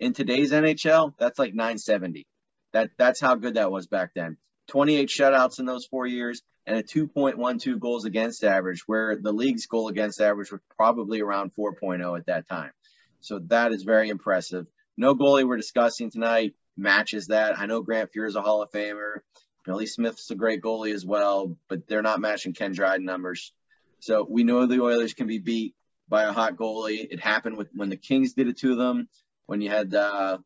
In 0.00 0.12
today's 0.12 0.52
NHL, 0.52 1.14
that's 1.18 1.38
like 1.38 1.54
970. 1.54 2.26
That 2.72 2.90
that's 2.96 3.20
how 3.20 3.34
good 3.34 3.54
that 3.54 3.72
was 3.72 3.86
back 3.86 4.10
then. 4.14 4.36
28 4.68 5.08
shutouts 5.08 5.58
in 5.58 5.66
those 5.66 5.86
four 5.86 6.06
years, 6.06 6.42
and 6.66 6.76
a 6.76 6.82
2.12 6.82 7.80
goals 7.80 8.04
against 8.04 8.44
average, 8.44 8.82
where 8.86 9.16
the 9.16 9.32
league's 9.32 9.66
goal 9.66 9.88
against 9.88 10.20
average 10.20 10.52
was 10.52 10.60
probably 10.76 11.20
around 11.20 11.52
4.0 11.58 12.18
at 12.18 12.26
that 12.26 12.48
time. 12.48 12.70
So 13.20 13.40
that 13.46 13.72
is 13.72 13.82
very 13.82 14.10
impressive. 14.10 14.66
No 14.96 15.14
goalie 15.14 15.46
we're 15.46 15.56
discussing 15.56 16.10
tonight 16.10 16.54
matches 16.76 17.28
that. 17.28 17.58
I 17.58 17.66
know 17.66 17.82
Grant 17.82 18.10
Fuhr 18.12 18.28
is 18.28 18.36
a 18.36 18.42
Hall 18.42 18.62
of 18.62 18.70
Famer. 18.70 19.20
Billy 19.68 19.84
Smith's 19.84 20.30
a 20.30 20.34
great 20.34 20.62
goalie 20.62 20.94
as 20.94 21.04
well, 21.04 21.54
but 21.68 21.86
they're 21.86 22.00
not 22.00 22.22
matching 22.22 22.54
Ken 22.54 22.72
Dryden 22.72 23.04
numbers. 23.04 23.52
So 24.00 24.26
we 24.26 24.42
know 24.42 24.64
the 24.64 24.80
Oilers 24.80 25.12
can 25.12 25.26
be 25.26 25.40
beat 25.40 25.74
by 26.08 26.24
a 26.24 26.32
hot 26.32 26.56
goalie. 26.56 27.06
It 27.10 27.20
happened 27.20 27.58
with 27.58 27.68
when 27.74 27.90
the 27.90 27.98
Kings 27.98 28.32
did 28.32 28.48
it 28.48 28.56
to 28.60 28.76
them. 28.76 29.10
When 29.44 29.60
you 29.60 29.68
had 29.68 29.94
uh, 29.94 30.38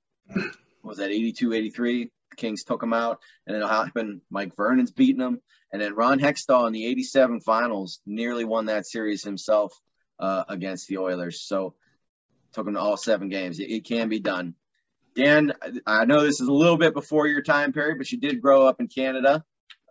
was 0.82 0.98
that 0.98 1.12
82, 1.12 1.52
83? 1.52 2.10
The 2.30 2.36
Kings 2.36 2.64
took 2.64 2.80
them 2.80 2.92
out, 2.92 3.20
and 3.46 3.56
it 3.56 3.62
happened. 3.62 4.22
Mike 4.28 4.56
Vernon's 4.56 4.90
beating 4.90 5.20
them, 5.20 5.40
and 5.72 5.80
then 5.80 5.94
Ron 5.94 6.18
Hextall 6.18 6.66
in 6.66 6.72
the 6.72 6.86
'87 6.86 7.42
Finals 7.42 8.00
nearly 8.04 8.44
won 8.44 8.66
that 8.66 8.88
series 8.88 9.22
himself 9.22 9.72
uh, 10.18 10.42
against 10.48 10.88
the 10.88 10.98
Oilers. 10.98 11.42
So 11.42 11.76
took 12.54 12.64
them 12.64 12.74
to 12.74 12.80
all 12.80 12.96
seven 12.96 13.28
games. 13.28 13.60
It, 13.60 13.70
it, 13.70 13.84
can 13.84 14.08
be 14.08 14.18
done. 14.18 14.56
Dan, 15.14 15.52
I 15.86 16.04
know 16.04 16.22
this 16.22 16.40
is 16.40 16.48
a 16.48 16.52
little 16.52 16.76
bit 16.76 16.94
before 16.94 17.26
your 17.26 17.42
time 17.42 17.72
period, 17.72 17.98
but 17.98 18.10
you 18.10 18.18
did 18.18 18.40
grow 18.40 18.66
up 18.66 18.80
in 18.80 18.88
Canada. 18.88 19.44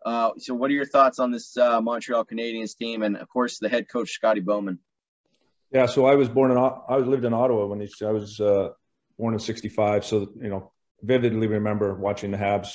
Uh, 0.03 0.31
so, 0.37 0.53
what 0.55 0.71
are 0.71 0.73
your 0.73 0.85
thoughts 0.85 1.19
on 1.19 1.31
this 1.31 1.55
uh, 1.57 1.79
Montreal 1.79 2.25
Canadiens 2.25 2.75
team, 2.75 3.03
and 3.03 3.17
of 3.17 3.29
course 3.29 3.59
the 3.59 3.69
head 3.69 3.87
coach 3.87 4.11
Scotty 4.11 4.39
Bowman? 4.39 4.79
Yeah, 5.71 5.85
so 5.85 6.05
I 6.05 6.15
was 6.15 6.27
born 6.27 6.51
in 6.51 6.57
I 6.57 6.97
was 6.97 7.07
lived 7.07 7.23
in 7.23 7.33
Ottawa 7.33 7.67
when 7.67 7.79
he, 7.79 7.89
I 8.03 8.11
was 8.11 8.39
uh, 8.39 8.69
born 9.19 9.33
in 9.35 9.39
'65. 9.39 10.05
So 10.05 10.31
you 10.41 10.49
know, 10.49 10.71
vividly 11.01 11.47
remember 11.47 11.93
watching 11.93 12.31
the 12.31 12.37
Habs 12.37 12.73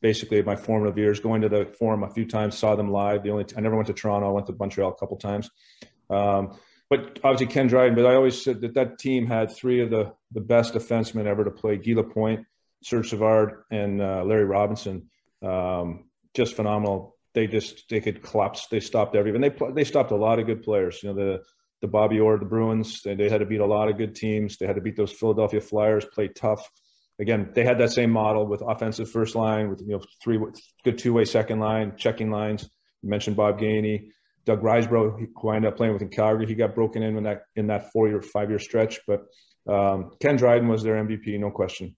basically 0.00 0.42
my 0.42 0.56
formative 0.56 0.98
years, 0.98 1.20
going 1.20 1.42
to 1.42 1.48
the 1.48 1.66
forum 1.78 2.02
a 2.02 2.10
few 2.10 2.26
times, 2.26 2.56
saw 2.56 2.76
them 2.76 2.90
live. 2.90 3.22
The 3.22 3.30
only 3.30 3.46
I 3.56 3.60
never 3.60 3.76
went 3.76 3.88
to 3.88 3.94
Toronto, 3.94 4.28
I 4.28 4.32
went 4.32 4.46
to 4.46 4.56
Montreal 4.58 4.90
a 4.90 4.94
couple 4.94 5.16
times. 5.16 5.50
Um, 6.10 6.58
but 6.90 7.18
obviously 7.22 7.46
Ken 7.46 7.66
Dryden. 7.66 7.94
But 7.94 8.06
I 8.06 8.14
always 8.14 8.42
said 8.42 8.60
that 8.62 8.74
that 8.74 8.98
team 8.98 9.26
had 9.26 9.50
three 9.50 9.80
of 9.80 9.90
the 9.90 10.12
the 10.32 10.40
best 10.40 10.74
defensemen 10.74 11.26
ever 11.26 11.44
to 11.44 11.50
play: 11.50 11.76
Guy 11.76 11.94
Lapointe, 11.94 12.46
Serge 12.82 13.10
Savard, 13.10 13.64
and 13.70 14.00
uh, 14.00 14.24
Larry 14.24 14.44
Robinson. 14.44 15.10
Um, 15.42 16.04
just 16.34 16.54
phenomenal. 16.54 17.16
They 17.34 17.46
just 17.46 17.88
they 17.88 18.00
could 18.00 18.22
collapse. 18.22 18.66
They 18.66 18.80
stopped 18.80 19.16
everything. 19.16 19.40
They 19.40 19.54
they 19.72 19.84
stopped 19.84 20.10
a 20.10 20.16
lot 20.16 20.38
of 20.38 20.46
good 20.46 20.62
players. 20.62 21.02
You 21.02 21.10
know 21.10 21.14
the 21.14 21.42
the 21.80 21.88
Bobby 21.88 22.18
Orr, 22.18 22.38
the 22.38 22.44
Bruins. 22.44 23.02
They, 23.02 23.14
they 23.14 23.28
had 23.28 23.38
to 23.38 23.46
beat 23.46 23.60
a 23.60 23.66
lot 23.66 23.88
of 23.88 23.96
good 23.96 24.14
teams. 24.14 24.56
They 24.56 24.66
had 24.66 24.76
to 24.76 24.82
beat 24.82 24.96
those 24.96 25.12
Philadelphia 25.12 25.60
Flyers. 25.60 26.04
Play 26.06 26.28
tough 26.28 26.68
again, 27.18 27.50
they 27.54 27.64
had 27.64 27.78
that 27.78 27.92
same 27.92 28.10
model 28.10 28.46
with 28.46 28.62
offensive 28.62 29.10
first 29.10 29.34
line, 29.34 29.68
with 29.68 29.80
you 29.80 29.88
know 29.88 30.02
three 30.22 30.38
good 30.84 30.98
two 30.98 31.12
way 31.12 31.24
second 31.24 31.60
line, 31.60 31.94
checking 31.96 32.30
lines. 32.30 32.68
You 33.02 33.10
mentioned 33.10 33.36
Bob 33.36 33.58
Gainey, 33.60 34.10
Doug 34.48 34.62
Risebrough, 34.62 35.28
who 35.36 35.48
I 35.50 35.56
ended 35.56 35.70
up 35.70 35.76
playing 35.76 35.92
with 35.92 36.00
in 36.00 36.08
Calgary, 36.08 36.46
he 36.46 36.54
got 36.54 36.74
broken 36.74 37.02
in 37.02 37.18
in 37.18 37.24
that 37.24 37.42
in 37.54 37.66
that 37.66 37.92
four 37.92 38.08
year, 38.08 38.22
five 38.22 38.48
year 38.48 38.58
stretch. 38.58 38.98
But 39.06 39.26
um, 39.68 40.12
Ken 40.20 40.36
Dryden 40.36 40.68
was 40.68 40.82
their 40.82 40.94
MVP, 40.94 41.38
no 41.38 41.50
question. 41.50 41.94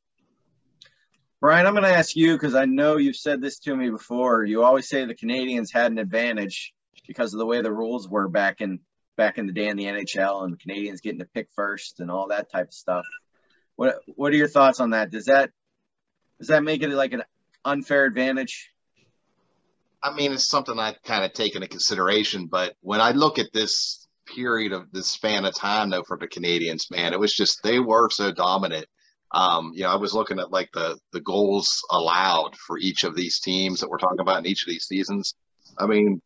Brian, 1.41 1.65
I'm 1.65 1.75
going 1.75 1.85
to 1.85 1.97
ask 1.97 2.17
you 2.17 2.33
because 2.33 2.57
I 2.57 2.65
know 2.65 2.97
you've 2.97 3.15
said 3.15 3.41
this 3.41 3.61
to 3.61 3.77
me 3.77 3.89
before. 3.89 4.45
You 4.45 4.65
always 4.65 4.89
say 4.89 5.05
the 5.05 5.15
Canadians 5.15 5.71
had 5.73 5.93
an 5.93 5.99
advantage 5.99 6.75
because 7.07 7.33
of 7.33 7.39
the 7.39 7.47
way 7.47 7.63
the 7.63 7.73
rules 7.73 8.09
were 8.09 8.29
back 8.29 8.61
in 8.61 8.81
back 9.17 9.39
in 9.39 9.47
the 9.47 9.53
day 9.53 9.69
in 9.69 9.77
the 9.77 9.85
NHL, 9.85 10.43
and 10.43 10.53
the 10.53 10.59
Canadians 10.59 11.01
getting 11.01 11.21
to 11.21 11.27
pick 11.27 11.51
first 11.55 12.01
and 12.01 12.11
all 12.11 12.29
that 12.29 12.51
type 12.51 12.67
of 12.67 12.75
stuff. 12.75 13.07
What 13.77 14.01
What 14.17 14.33
are 14.33 14.37
your 14.37 14.49
thoughts 14.49 14.81
on 14.81 14.91
that? 14.91 15.13
Does 15.13 15.27
that 15.27 15.53
does 16.41 16.49
that 16.49 16.65
make 16.65 16.83
it 16.83 16.91
like 16.91 17.13
an 17.13 17.23
unfair 17.65 18.07
advantage? 18.07 18.73
I 20.03 20.15
mean, 20.15 20.33
it's 20.33 20.49
something 20.49 20.79
I 20.79 20.95
kind 21.05 21.25
of 21.25 21.33
take 21.33 21.55
into 21.55 21.69
consideration, 21.69 22.47
but 22.47 22.75
when 22.81 23.01
I 23.01 23.11
look 23.13 23.39
at 23.39 23.53
this 23.53 24.07
period 24.27 24.73
of 24.73 24.91
this 24.93 25.09
span 25.09 25.45
of 25.45 25.55
time, 25.55 25.91
though, 25.91 26.03
for 26.03 26.17
the 26.17 26.29
Canadians, 26.29 26.91
man, 26.91 27.13
it 27.13 27.21
was 27.21 27.35
just 27.35 27.63
they 27.63 27.79
were 27.79 28.09
so 28.11 28.33
dominant. 28.33 28.87
Um, 29.33 29.73
you 29.75 29.83
know, 29.83 29.91
I 29.91 29.97
was 29.97 30.15
looking 30.15 30.39
at 30.41 30.51
like 30.51 30.71
the 30.73 30.99
the 31.13 31.21
goals 31.21 31.83
allowed 31.91 32.57
for 32.57 32.79
each 32.79 33.05
of 33.05 33.15
these 33.15 33.41
teams 33.41 33.81
that 33.81 33.89
we're 33.89 33.99
talking 33.99 34.21
about 34.21 34.39
in 34.39 34.47
each 34.47 34.65
of 34.65 34.71
these 34.71 34.87
seasons. 34.87 35.35
I 35.79 35.87
mean, 35.87 36.21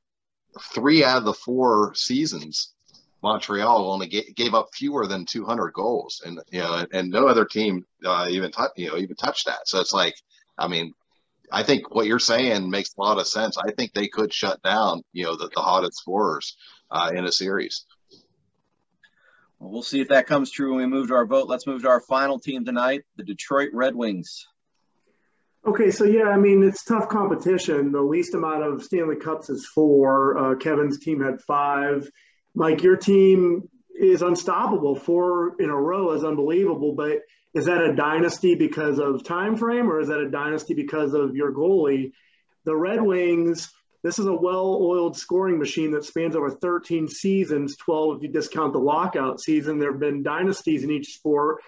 three 0.73 1.05
out 1.05 1.19
of 1.19 1.25
the 1.25 1.35
four 1.35 1.95
seasons, 1.95 2.73
Montreal 3.23 3.91
only 3.91 4.07
gave, 4.07 4.35
gave 4.35 4.55
up 4.55 4.69
fewer 4.73 5.07
than 5.07 5.27
200 5.27 5.73
goals, 5.73 6.23
and 6.25 6.41
you 6.51 6.61
know, 6.61 6.87
and 6.93 7.11
no 7.11 7.27
other 7.27 7.45
team 7.45 7.85
uh, 8.05 8.27
even 8.31 8.51
touch, 8.51 8.71
you 8.77 8.89
know 8.89 8.97
even 8.97 9.17
touched 9.17 9.47
that. 9.47 9.67
So 9.67 9.81
it's 9.81 9.93
like, 9.93 10.15
I 10.57 10.69
mean, 10.69 10.95
I 11.55 11.62
think 11.62 11.95
what 11.95 12.07
you're 12.07 12.19
saying 12.19 12.69
makes 12.69 12.95
a 12.99 13.01
lot 13.01 13.19
of 13.19 13.29
sense. 13.29 13.57
I 13.57 13.71
think 13.71 13.93
they 13.93 14.09
could 14.09 14.35
shut 14.35 14.61
down, 14.62 15.03
you 15.12 15.25
know, 15.25 15.37
the, 15.37 15.49
the 15.55 15.61
hottest 15.61 15.99
scorers 15.99 16.57
uh, 16.90 17.12
in 17.14 17.25
a 17.25 17.31
series. 17.31 17.87
Well, 19.61 19.71
we'll 19.71 19.83
see 19.83 20.01
if 20.01 20.09
that 20.09 20.27
comes 20.27 20.51
true 20.51 20.75
when 20.75 20.79
we 20.79 20.87
move 20.87 21.09
to 21.09 21.14
our 21.14 21.27
vote. 21.27 21.49
Let's 21.49 21.67
move 21.67 21.83
to 21.83 21.88
our 21.88 22.01
final 22.01 22.40
team 22.40 22.64
tonight, 22.64 23.03
the 23.17 23.23
Detroit 23.23 23.71
Red 23.73 23.95
Wings. 23.95 24.49
Okay, 25.64 25.93
so 25.93 26.05
yeah, 26.05 26.25
I 26.25 26.38
mean 26.38 26.64
it's 26.64 26.85
tough 26.85 27.09
competition. 27.09 27.93
The 27.93 28.03
least 28.03 28.35
amount 28.35 28.64
of 28.64 28.83
Stanley 28.83 29.17
Cups 29.17 29.49
is 29.49 29.64
four. 29.64 30.37
Uh, 30.37 30.57
Kevin's 30.57 30.99
team 30.99 31.23
had 31.23 31.40
five. 31.40 32.11
Mike, 32.57 32.83
your 32.83 32.97
team 32.97 33.69
is 33.99 34.23
unstoppable. 34.23 34.97
Four 34.97 35.55
in 35.61 35.71
a 35.71 35.77
row 35.77 36.12
is 36.12 36.25
unbelievable. 36.25 36.97
But 36.97 37.21
is 37.55 37.67
that 37.67 37.83
a 37.83 37.95
dynasty 37.95 38.55
because 38.57 38.99
of 38.99 39.25
time 39.25 39.57
frame, 39.57 39.90
or 39.90 40.01
is 40.01 40.09
that 40.09 40.19
a 40.19 40.29
dynasty 40.29 40.75
because 40.75 41.14
of 41.14 41.37
your 41.37 41.53
goalie? 41.53 42.12
The 42.64 42.77
Red 42.77 43.01
Wings. 43.01 43.73
This 44.03 44.19
is 44.19 44.27
a 44.27 44.35
well-oiled 44.35 45.17
scoring 45.17 45.59
machine 45.59 45.90
that 45.93 46.05
spans 46.05 46.37
over 46.37 46.51
13 46.51 47.09
seasons, 47.09 47.77
12 47.77 48.17
if 48.17 48.23
you 48.23 48.29
discount 48.29 48.75
the 48.75 48.79
lockout 48.79 49.40
season. 49.40 49.79
There 49.79 49.93
have 49.93 50.01
been 50.01 50.23
dynasties 50.23 50.85
in 50.85 50.90
each 50.90 51.14
sport, 51.14 51.62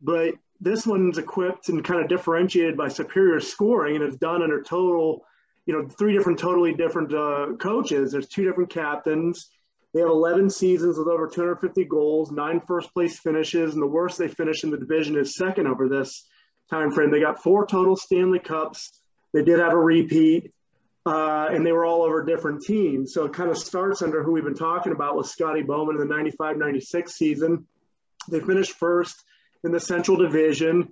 but 0.00 0.34
this 0.58 0.86
one's 0.86 1.18
equipped 1.18 1.68
and 1.68 1.84
kind 1.84 2.00
of 2.00 2.08
differentiated 2.08 2.78
by 2.78 2.88
superior 2.88 3.40
scoring, 3.40 3.96
and 3.96 4.04
it's 4.04 4.16
done 4.16 4.42
under 4.42 4.62
total, 4.62 5.26
you 5.66 5.74
know, 5.74 5.86
three 5.86 6.14
different 6.16 6.38
totally 6.38 6.72
different 6.72 7.12
uh, 7.12 7.48
coaches. 7.58 8.12
There's 8.12 8.28
two 8.28 8.44
different 8.44 8.70
captains. 8.70 9.50
They 9.92 10.00
have 10.00 10.08
11 10.08 10.50
seasons 10.50 10.96
with 10.96 11.08
over 11.08 11.26
250 11.26 11.84
goals, 11.84 12.30
nine 12.30 12.60
first 12.66 12.92
place 12.94 13.18
finishes, 13.18 13.74
and 13.74 13.82
the 13.82 13.86
worst 13.86 14.18
they 14.18 14.28
finished 14.28 14.64
in 14.64 14.70
the 14.70 14.78
division 14.78 15.16
is 15.16 15.36
second 15.36 15.66
over 15.66 15.88
this 15.88 16.26
time 16.70 16.90
frame. 16.90 17.10
They 17.10 17.20
got 17.20 17.42
four 17.42 17.66
total 17.66 17.96
Stanley 17.96 18.38
Cups. 18.38 18.98
They 19.34 19.42
did 19.42 19.58
have 19.58 19.72
a 19.72 19.78
repeat, 19.78 20.52
uh, 21.04 21.48
and 21.50 21.66
they 21.66 21.72
were 21.72 21.84
all 21.84 22.02
over 22.02 22.24
different 22.24 22.62
teams. 22.62 23.12
So 23.12 23.26
it 23.26 23.34
kind 23.34 23.50
of 23.50 23.58
starts 23.58 24.00
under 24.00 24.22
who 24.22 24.32
we've 24.32 24.44
been 24.44 24.54
talking 24.54 24.92
about 24.92 25.16
with 25.16 25.26
Scotty 25.26 25.62
Bowman 25.62 25.96
in 25.96 26.08
the 26.08 26.14
95 26.14 26.56
96 26.56 27.12
season. 27.12 27.66
They 28.28 28.40
finished 28.40 28.72
first 28.72 29.22
in 29.64 29.72
the 29.72 29.80
Central 29.80 30.16
Division, 30.16 30.90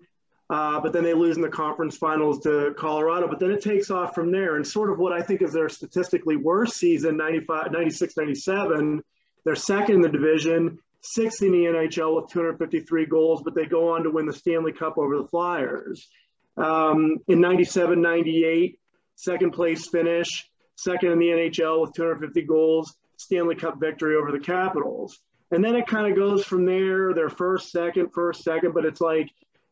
uh, 0.50 0.80
but 0.80 0.92
then 0.92 1.04
they 1.04 1.14
lose 1.14 1.36
in 1.36 1.42
the 1.42 1.48
conference 1.48 1.96
finals 1.96 2.40
to 2.40 2.74
Colorado. 2.76 3.28
But 3.28 3.38
then 3.38 3.52
it 3.52 3.62
takes 3.62 3.88
off 3.88 4.16
from 4.16 4.32
there. 4.32 4.56
And 4.56 4.66
sort 4.66 4.90
of 4.90 4.98
what 4.98 5.12
I 5.12 5.22
think 5.22 5.42
is 5.42 5.52
their 5.52 5.68
statistically 5.68 6.34
worst 6.34 6.76
season, 6.76 7.16
95, 7.16 7.70
96, 7.70 8.16
97, 8.16 9.02
they're 9.44 9.54
second 9.54 9.94
in 9.94 10.00
the 10.00 10.08
division, 10.08 10.80
sixth 11.02 11.42
in 11.42 11.52
the 11.52 11.64
NHL 11.64 12.20
with 12.20 12.32
253 12.32 13.06
goals, 13.06 13.42
but 13.44 13.54
they 13.54 13.64
go 13.64 13.90
on 13.94 14.02
to 14.02 14.10
win 14.10 14.26
the 14.26 14.32
Stanley 14.32 14.72
Cup 14.72 14.98
over 14.98 15.18
the 15.18 15.28
Flyers. 15.28 16.08
Um, 16.56 17.18
in 17.28 17.40
97, 17.40 18.02
98, 18.02 18.78
second 19.14 19.52
place 19.52 19.86
finish, 19.86 20.50
second 20.74 21.12
in 21.12 21.20
the 21.20 21.26
NHL 21.26 21.80
with 21.80 21.94
250 21.94 22.42
goals, 22.42 22.96
Stanley 23.16 23.54
Cup 23.54 23.78
victory 23.78 24.16
over 24.16 24.32
the 24.32 24.40
Capitals. 24.40 25.20
And 25.52 25.64
then 25.64 25.76
it 25.76 25.86
kind 25.86 26.10
of 26.10 26.18
goes 26.18 26.44
from 26.44 26.64
there. 26.64 27.14
They're 27.14 27.30
first, 27.30 27.70
second, 27.70 28.12
first, 28.12 28.42
second, 28.42 28.74
but 28.74 28.84
it's 28.84 29.00
like 29.00 29.30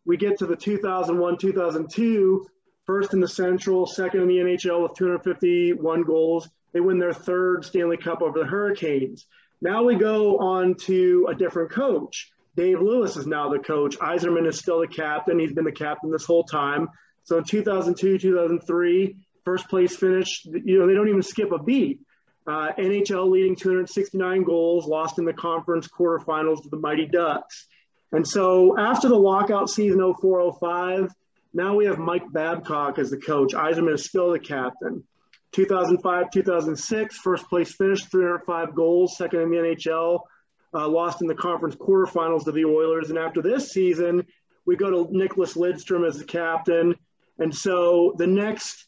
we 0.08 0.16
get 0.16 0.38
to 0.38 0.46
the 0.46 0.56
2001, 0.56 1.36
2002, 1.36 2.46
first 2.86 3.12
in 3.12 3.20
the 3.20 3.28
Central, 3.28 3.86
second 3.86 4.22
in 4.22 4.28
the 4.28 4.36
NHL 4.38 4.82
with 4.82 4.94
251 4.94 6.02
goals. 6.02 6.48
They 6.72 6.80
win 6.80 6.98
their 6.98 7.12
third 7.12 7.66
Stanley 7.66 7.98
Cup 7.98 8.22
over 8.22 8.38
the 8.38 8.46
Hurricanes. 8.46 9.26
Now 9.60 9.82
we 9.82 9.96
go 9.96 10.38
on 10.38 10.76
to 10.86 11.26
a 11.28 11.34
different 11.34 11.72
coach. 11.72 12.32
Dave 12.56 12.80
Lewis 12.80 13.18
is 13.18 13.26
now 13.26 13.50
the 13.50 13.58
coach. 13.58 13.98
Yzerman 13.98 14.48
is 14.48 14.58
still 14.58 14.80
the 14.80 14.88
captain. 14.88 15.38
He's 15.38 15.52
been 15.52 15.66
the 15.66 15.72
captain 15.72 16.10
this 16.10 16.24
whole 16.24 16.44
time. 16.44 16.88
So 17.24 17.36
in 17.36 17.44
2002, 17.44 18.16
2003, 18.16 19.14
first 19.44 19.68
place 19.68 19.94
finish, 19.94 20.42
you 20.46 20.78
know, 20.78 20.86
they 20.86 20.94
don't 20.94 21.08
even 21.10 21.22
skip 21.22 21.52
a 21.52 21.62
beat. 21.62 22.00
Uh, 22.46 22.72
NHL 22.78 23.28
leading 23.30 23.56
269 23.56 24.44
goals, 24.44 24.86
lost 24.86 25.18
in 25.18 25.26
the 25.26 25.34
conference 25.34 25.86
quarterfinals 25.86 26.62
to 26.62 26.70
the 26.70 26.78
Mighty 26.78 27.06
Ducks. 27.06 27.66
And 28.12 28.26
so 28.26 28.78
after 28.78 29.08
the 29.08 29.16
lockout 29.16 29.68
season 29.68 30.00
0405, 30.00 31.10
now 31.52 31.74
we 31.76 31.86
have 31.86 31.98
Mike 31.98 32.30
Babcock 32.32 32.98
as 32.98 33.10
the 33.10 33.16
coach. 33.16 33.52
Yzerman 33.52 33.94
is 33.94 34.04
still 34.04 34.32
the 34.32 34.38
captain. 34.38 35.04
2005 35.52 36.30
2006, 36.30 37.18
first 37.18 37.48
place 37.48 37.74
finish, 37.74 38.04
305 38.04 38.74
goals, 38.74 39.16
second 39.16 39.40
in 39.40 39.50
the 39.50 39.56
NHL, 39.56 40.20
uh, 40.74 40.88
lost 40.88 41.22
in 41.22 41.26
the 41.26 41.34
conference 41.34 41.74
quarterfinals 41.74 42.44
to 42.44 42.52
the 42.52 42.64
Oilers. 42.64 43.08
And 43.10 43.18
after 43.18 43.40
this 43.40 43.72
season, 43.72 44.26
we 44.66 44.76
go 44.76 44.90
to 44.90 45.10
Nicklas 45.10 45.56
Lidstrom 45.56 46.06
as 46.06 46.18
the 46.18 46.24
captain. 46.24 46.94
And 47.38 47.54
so 47.54 48.14
the 48.18 48.26
next 48.26 48.86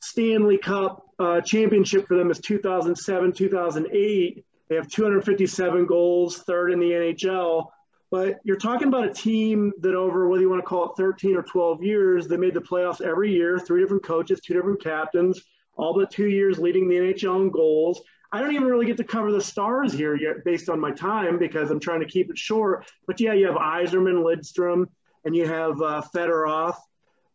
Stanley 0.00 0.58
Cup 0.58 1.02
uh, 1.18 1.40
championship 1.40 2.06
for 2.06 2.16
them 2.16 2.30
is 2.30 2.38
2007, 2.38 3.32
2008. 3.32 4.44
They 4.68 4.74
have 4.74 4.88
257 4.88 5.86
goals, 5.86 6.38
third 6.38 6.72
in 6.72 6.78
the 6.78 6.90
NHL. 6.90 7.66
But 8.10 8.38
you're 8.44 8.56
talking 8.56 8.88
about 8.88 9.08
a 9.08 9.12
team 9.12 9.72
that 9.80 9.94
over 9.94 10.28
whether 10.28 10.42
you 10.42 10.48
want 10.48 10.62
to 10.62 10.66
call 10.66 10.90
it 10.90 10.96
13 10.96 11.36
or 11.36 11.42
12 11.42 11.82
years, 11.82 12.28
they 12.28 12.36
made 12.36 12.54
the 12.54 12.60
playoffs 12.60 13.00
every 13.00 13.32
year, 13.32 13.58
three 13.58 13.80
different 13.80 14.04
coaches, 14.04 14.40
two 14.40 14.54
different 14.54 14.82
captains, 14.82 15.42
all 15.76 15.94
but 15.94 16.10
two 16.10 16.28
years 16.28 16.58
leading 16.58 16.88
the 16.88 16.96
NHL 16.96 17.42
in 17.42 17.50
goals. 17.50 18.00
I 18.32 18.40
don't 18.40 18.54
even 18.54 18.68
really 18.68 18.86
get 18.86 18.96
to 18.98 19.04
cover 19.04 19.32
the 19.32 19.40
stars 19.40 19.92
here 19.92 20.14
yet 20.14 20.44
based 20.44 20.68
on 20.68 20.80
my 20.80 20.90
time 20.90 21.38
because 21.38 21.70
I'm 21.70 21.80
trying 21.80 22.00
to 22.00 22.06
keep 22.06 22.30
it 22.30 22.38
short. 22.38 22.86
But 23.06 23.20
yeah, 23.20 23.32
you 23.32 23.46
have 23.46 23.56
Yzerman, 23.56 24.22
Lidstrom, 24.22 24.86
and 25.24 25.34
you 25.34 25.46
have 25.46 25.80
uh, 25.80 26.02
Fedorov. 26.14 26.76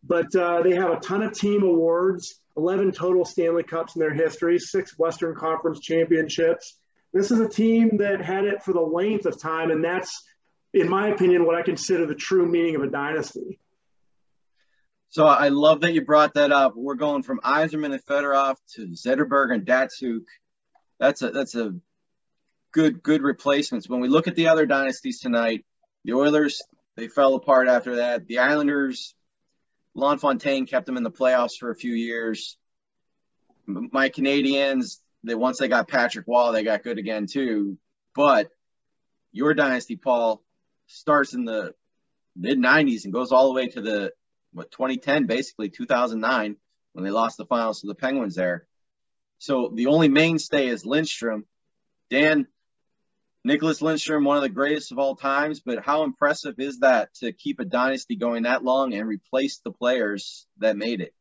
But 0.04 0.36
uh, 0.36 0.62
they 0.64 0.74
have 0.74 0.92
a 0.92 1.00
ton 1.00 1.22
of 1.22 1.34
team 1.34 1.64
awards. 1.64 2.36
11 2.58 2.92
total 2.92 3.24
Stanley 3.24 3.64
Cups 3.64 3.96
in 3.96 4.02
their 4.02 4.14
history, 4.14 4.60
six 4.60 4.98
Western 5.00 5.36
Conference 5.36 5.80
championships. 5.80 6.78
This 7.14 7.32
is 7.32 7.40
a 7.40 7.48
team 7.48 7.98
that 7.98 8.22
had 8.22 8.46
it 8.46 8.64
for 8.64 8.74
the 8.74 8.82
length 8.82 9.26
of 9.26 9.40
time, 9.40 9.72
and 9.72 9.84
that's, 9.84 10.24
in 10.74 10.90
my 10.90 11.10
opinion, 11.10 11.46
what 11.46 11.56
I 11.56 11.62
consider 11.62 12.06
the 12.06 12.16
true 12.16 12.48
meaning 12.48 12.76
of 12.76 12.84
a 12.84 12.88
dynasty. 12.88 13.60
So 15.10 15.26
I 15.26 15.50
love 15.50 15.82
that 15.82 15.94
you 15.94 16.06
brought 16.06 16.36
that 16.36 16.54
up. 16.54 16.74
We're 16.76 16.96
going 16.96 17.24
from 17.24 17.42
Yzerman 17.42 17.94
and 17.94 18.06
Fedorov 18.06 18.56
to 18.76 18.88
Zetterberg 18.88 19.54
and 19.54 19.66
Datsyuk. 19.66 20.24
That's 21.00 21.22
a 21.22 21.32
that's 21.32 21.56
a 21.56 21.76
good 22.72 23.04
good 23.04 23.22
replacements. 23.22 23.90
When 23.90 24.00
we 24.00 24.08
look 24.08 24.28
at 24.28 24.36
the 24.36 24.48
other 24.48 24.66
dynasties 24.66 25.20
tonight, 25.20 25.66
the 26.06 26.14
Oilers 26.14 26.62
they 26.96 27.10
fell 27.10 27.36
apart 27.36 27.68
after 27.68 27.98
that. 27.98 28.26
The 28.28 28.40
Islanders 28.40 29.14
LaFontaine 29.96 30.66
kept 30.66 30.86
them 30.86 30.98
in 30.98 31.04
the 31.04 31.12
playoffs 31.12 31.58
for 31.60 31.72
a 31.72 31.76
few 31.76 31.94
years. 31.94 32.58
My 33.66 34.08
Canadians, 34.08 35.02
they 35.26 35.36
once 35.36 35.60
they 35.60 35.68
got 35.68 35.90
Patrick 35.90 36.26
Roy, 36.26 36.54
they 36.54 36.64
got 36.64 36.84
good 36.84 37.00
again 37.00 37.28
too. 37.28 37.78
But 38.16 38.50
your 39.34 39.54
dynasty, 39.54 39.98
Paul, 39.98 40.42
starts 40.92 41.34
in 41.34 41.46
the 41.46 41.74
mid 42.36 42.58
'90s 42.58 43.04
and 43.06 43.14
goes 43.14 43.32
all 43.32 43.48
the 43.48 43.54
way 43.54 43.68
to 43.68 43.82
the 43.82 44.14
what 44.54 44.72
2010, 44.72 45.28
basically 45.28 45.70
2009, 45.70 46.58
when 46.94 47.06
they 47.06 47.12
lost 47.12 47.38
the 47.38 47.46
finals 47.46 47.82
to 47.82 47.88
the 47.88 47.96
Penguins 47.96 48.36
there. 48.36 48.68
So 49.40 49.72
the 49.74 49.88
only 49.88 50.10
mainstay 50.10 50.68
is 50.68 50.86
Lindstrom. 50.86 51.46
Dan, 52.10 52.48
Nicklas 53.48 53.82
Lindstrom, 53.82 54.26
one 54.26 54.38
of 54.38 54.44
the 54.44 54.50
greatest 54.50 54.92
of 54.92 55.00
all 55.00 55.16
times, 55.16 55.62
but 55.62 55.84
how 55.84 56.04
impressive 56.04 56.60
is 56.60 56.80
that 56.80 57.14
to 57.16 57.32
keep 57.32 57.60
a 57.60 57.66
dynasty 57.66 58.18
going 58.18 58.44
that 58.44 58.64
long 58.64 58.94
and 58.94 59.08
replace 59.08 59.60
the 59.60 59.72
players 59.72 60.46
that 60.58 60.76
made 60.76 61.02
it? 61.02 61.14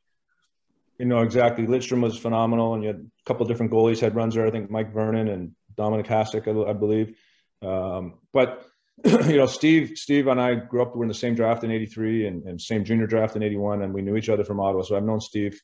you 1.01 1.07
know 1.07 1.23
exactly. 1.23 1.67
Lidstrom 1.67 2.03
was 2.03 2.19
phenomenal, 2.19 2.75
and 2.75 2.83
you 2.83 2.89
had 2.89 2.99
a 2.99 3.25
couple 3.25 3.47
different 3.47 3.73
goalies 3.73 4.01
had 4.01 4.15
runs 4.15 4.35
there. 4.35 4.47
I 4.47 4.51
think 4.51 4.71
Mike 4.71 4.93
Vernon 4.93 5.29
and 5.29 5.53
Dominik 5.75 6.07
Hasek, 6.07 6.47
I, 6.47 6.71
I 6.71 6.75
believe. 6.75 7.17
Um, 7.63 8.19
but 8.35 8.70
you 9.29 9.37
know, 9.37 9.47
Steve, 9.47 9.93
Steve 9.97 10.27
and 10.27 10.41
I 10.41 10.55
grew 10.55 10.83
up. 10.83 10.95
We're 10.95 11.05
in 11.05 11.09
the 11.09 11.15
same 11.15 11.35
draft 11.35 11.65
in 11.65 11.71
'83 11.71 12.27
and, 12.27 12.45
and 12.45 12.61
same 12.61 12.85
junior 12.85 13.07
draft 13.07 13.37
in 13.37 13.43
'81, 13.43 13.83
and 13.83 13.95
we 13.95 14.03
knew 14.03 14.17
each 14.17 14.29
other 14.29 14.45
from 14.45 14.61
Ottawa. 14.61 14.83
So 14.83 14.97
I've 14.97 15.05
known 15.05 15.21
Steve 15.21 15.61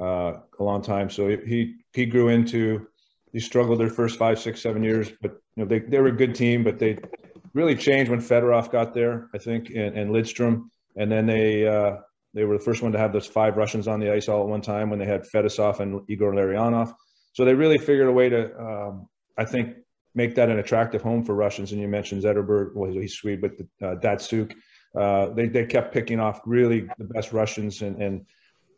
uh, 0.00 0.34
a 0.58 0.62
long 0.62 0.82
time. 0.82 1.10
So 1.10 1.28
he 1.28 1.76
he 1.92 2.06
grew 2.06 2.28
into. 2.28 2.86
He 3.32 3.38
struggled 3.38 3.78
their 3.78 3.90
first 3.90 4.18
five, 4.18 4.40
six, 4.40 4.60
seven 4.60 4.82
years, 4.82 5.08
but 5.22 5.32
you 5.54 5.62
know 5.62 5.68
they 5.68 5.78
they 5.78 6.00
were 6.00 6.08
a 6.08 6.16
good 6.16 6.34
team, 6.34 6.64
but 6.64 6.80
they 6.80 6.98
really 7.54 7.76
changed 7.76 8.10
when 8.10 8.20
Fedorov 8.20 8.70
got 8.70 8.92
there, 8.92 9.28
I 9.34 9.38
think, 9.38 9.70
and, 9.70 9.96
and 9.96 10.10
Lidstrom, 10.10 10.64
and 10.96 11.10
then 11.10 11.26
they 11.26 11.66
uh, 11.66 11.96
they 12.34 12.44
were 12.44 12.58
the 12.58 12.64
first 12.64 12.82
one 12.82 12.92
to 12.92 12.98
have 12.98 13.12
those 13.12 13.26
five 13.26 13.56
Russians 13.56 13.88
on 13.88 14.00
the 14.00 14.12
ice 14.12 14.28
all 14.28 14.42
at 14.42 14.48
one 14.48 14.60
time 14.60 14.90
when 14.90 14.98
they 14.98 15.06
had 15.06 15.22
Fetisov 15.22 15.80
and 15.80 16.00
Igor 16.08 16.32
Larionov. 16.32 16.92
So 17.32 17.44
they 17.44 17.54
really 17.54 17.78
figured 17.78 18.08
a 18.08 18.12
way 18.12 18.28
to, 18.28 18.60
um, 18.60 19.08
I 19.38 19.44
think, 19.44 19.76
make 20.14 20.34
that 20.34 20.48
an 20.48 20.58
attractive 20.58 21.02
home 21.02 21.24
for 21.24 21.34
Russians. 21.34 21.72
And 21.72 21.80
you 21.80 21.88
mentioned 21.88 22.22
Zetterberg, 22.22 22.74
well, 22.74 22.90
he's 22.90 23.14
Swede, 23.14 23.40
but 23.40 23.52
uh, 23.82 23.96
Datsyuk. 23.96 24.54
Uh, 24.96 25.30
they, 25.30 25.46
they 25.46 25.64
kept 25.66 25.94
picking 25.94 26.18
off 26.18 26.40
really 26.44 26.88
the 26.98 27.04
best 27.04 27.32
Russians 27.32 27.82
and, 27.82 28.02
and 28.02 28.26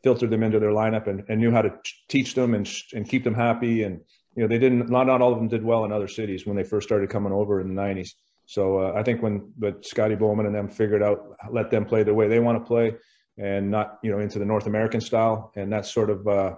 filtered 0.02 0.30
them 0.30 0.42
into 0.42 0.58
their 0.58 0.70
lineup 0.70 1.06
and, 1.06 1.24
and 1.28 1.40
knew 1.40 1.50
how 1.50 1.62
to 1.62 1.72
teach 2.08 2.34
them 2.34 2.54
and, 2.54 2.68
and 2.92 3.08
keep 3.08 3.24
them 3.24 3.34
happy. 3.34 3.84
And, 3.84 4.00
you 4.36 4.42
know, 4.42 4.48
they 4.48 4.58
didn't, 4.58 4.90
not, 4.90 5.06
not 5.06 5.22
all 5.22 5.32
of 5.32 5.38
them 5.38 5.48
did 5.48 5.64
well 5.64 5.84
in 5.84 5.92
other 5.92 6.08
cities 6.08 6.46
when 6.46 6.56
they 6.56 6.64
first 6.64 6.86
started 6.86 7.08
coming 7.08 7.32
over 7.32 7.60
in 7.60 7.74
the 7.74 7.80
90s. 7.80 8.10
So 8.46 8.78
uh, 8.78 8.92
I 8.94 9.02
think 9.02 9.22
when 9.22 9.52
but 9.56 9.86
Scotty 9.86 10.14
Bowman 10.14 10.46
and 10.46 10.54
them 10.54 10.68
figured 10.68 11.02
out, 11.02 11.36
let 11.50 11.70
them 11.70 11.86
play 11.86 12.02
the 12.02 12.12
way 12.12 12.28
they 12.28 12.40
want 12.40 12.62
to 12.62 12.66
play 12.66 12.94
and 13.38 13.70
not, 13.70 13.98
you 14.02 14.10
know, 14.10 14.18
into 14.18 14.38
the 14.38 14.44
North 14.44 14.66
American 14.66 15.00
style. 15.00 15.52
And 15.56 15.72
that 15.72 15.86
sort 15.86 16.10
of, 16.10 16.26
uh, 16.28 16.56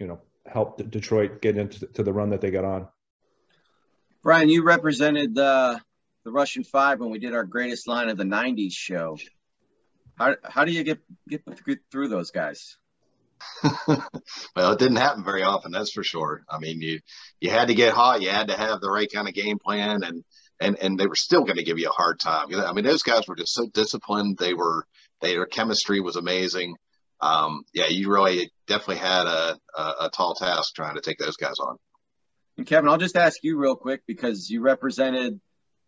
you 0.00 0.06
know, 0.06 0.20
helped 0.46 0.88
Detroit 0.90 1.42
get 1.42 1.56
into 1.56 1.86
to 1.86 2.02
the 2.02 2.12
run 2.12 2.30
that 2.30 2.40
they 2.40 2.50
got 2.50 2.64
on. 2.64 2.88
Brian, 4.26 4.48
you 4.48 4.64
represented 4.64 5.38
uh, 5.38 5.78
the 6.24 6.32
Russian 6.32 6.64
Five 6.64 6.98
when 6.98 7.10
we 7.10 7.20
did 7.20 7.32
our 7.32 7.44
greatest 7.44 7.86
line 7.86 8.08
of 8.08 8.16
the 8.16 8.24
'90s 8.24 8.72
show. 8.72 9.16
How 10.16 10.34
how 10.42 10.64
do 10.64 10.72
you 10.72 10.82
get 10.82 10.98
get 11.28 11.44
through 11.92 12.08
those 12.08 12.32
guys? 12.32 12.76
well, 13.86 14.72
it 14.72 14.80
didn't 14.80 14.96
happen 14.96 15.22
very 15.22 15.44
often, 15.44 15.70
that's 15.70 15.92
for 15.92 16.02
sure. 16.02 16.42
I 16.50 16.58
mean, 16.58 16.80
you 16.80 16.98
you 17.38 17.50
had 17.50 17.68
to 17.68 17.74
get 17.76 17.94
hot, 17.94 18.20
you 18.20 18.28
had 18.28 18.48
to 18.48 18.56
have 18.56 18.80
the 18.80 18.90
right 18.90 19.08
kind 19.08 19.28
of 19.28 19.34
game 19.34 19.60
plan, 19.60 20.02
and 20.02 20.24
and 20.60 20.76
and 20.76 20.98
they 20.98 21.06
were 21.06 21.14
still 21.14 21.44
going 21.44 21.58
to 21.58 21.64
give 21.64 21.78
you 21.78 21.88
a 21.88 21.92
hard 21.92 22.18
time. 22.18 22.48
I 22.52 22.72
mean, 22.72 22.84
those 22.84 23.04
guys 23.04 23.28
were 23.28 23.36
just 23.36 23.54
so 23.54 23.68
disciplined. 23.72 24.38
They 24.38 24.54
were 24.54 24.88
their 25.20 25.46
chemistry 25.46 26.00
was 26.00 26.16
amazing. 26.16 26.74
Um, 27.20 27.62
yeah, 27.72 27.86
you 27.86 28.10
really 28.10 28.50
definitely 28.66 28.96
had 28.96 29.26
a, 29.26 29.56
a, 29.78 29.82
a 30.00 30.10
tall 30.12 30.34
task 30.34 30.74
trying 30.74 30.96
to 30.96 31.00
take 31.00 31.18
those 31.18 31.36
guys 31.36 31.60
on. 31.60 31.76
And 32.58 32.66
Kevin, 32.66 32.88
I'll 32.88 32.96
just 32.96 33.16
ask 33.16 33.42
you 33.42 33.58
real 33.58 33.76
quick 33.76 34.02
because 34.06 34.48
you 34.48 34.62
represented 34.62 35.40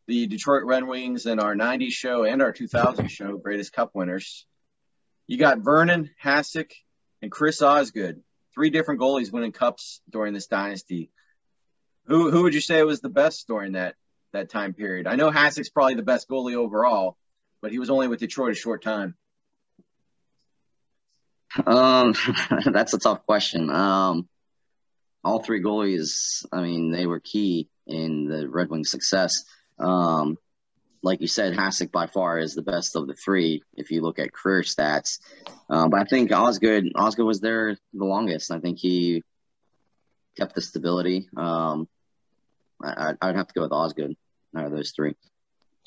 the 0.07 0.27
Detroit 0.27 0.65
Red 0.65 0.85
Wings 0.85 1.27
in 1.27 1.39
our 1.39 1.55
90s 1.55 1.93
show 1.93 2.25
and 2.25 2.43
our 2.43 2.53
2000 2.53 3.09
show, 3.09 3.37
Greatest 3.37 3.73
Cup 3.73 3.91
Winners. 3.95 4.47
You 5.27 5.39
got 5.39 5.59
Vernon, 5.59 6.11
Hasek, 6.23 6.73
and 7.21 7.31
Chris 7.31 7.63
Osgood, 7.63 8.23
three 8.55 8.71
different 8.71 9.01
goalies 9.01 9.33
winning 9.33 9.53
cups 9.53 10.01
during 10.09 10.35
this 10.35 10.47
dynasty. 10.47 11.11
Who 12.07 12.31
who 12.31 12.45
would 12.45 12.55
you 12.55 12.61
say 12.63 12.83
was 12.83 13.01
the 13.01 13.11
best 13.11 13.47
during 13.47 13.73
that 13.73 13.95
that 14.33 14.49
time 14.49 14.73
period? 14.73 15.07
I 15.07 15.17
know 15.17 15.31
Hasek's 15.31 15.69
probably 15.69 15.95
the 15.95 16.03
best 16.03 16.29
goalie 16.29 16.55
overall, 16.55 17.19
but 17.61 17.71
he 17.71 17.79
was 17.79 17.91
only 17.91 18.09
with 18.09 18.21
Detroit 18.21 18.53
a 18.53 18.55
short 18.55 18.83
time. 18.83 19.15
Um, 21.67 22.15
that's 22.65 22.95
a 22.95 22.99
tough 22.99 23.27
question. 23.27 23.69
Um, 23.69 24.29
all 25.29 25.43
three 25.43 25.63
goalies, 25.63 26.47
I 26.51 26.63
mean, 26.63 26.91
they 26.91 27.07
were 27.07 27.21
key 27.21 27.69
in 27.87 28.29
the 28.29 28.49
Red 28.49 28.71
Wings' 28.71 28.91
success. 28.91 29.45
Um, 29.79 30.39
like 31.03 31.21
you 31.21 31.29
said, 31.29 31.53
Hasek 31.53 31.93
by 31.93 32.07
far 32.07 32.39
is 32.39 32.55
the 32.55 32.63
best 32.63 32.97
of 32.97 33.07
the 33.07 33.15
three 33.15 33.63
if 33.75 33.91
you 33.91 34.01
look 34.01 34.19
at 34.19 34.33
career 34.33 34.63
stats. 34.63 35.21
Um, 35.69 35.91
but 35.91 36.01
I 36.01 36.05
think 36.05 36.33
Osgood, 36.33 36.93
Osgood 36.95 37.27
was 37.27 37.41
there 37.41 37.77
the 37.93 38.05
longest. 38.05 38.51
I 38.51 38.59
think 38.59 38.79
he 38.79 39.23
kept 40.39 40.55
the 40.55 40.63
stability. 40.63 41.29
Um, 41.37 41.89
I, 42.83 43.15
would 43.23 43.37
have 43.37 43.49
to 43.49 43.55
go 43.55 43.63
with 43.63 43.73
Osgood 43.73 44.17
out 44.57 44.65
of 44.65 44.73
those 44.73 44.93
three. 44.93 45.15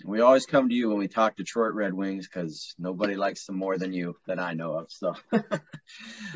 We 0.06 0.22
always 0.22 0.46
come 0.46 0.70
to 0.70 0.76
you 0.76 0.90
when 0.90 1.00
we 1.00 1.08
talk 1.08 1.36
Detroit 1.36 1.74
Red 1.74 1.94
Wings 1.94 2.28
because 2.28 2.76
nobody 2.78 3.16
likes 3.16 3.46
them 3.46 3.58
more 3.58 3.78
than 3.78 3.92
you 3.92 4.18
that 4.28 4.40
I 4.40 4.54
know 4.54 4.74
of. 4.74 4.92
So, 4.92 5.16
all 5.34 5.42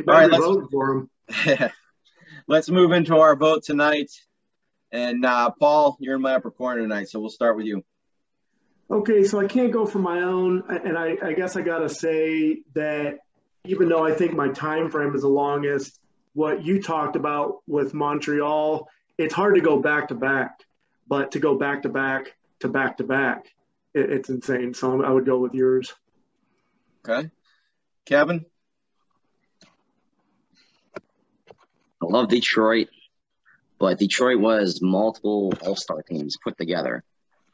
right, 0.07 0.29
let's, 0.29 0.43
for 0.71 1.07
them. 1.27 1.71
let's 2.47 2.69
move 2.69 2.91
into 2.91 3.17
our 3.17 3.35
vote 3.35 3.63
tonight. 3.63 4.11
And 4.91 5.25
uh, 5.25 5.51
Paul, 5.51 5.97
you're 5.99 6.15
in 6.15 6.21
my 6.21 6.35
upper 6.35 6.51
corner 6.51 6.81
tonight, 6.81 7.09
so 7.09 7.19
we'll 7.19 7.29
start 7.29 7.57
with 7.57 7.65
you. 7.65 7.83
Okay, 8.89 9.23
so 9.23 9.39
I 9.39 9.47
can't 9.47 9.73
go 9.73 9.85
for 9.85 9.99
my 9.99 10.21
own, 10.21 10.63
and 10.69 10.97
I, 10.97 11.17
I 11.21 11.33
guess 11.33 11.55
I 11.55 11.61
gotta 11.61 11.89
say 11.89 12.61
that 12.75 13.17
even 13.65 13.89
though 13.89 14.05
I 14.05 14.13
think 14.13 14.33
my 14.33 14.49
time 14.49 14.91
frame 14.91 15.15
is 15.15 15.23
the 15.23 15.27
longest, 15.27 15.99
what 16.33 16.63
you 16.63 16.81
talked 16.81 17.15
about 17.15 17.63
with 17.67 17.95
Montreal, 17.95 18.87
it's 19.17 19.33
hard 19.33 19.55
to 19.55 19.61
go 19.61 19.79
back 19.79 20.09
to 20.09 20.15
back, 20.15 20.59
but 21.07 21.31
to 21.31 21.39
go 21.39 21.57
back 21.57 21.81
to 21.81 21.89
back 21.89 22.35
to 22.59 22.67
back 22.67 22.97
to 22.97 23.03
back, 23.03 23.47
it, 23.95 24.11
it's 24.11 24.29
insane. 24.29 24.75
So 24.75 25.03
I 25.03 25.09
would 25.09 25.25
go 25.25 25.39
with 25.39 25.55
yours. 25.55 25.93
Okay, 27.07 27.31
Kevin. 28.05 28.45
I 32.05 32.07
love 32.07 32.27
Detroit, 32.27 32.89
but 33.79 33.97
Detroit 33.97 34.39
was 34.39 34.79
multiple 34.81 35.53
All 35.65 35.75
Star 35.75 36.03
teams 36.03 36.37
put 36.43 36.55
together, 36.57 37.03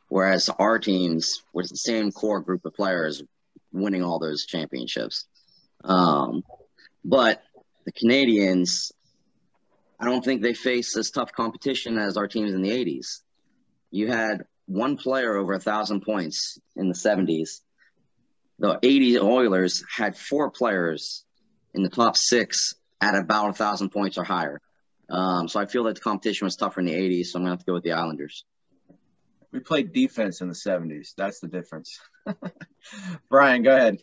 whereas 0.09 0.49
our 0.49 0.77
teams 0.77 1.41
was 1.53 1.69
the 1.69 1.77
same 1.77 2.11
core 2.11 2.41
group 2.41 2.65
of 2.65 2.73
players 2.73 3.23
winning 3.71 4.03
all 4.03 4.19
those 4.19 4.45
championships. 4.45 5.25
Um, 5.85 6.43
but 7.05 7.41
the 7.85 7.93
Canadians, 7.93 8.91
I 9.99 10.05
don't 10.05 10.23
think 10.23 10.41
they 10.41 10.53
faced 10.53 10.97
as 10.97 11.11
tough 11.11 11.31
competition 11.31 11.97
as 11.97 12.17
our 12.17 12.27
teams 12.27 12.53
in 12.53 12.61
the 12.61 12.71
80s. 12.71 13.21
You 13.89 14.07
had 14.07 14.43
one 14.65 14.97
player 14.97 15.37
over 15.37 15.53
a 15.53 15.59
thousand 15.59 16.01
points 16.01 16.59
in 16.75 16.89
the 16.89 16.93
70s. 16.93 17.61
The 18.59 18.79
80 18.83 19.19
Oilers 19.19 19.83
had 19.95 20.17
four 20.17 20.51
players 20.51 21.23
in 21.73 21.83
the 21.83 21.89
top 21.89 22.17
six 22.17 22.75
at 23.01 23.15
about 23.15 23.49
a 23.49 23.53
thousand 23.53 23.89
points 23.89 24.17
or 24.17 24.23
higher. 24.23 24.61
Um, 25.09 25.47
so 25.49 25.59
I 25.59 25.65
feel 25.65 25.83
that 25.85 25.95
the 25.95 26.01
competition 26.01 26.45
was 26.45 26.55
tougher 26.55 26.79
in 26.79 26.85
the 26.85 26.93
80s, 26.93 27.27
so 27.27 27.39
I'm 27.39 27.43
gonna 27.43 27.51
have 27.51 27.59
to 27.59 27.65
go 27.65 27.73
with 27.73 27.83
the 27.83 27.91
Islanders. 27.91 28.45
We 29.51 29.59
played 29.59 29.91
defense 29.91 30.39
in 30.39 30.47
the 30.47 30.53
70s. 30.53 31.13
That's 31.17 31.41
the 31.41 31.49
difference. 31.49 31.99
Brian, 33.29 33.63
go 33.63 33.75
ahead. 33.75 33.97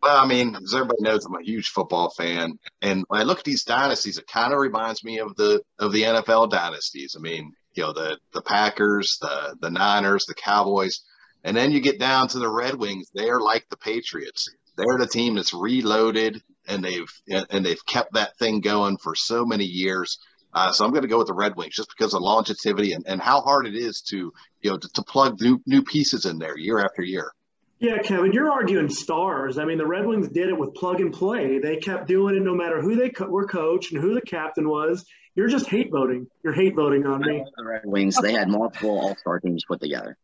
Well, 0.00 0.16
I 0.16 0.26
mean, 0.28 0.54
as 0.54 0.74
everybody 0.74 1.02
knows, 1.02 1.24
I'm 1.24 1.34
a 1.34 1.42
huge 1.42 1.70
football 1.70 2.10
fan, 2.10 2.60
and 2.80 3.04
when 3.08 3.20
I 3.20 3.24
look 3.24 3.40
at 3.40 3.44
these 3.44 3.64
dynasties, 3.64 4.18
it 4.18 4.28
kind 4.28 4.52
of 4.52 4.60
reminds 4.60 5.02
me 5.02 5.18
of 5.18 5.34
the 5.34 5.60
of 5.80 5.90
the 5.92 6.02
NFL 6.02 6.50
dynasties. 6.50 7.16
I 7.18 7.20
mean, 7.20 7.52
you 7.74 7.82
know, 7.82 7.92
the 7.92 8.16
the 8.32 8.42
Packers, 8.42 9.18
the 9.20 9.56
the 9.60 9.70
Niners, 9.70 10.24
the 10.26 10.34
Cowboys, 10.34 11.00
and 11.42 11.56
then 11.56 11.72
you 11.72 11.80
get 11.80 11.98
down 11.98 12.28
to 12.28 12.38
the 12.38 12.48
Red 12.48 12.76
Wings. 12.76 13.08
They're 13.12 13.40
like 13.40 13.66
the 13.70 13.76
Patriots. 13.76 14.48
They're 14.76 14.98
the 14.98 15.08
team 15.08 15.34
that's 15.34 15.52
reloaded 15.52 16.40
and 16.68 16.84
they've 16.84 17.10
and 17.50 17.64
they've 17.64 17.84
kept 17.86 18.14
that 18.14 18.36
thing 18.36 18.60
going 18.60 18.98
for 18.98 19.14
so 19.14 19.44
many 19.44 19.64
years. 19.64 20.18
Uh, 20.52 20.72
so 20.72 20.84
I'm 20.84 20.92
going 20.92 21.02
to 21.02 21.08
go 21.08 21.18
with 21.18 21.26
the 21.26 21.34
Red 21.34 21.56
Wings 21.56 21.74
just 21.74 21.90
because 21.90 22.14
of 22.14 22.22
longevity 22.22 22.92
and, 22.92 23.06
and 23.06 23.20
how 23.20 23.40
hard 23.42 23.66
it 23.66 23.74
is 23.74 24.00
to 24.08 24.32
you 24.62 24.70
know 24.70 24.78
to, 24.78 24.88
to 24.94 25.02
plug 25.02 25.40
new 25.40 25.60
new 25.66 25.82
pieces 25.82 26.24
in 26.24 26.38
there 26.38 26.56
year 26.56 26.80
after 26.84 27.02
year. 27.02 27.32
Yeah, 27.80 27.98
Kevin, 27.98 28.32
you're 28.32 28.50
arguing 28.50 28.88
stars. 28.88 29.56
I 29.56 29.64
mean, 29.64 29.78
the 29.78 29.86
Red 29.86 30.04
Wings 30.04 30.28
did 30.28 30.48
it 30.48 30.58
with 30.58 30.74
plug 30.74 31.00
and 31.00 31.12
play. 31.12 31.60
They 31.60 31.76
kept 31.76 32.08
doing 32.08 32.34
it 32.34 32.42
no 32.42 32.54
matter 32.54 32.80
who 32.82 32.96
they 32.96 33.10
co- 33.10 33.28
were 33.28 33.46
coached 33.46 33.92
and 33.92 34.00
who 34.02 34.14
the 34.14 34.20
captain 34.20 34.68
was. 34.68 35.04
You're 35.36 35.46
just 35.46 35.68
hate 35.68 35.88
voting. 35.92 36.26
You're 36.42 36.54
hate 36.54 36.74
voting 36.74 37.06
on 37.06 37.20
me. 37.20 37.44
The 37.56 37.64
Red 37.64 37.82
Wings, 37.84 38.18
they 38.20 38.32
had 38.32 38.48
multiple 38.48 38.98
All 38.98 39.16
Star 39.16 39.38
teams 39.38 39.64
put 39.64 39.80
together. 39.80 40.18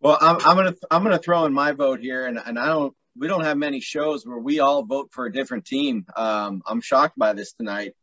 Well, 0.00 0.16
I'm, 0.20 0.36
I'm 0.36 0.56
gonna 0.56 0.74
I'm 0.90 1.02
gonna 1.02 1.18
throw 1.18 1.44
in 1.46 1.52
my 1.52 1.72
vote 1.72 1.98
here, 1.98 2.26
and, 2.26 2.38
and 2.38 2.58
I 2.58 2.66
don't 2.66 2.94
we 3.16 3.28
don't 3.28 3.44
have 3.44 3.56
many 3.56 3.80
shows 3.80 4.24
where 4.24 4.38
we 4.38 4.60
all 4.60 4.84
vote 4.84 5.10
for 5.12 5.26
a 5.26 5.32
different 5.32 5.64
team. 5.64 6.06
Um, 6.16 6.62
I'm 6.66 6.80
shocked 6.80 7.18
by 7.18 7.32
this 7.32 7.52
tonight. 7.52 7.94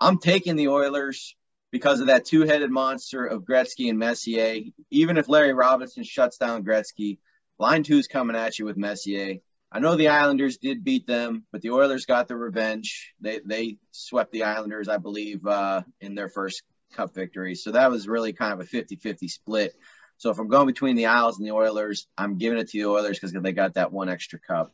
I'm 0.00 0.18
taking 0.18 0.56
the 0.56 0.68
Oilers 0.68 1.36
because 1.70 2.00
of 2.00 2.08
that 2.08 2.24
two-headed 2.24 2.70
monster 2.70 3.26
of 3.26 3.44
Gretzky 3.44 3.88
and 3.88 3.98
Messier. 3.98 4.60
Even 4.90 5.16
if 5.16 5.28
Larry 5.28 5.52
Robinson 5.52 6.04
shuts 6.04 6.38
down 6.38 6.64
Gretzky, 6.64 7.18
line 7.58 7.82
two's 7.82 8.06
coming 8.08 8.36
at 8.36 8.58
you 8.58 8.64
with 8.64 8.76
Messier. 8.76 9.36
I 9.72 9.78
know 9.78 9.94
the 9.94 10.08
Islanders 10.08 10.58
did 10.58 10.82
beat 10.82 11.06
them, 11.06 11.44
but 11.52 11.62
the 11.62 11.70
Oilers 11.70 12.06
got 12.06 12.26
the 12.26 12.36
revenge. 12.36 13.12
They 13.20 13.40
they 13.44 13.76
swept 13.92 14.32
the 14.32 14.42
Islanders, 14.42 14.88
I 14.88 14.96
believe, 14.96 15.46
uh, 15.46 15.82
in 16.00 16.16
their 16.16 16.28
first 16.28 16.62
cup 16.94 17.14
victory. 17.14 17.54
So 17.54 17.70
that 17.70 17.90
was 17.90 18.08
really 18.08 18.32
kind 18.32 18.52
of 18.52 18.60
a 18.60 18.64
50-50 18.64 19.30
split. 19.30 19.74
So 20.20 20.28
if 20.28 20.38
I'm 20.38 20.48
going 20.48 20.66
between 20.66 20.96
the 20.96 21.06
Isles 21.06 21.38
and 21.38 21.46
the 21.46 21.52
Oilers, 21.52 22.06
I'm 22.18 22.36
giving 22.36 22.58
it 22.58 22.68
to 22.68 22.78
the 22.78 22.90
Oilers 22.90 23.18
because 23.18 23.32
they 23.32 23.52
got 23.52 23.74
that 23.74 23.90
one 23.90 24.10
extra 24.10 24.38
cup. 24.38 24.70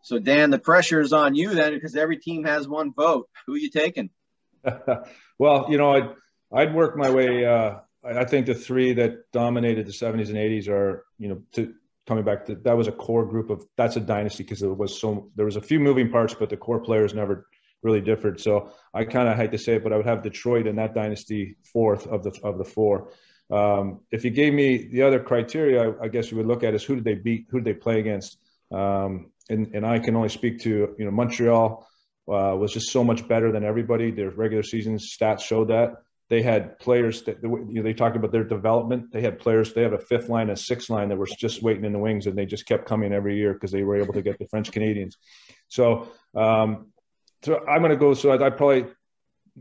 So 0.00 0.18
Dan, 0.18 0.48
the 0.48 0.58
pressure 0.58 1.02
is 1.02 1.12
on 1.12 1.34
you 1.34 1.50
then 1.50 1.74
because 1.74 1.94
every 1.94 2.16
team 2.16 2.44
has 2.44 2.66
one 2.66 2.94
vote. 2.94 3.28
Who 3.46 3.52
are 3.52 3.58
you 3.58 3.68
taking? 3.68 4.08
well, 5.38 5.66
you 5.68 5.76
know, 5.76 5.92
I'd 5.92 6.08
I'd 6.50 6.74
work 6.74 6.96
my 6.96 7.10
way. 7.10 7.44
Uh, 7.44 7.80
I 8.02 8.24
think 8.24 8.46
the 8.46 8.54
three 8.54 8.94
that 8.94 9.30
dominated 9.32 9.86
the 9.86 9.92
70s 9.92 10.28
and 10.28 10.38
80s 10.38 10.68
are, 10.70 11.04
you 11.18 11.28
know, 11.28 11.42
to, 11.52 11.74
coming 12.06 12.24
back 12.24 12.46
to 12.46 12.54
that 12.54 12.74
was 12.74 12.88
a 12.88 12.92
core 12.92 13.26
group 13.26 13.50
of 13.50 13.66
that's 13.76 13.96
a 13.96 14.00
dynasty 14.00 14.44
because 14.44 14.60
there 14.60 14.72
was 14.72 14.98
so 14.98 15.30
there 15.36 15.44
was 15.44 15.56
a 15.56 15.60
few 15.60 15.78
moving 15.78 16.10
parts, 16.10 16.32
but 16.32 16.48
the 16.48 16.56
core 16.56 16.80
players 16.80 17.12
never 17.12 17.46
really 17.82 18.00
differed. 18.00 18.40
So 18.40 18.72
I 18.94 19.04
kind 19.04 19.28
of 19.28 19.36
hate 19.36 19.52
to 19.52 19.58
say 19.58 19.74
it, 19.74 19.82
but 19.82 19.92
I 19.92 19.98
would 19.98 20.06
have 20.06 20.22
Detroit 20.22 20.66
in 20.66 20.76
that 20.76 20.94
dynasty 20.94 21.58
fourth 21.70 22.06
of 22.06 22.22
the 22.22 22.32
of 22.42 22.56
the 22.56 22.64
four. 22.64 23.12
Um, 23.50 24.00
if 24.10 24.24
you 24.24 24.30
gave 24.30 24.54
me 24.54 24.88
the 24.92 25.02
other 25.02 25.18
criteria, 25.18 25.90
I, 25.90 26.04
I, 26.04 26.08
guess 26.08 26.30
you 26.30 26.36
would 26.36 26.46
look 26.46 26.62
at 26.62 26.72
is 26.74 26.84
who 26.84 26.94
did 26.94 27.04
they 27.04 27.14
beat, 27.14 27.46
who 27.50 27.60
did 27.60 27.64
they 27.64 27.78
play 27.78 27.98
against, 27.98 28.38
um, 28.70 29.32
and 29.48 29.74
and 29.74 29.84
I 29.84 29.98
can 29.98 30.14
only 30.14 30.28
speak 30.28 30.60
to 30.60 30.94
you 30.96 31.04
know 31.04 31.10
Montreal 31.10 31.86
uh, 32.28 32.54
was 32.56 32.72
just 32.72 32.90
so 32.90 33.02
much 33.02 33.26
better 33.26 33.50
than 33.50 33.64
everybody. 33.64 34.12
Their 34.12 34.30
regular 34.30 34.62
season 34.62 34.98
stats 34.98 35.40
showed 35.40 35.68
that 35.68 35.94
they 36.30 36.42
had 36.42 36.78
players 36.78 37.22
that 37.22 37.42
you 37.42 37.66
know, 37.68 37.82
they 37.82 37.92
talked 37.92 38.14
about 38.14 38.30
their 38.30 38.44
development. 38.44 39.10
They 39.12 39.20
had 39.20 39.40
players. 39.40 39.74
They 39.74 39.82
have 39.82 39.94
a 39.94 39.98
fifth 39.98 40.28
line, 40.28 40.48
a 40.48 40.56
sixth 40.56 40.88
line 40.88 41.08
that 41.08 41.16
were 41.18 41.26
just 41.26 41.60
waiting 41.60 41.84
in 41.84 41.92
the 41.92 41.98
wings, 41.98 42.28
and 42.28 42.38
they 42.38 42.46
just 42.46 42.66
kept 42.66 42.86
coming 42.86 43.12
every 43.12 43.36
year 43.36 43.52
because 43.52 43.72
they 43.72 43.82
were 43.82 43.96
able 43.96 44.14
to 44.14 44.22
get 44.22 44.38
the 44.38 44.46
French 44.46 44.70
Canadians. 44.70 45.18
So, 45.66 46.06
um, 46.36 46.92
so 47.42 47.66
I'm 47.66 47.82
going 47.82 47.90
to 47.90 47.96
go. 47.96 48.14
So 48.14 48.30
I, 48.30 48.46
I 48.46 48.50
probably 48.50 48.86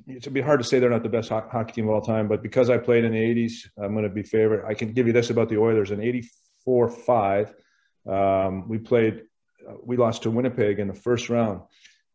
it'd 0.08 0.34
be 0.34 0.41
hard 0.41 0.60
to 0.60 0.63
say 0.63 0.80
they're 0.80 0.89
not 0.89 1.04
the 1.04 1.10
best 1.10 1.30
hockey 1.30 1.73
team 1.73 1.88
of 1.88 1.93
all 1.93 2.02
time, 2.02 2.28
but 2.28 2.41
because 2.41 2.69
I 2.69 2.78
played 2.78 3.06
in 3.06 3.12
the 3.12 3.19
'80s, 3.19 3.67
I'm 3.78 3.93
going 3.93 4.04
to 4.04 4.10
be 4.10 4.23
favorite. 4.23 4.65
I 4.67 4.73
can 4.73 4.93
give 4.93 5.08
you 5.08 5.13
this 5.13 5.30
about 5.30 5.49
the 5.49 5.58
Oilers 5.58 5.91
in 5.91 5.99
'84-5. 6.67 7.54
Um, 8.08 8.67
we 8.67 8.78
played, 8.78 9.23
uh, 9.67 9.73
we 9.84 9.97
lost 9.97 10.23
to 10.23 10.32
Winnipeg 10.32 10.80
in 10.80 10.88
the 10.88 10.93
first 10.93 11.30
round, 11.30 11.62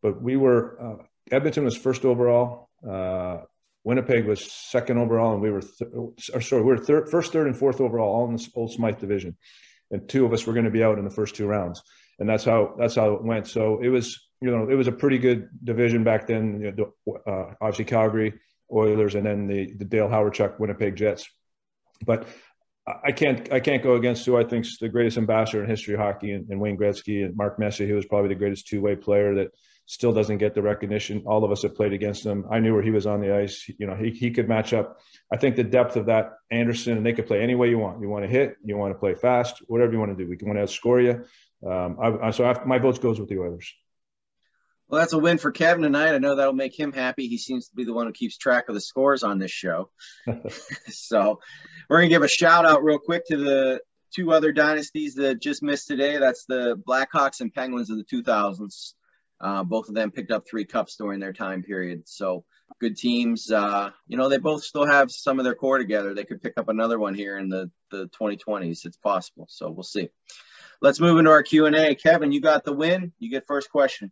but 0.01 0.21
we 0.21 0.35
were 0.35 0.81
uh, 0.81 1.03
Edmonton 1.31 1.65
was 1.65 1.77
first 1.77 2.05
overall. 2.05 2.69
Uh, 2.87 3.41
Winnipeg 3.83 4.25
was 4.25 4.51
second 4.51 4.97
overall, 4.97 5.33
and 5.33 5.41
we 5.41 5.51
were 5.51 5.61
th- 5.61 5.91
or 6.33 6.41
sorry, 6.41 6.63
we 6.63 6.73
were 6.73 7.05
first, 7.05 7.31
third, 7.31 7.47
and 7.47 7.55
fourth 7.55 7.79
overall, 7.79 8.15
all 8.15 8.27
in 8.27 8.35
the 8.35 8.47
old 8.55 8.71
Smythe 8.71 8.99
division, 8.99 9.37
and 9.91 10.09
two 10.09 10.25
of 10.25 10.33
us 10.33 10.45
were 10.45 10.53
going 10.53 10.65
to 10.65 10.71
be 10.71 10.83
out 10.83 10.97
in 10.97 11.05
the 11.05 11.11
first 11.11 11.35
two 11.35 11.45
rounds, 11.45 11.83
and 12.19 12.27
that's 12.27 12.43
how 12.43 12.73
that's 12.79 12.95
how 12.95 13.13
it 13.13 13.23
went. 13.23 13.47
So 13.47 13.79
it 13.81 13.89
was 13.89 14.24
you 14.41 14.51
know 14.51 14.69
it 14.69 14.75
was 14.75 14.87
a 14.87 14.91
pretty 14.91 15.17
good 15.17 15.49
division 15.63 16.03
back 16.03 16.27
then. 16.27 16.61
You 16.61 16.71
know, 16.71 17.17
uh, 17.27 17.53
obviously 17.61 17.85
Calgary 17.85 18.33
Oilers, 18.71 19.15
and 19.15 19.25
then 19.25 19.47
the 19.47 19.73
the 19.73 19.85
Dale 19.85 20.07
Hawerchuk 20.07 20.59
Winnipeg 20.59 20.95
Jets, 20.95 21.29
but. 22.05 22.27
I 22.87 23.13
can't 23.13 23.51
I 23.51 23.59
can't 23.61 23.81
go 23.81 23.95
against 23.95 24.27
who 24.27 24.37
I 24.37 24.43
think's 24.43 24.77
the 24.77 24.89
greatest 24.89 25.17
ambassador 25.17 25.63
in 25.63 25.67
history 25.67 25.95
of 25.95 26.01
hockey 26.01 26.33
and, 26.33 26.47
and 26.51 26.59
Wayne 26.59 26.77
Gretzky 26.77 27.25
and 27.25 27.35
Mark 27.35 27.57
Messier, 27.57 27.87
who 27.87 27.95
was 27.95 28.05
probably 28.05 28.29
the 28.29 28.35
greatest 28.35 28.67
two 28.67 28.79
way 28.79 28.95
player 28.95 29.33
that 29.33 29.47
still 29.85 30.13
doesn't 30.13 30.39
get 30.39 30.53
the 30.53 30.61
recognition. 30.61 31.23
All 31.25 31.43
of 31.43 31.51
us 31.51 31.61
have 31.63 31.75
played 31.75 31.93
against 31.93 32.25
him. 32.25 32.45
I 32.49 32.59
knew 32.59 32.73
where 32.73 32.83
he 32.83 32.91
was 32.91 33.05
on 33.05 33.21
the 33.21 33.35
ice. 33.35 33.69
You 33.77 33.87
know, 33.87 33.95
he, 33.95 34.11
he 34.11 34.31
could 34.31 34.47
match 34.47 34.73
up. 34.73 34.99
I 35.31 35.37
think 35.37 35.55
the 35.55 35.63
depth 35.63 35.95
of 35.95 36.07
that 36.07 36.33
Anderson, 36.51 36.97
and 36.97 37.05
they 37.05 37.13
could 37.13 37.27
play 37.27 37.41
any 37.41 37.55
way 37.55 37.69
you 37.69 37.77
want. 37.77 38.01
You 38.01 38.09
want 38.09 38.23
to 38.23 38.29
hit, 38.29 38.55
you 38.63 38.77
want 38.77 38.93
to 38.93 38.99
play 38.99 39.15
fast, 39.15 39.61
whatever 39.67 39.91
you 39.93 39.99
want 39.99 40.15
to 40.17 40.23
do. 40.23 40.29
We 40.29 40.37
can 40.37 40.47
want 40.47 40.59
to 40.59 40.65
outscore 40.65 41.03
you. 41.03 41.69
Um, 41.69 41.97
I, 42.01 42.27
I, 42.27 42.31
so 42.31 42.45
I, 42.45 42.63
my 42.65 42.79
vote 42.79 43.01
goes 43.01 43.19
with 43.19 43.29
the 43.29 43.39
Oilers. 43.39 43.73
Well, 44.87 44.99
that's 44.99 45.13
a 45.13 45.17
win 45.17 45.39
for 45.39 45.51
Kevin 45.51 45.81
tonight. 45.81 46.13
I 46.13 46.19
know 46.19 46.35
that'll 46.35 46.53
make 46.53 46.79
him 46.79 46.93
happy. 46.93 47.27
He 47.27 47.39
seems 47.39 47.69
to 47.69 47.75
be 47.75 47.85
the 47.85 47.93
one 47.93 48.05
who 48.05 48.13
keeps 48.13 48.37
track 48.37 48.69
of 48.69 48.75
the 48.75 48.81
scores 48.81 49.23
on 49.23 49.39
this 49.39 49.51
show. 49.51 49.89
so 50.89 51.39
we're 51.89 51.97
going 51.97 52.09
to 52.09 52.15
give 52.15 52.21
a 52.21 52.27
shout 52.27 52.65
out 52.65 52.83
real 52.83 52.99
quick 52.99 53.25
to 53.27 53.37
the 53.37 53.81
two 54.15 54.31
other 54.31 54.51
dynasties 54.51 55.15
that 55.15 55.41
just 55.41 55.63
missed 55.63 55.87
today. 55.87 56.17
That's 56.17 56.45
the 56.45 56.79
Blackhawks 56.87 57.41
and 57.41 57.53
Penguins 57.53 57.89
of 57.89 57.97
the 57.97 58.03
2000s. 58.03 58.93
Uh, 59.41 59.63
both 59.63 59.89
of 59.89 59.95
them 59.95 60.11
picked 60.11 60.31
up 60.31 60.45
three 60.47 60.65
cups 60.65 60.95
during 60.95 61.19
their 61.19 61.33
time 61.33 61.63
period. 61.63 62.03
So 62.07 62.45
good 62.79 62.95
teams. 62.95 63.51
Uh, 63.51 63.89
you 64.07 64.17
know, 64.17 64.29
they 64.29 64.37
both 64.37 64.63
still 64.63 64.85
have 64.85 65.11
some 65.11 65.39
of 65.39 65.45
their 65.45 65.55
core 65.55 65.77
together. 65.77 66.13
They 66.13 66.23
could 66.23 66.41
pick 66.41 66.53
up 66.57 66.69
another 66.69 66.99
one 66.99 67.15
here 67.15 67.37
in 67.37 67.49
the, 67.49 67.69
the 67.91 68.09
2020s. 68.19 68.85
It's 68.85 68.97
possible. 68.97 69.47
So 69.49 69.69
we'll 69.71 69.83
see. 69.83 70.09
Let's 70.81 70.99
move 70.99 71.17
into 71.17 71.31
our 71.31 71.43
Q&A. 71.43 71.95
Kevin, 71.95 72.31
you 72.31 72.39
got 72.39 72.63
the 72.63 72.73
win. 72.73 73.11
You 73.19 73.29
get 73.29 73.47
first 73.47 73.69
question. 73.69 74.11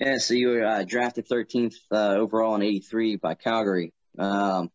Yeah, 0.00 0.16
so 0.16 0.32
you 0.32 0.48
were 0.48 0.64
uh, 0.64 0.82
drafted 0.82 1.28
13th 1.28 1.74
uh, 1.92 2.14
overall 2.14 2.54
in 2.54 2.62
83 2.62 3.16
by 3.16 3.34
Calgary. 3.34 3.92
Um, 4.18 4.70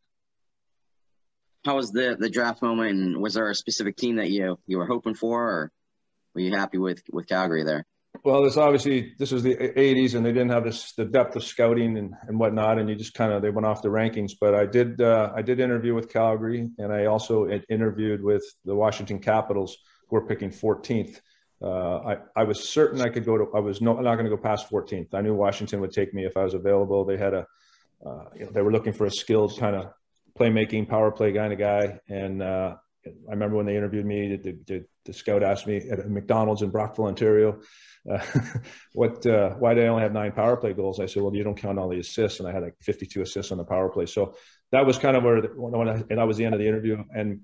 how 1.66 1.78
was 1.78 1.90
the, 1.90 2.16
the 2.20 2.30
draft 2.30 2.62
moment 2.62 2.92
and 2.92 3.18
was 3.20 3.34
there 3.34 3.50
a 3.50 3.56
specific 3.56 3.98
team 3.98 4.18
that 4.18 4.30
you, 4.30 4.60
you 4.68 4.78
were 4.78 4.86
hoping 4.86 5.16
for 5.16 5.50
or 5.50 5.72
were 6.36 6.42
you 6.42 6.56
happy 6.56 6.78
with, 6.78 7.02
with 7.12 7.28
Calgary 7.28 7.64
there? 7.64 7.88
Well, 8.24 8.44
this 8.44 8.56
obviously 8.56 9.14
this 9.20 9.32
was 9.32 9.44
the 9.44 9.56
'80s, 9.56 10.16
and 10.16 10.26
they 10.26 10.32
didn't 10.32 10.50
have 10.50 10.64
this 10.64 10.94
the 10.94 11.04
depth 11.04 11.36
of 11.36 11.44
scouting 11.44 11.98
and, 11.98 12.14
and 12.28 12.40
whatnot, 12.40 12.80
and 12.80 12.90
you 12.90 12.96
just 12.96 13.14
kind 13.14 13.34
of 13.34 13.42
they 13.42 13.50
went 13.50 13.68
off 13.68 13.82
the 13.82 13.90
rankings. 13.90 14.32
But 14.40 14.56
I 14.56 14.66
did 14.66 15.02
uh, 15.02 15.34
I 15.36 15.42
did 15.42 15.60
interview 15.60 15.94
with 15.94 16.12
Calgary, 16.12 16.70
and 16.78 16.94
I 16.94 17.06
also 17.06 17.48
interviewed 17.70 18.24
with 18.24 18.44
the 18.64 18.74
Washington 18.74 19.20
Capitals, 19.20 19.78
who 20.10 20.16
were 20.16 20.26
picking 20.26 20.50
14th. 20.50 21.20
Uh, 21.62 21.98
I 21.98 22.18
I 22.36 22.44
was 22.44 22.70
certain 22.70 23.02
I 23.02 23.10
could 23.10 23.26
go 23.26 23.38
to 23.38 23.48
I 23.56 23.60
was 23.60 23.82
no, 23.82 23.94
not 23.94 24.16
going 24.16 24.26
to 24.26 24.36
go 24.36 24.38
past 24.38 24.70
14th. 24.70 25.14
I 25.14 25.22
knew 25.22 25.34
Washington 25.34 25.80
would 25.82 25.92
take 25.92 26.14
me 26.14 26.26
if 26.26 26.36
I 26.38 26.44
was 26.44 26.54
available. 26.54 27.06
They 27.06 27.18
had 27.18 27.34
a 27.34 27.48
uh, 28.06 28.26
you 28.36 28.46
know, 28.46 28.52
they 28.52 28.62
were 28.62 28.72
looking 28.72 28.94
for 28.94 29.06
a 29.06 29.12
skilled 29.12 29.58
kind 29.58 29.76
of 29.76 29.92
playmaking 30.38 30.88
power 30.88 31.12
play 31.12 31.32
kind 31.32 31.54
of 31.54 31.60
guy, 31.60 32.00
and 32.10 32.44
uh, 32.44 32.76
I 33.06 33.32
remember 33.32 33.56
when 33.56 33.66
they 33.66 33.78
interviewed 33.78 34.06
me, 34.06 34.36
the, 34.36 34.58
the, 34.68 34.86
the 35.06 35.14
scout 35.14 35.44
asked 35.44 35.66
me 35.66 35.78
at 35.90 36.10
McDonald's 36.10 36.62
in 36.62 36.72
Brockville, 36.72 37.06
Ontario 37.06 37.62
uh, 38.10 38.24
what 38.94 39.26
uh, 39.26 39.52
why 39.52 39.74
did 39.74 39.86
I 39.86 39.88
only 39.88 40.04
have 40.04 40.14
nine 40.14 40.32
power 40.32 40.58
play 40.58 40.74
goals? 40.74 41.00
I 41.00 41.06
said, 41.06 41.24
well, 41.24 41.36
you 41.36 41.44
don't 41.44 41.58
count 41.58 41.80
all 41.80 41.90
the 41.90 42.00
assists, 42.00 42.40
and 42.40 42.48
I 42.48 42.52
had 42.52 42.64
like 42.64 42.76
52 42.82 43.22
assists 43.22 43.52
on 43.52 43.58
the 43.58 43.64
power 43.64 43.90
play. 43.90 44.06
So 44.06 44.36
that 44.72 44.86
was 44.86 44.98
kind 44.98 45.18
of 45.18 45.24
where, 45.24 45.42
the, 45.42 45.48
when 45.50 45.88
I, 45.88 45.94
and 45.94 46.18
that 46.18 46.28
was 46.28 46.38
the 46.38 46.46
end 46.46 46.54
of 46.54 46.60
the 46.60 46.68
interview. 46.68 47.04
And 47.14 47.42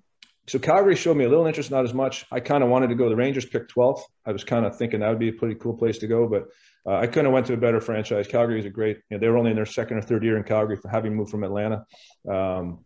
so 0.51 0.59
Calgary 0.59 0.97
showed 0.97 1.15
me 1.15 1.23
a 1.23 1.29
little 1.29 1.45
interest, 1.45 1.71
not 1.71 1.85
as 1.85 1.93
much. 1.93 2.25
I 2.29 2.41
kind 2.41 2.61
of 2.61 2.69
wanted 2.69 2.87
to 2.87 2.95
go. 2.95 3.07
The 3.07 3.15
Rangers 3.15 3.45
picked 3.45 3.73
12th. 3.73 4.01
I 4.25 4.33
was 4.33 4.43
kind 4.43 4.65
of 4.65 4.77
thinking 4.77 4.99
that 4.99 5.07
would 5.07 5.17
be 5.17 5.29
a 5.29 5.33
pretty 5.33 5.55
cool 5.55 5.73
place 5.73 5.97
to 5.99 6.07
go, 6.07 6.27
but 6.27 6.47
uh, 6.85 6.97
I 6.97 7.07
couldn't 7.07 7.25
have 7.25 7.33
went 7.33 7.45
to 7.45 7.53
a 7.53 7.57
better 7.57 7.79
franchise. 7.79 8.27
Calgary 8.27 8.59
is 8.59 8.65
a 8.65 8.69
great. 8.69 8.97
You 9.09 9.15
know, 9.15 9.21
they 9.21 9.29
were 9.29 9.37
only 9.37 9.51
in 9.51 9.55
their 9.55 9.65
second 9.65 9.97
or 9.97 10.01
third 10.01 10.23
year 10.23 10.35
in 10.35 10.43
Calgary 10.43 10.75
for 10.75 10.89
having 10.89 11.15
moved 11.15 11.31
from 11.31 11.45
Atlanta. 11.45 11.85
Um, 12.29 12.83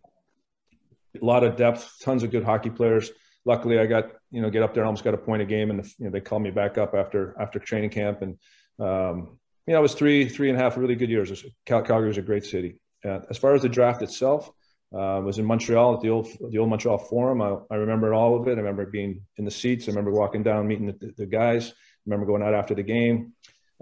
a 1.20 1.24
lot 1.24 1.42
of 1.42 1.56
depth, 1.56 1.96
tons 2.02 2.22
of 2.22 2.30
good 2.30 2.44
hockey 2.44 2.70
players 2.70 3.10
luckily 3.46 3.78
I 3.78 3.86
got 3.86 4.10
you 4.30 4.42
know 4.42 4.50
get 4.50 4.62
up 4.62 4.74
there 4.74 4.84
almost 4.84 5.04
got 5.04 5.14
a 5.14 5.18
point 5.18 5.40
a 5.40 5.46
game 5.46 5.70
and 5.70 5.82
the, 5.82 5.94
you 5.98 6.04
know, 6.06 6.10
they 6.10 6.20
called 6.20 6.42
me 6.42 6.50
back 6.50 6.76
up 6.76 6.94
after 6.94 7.34
after 7.40 7.58
training 7.58 7.90
camp 7.90 8.20
and 8.20 8.36
um, 8.78 9.38
you 9.66 9.72
know 9.72 9.78
it 9.78 9.82
was 9.82 9.94
three 9.94 10.28
three 10.28 10.50
and 10.50 10.58
a 10.58 10.62
half 10.62 10.76
really 10.76 10.96
good 10.96 11.08
years. 11.08 11.44
Cal- 11.64 11.82
Calgary 11.82 12.08
was 12.08 12.18
a 12.18 12.22
great 12.22 12.44
city. 12.44 12.78
Uh, 13.04 13.20
as 13.30 13.38
far 13.38 13.54
as 13.54 13.62
the 13.62 13.68
draft 13.68 14.02
itself, 14.02 14.50
uh, 14.94 15.20
was 15.24 15.38
in 15.38 15.44
Montreal 15.44 15.94
at 15.94 16.00
the 16.00 16.10
old 16.10 16.28
the 16.50 16.58
old 16.58 16.70
Montreal 16.70 16.98
Forum. 16.98 17.42
I, 17.42 17.56
I, 17.70 17.76
remember 17.76 18.14
all 18.14 18.40
of 18.40 18.46
it. 18.48 18.52
I 18.52 18.60
remember 18.60 18.86
being 18.86 19.22
in 19.36 19.44
the 19.44 19.50
seats. 19.50 19.88
I 19.88 19.90
remember 19.90 20.12
walking 20.12 20.42
down, 20.42 20.68
meeting 20.68 20.86
the, 20.86 21.12
the 21.16 21.26
guys. 21.26 21.70
I 21.70 21.74
remember 22.06 22.26
going 22.26 22.42
out 22.42 22.54
after 22.54 22.74
the 22.74 22.84
game 22.84 23.32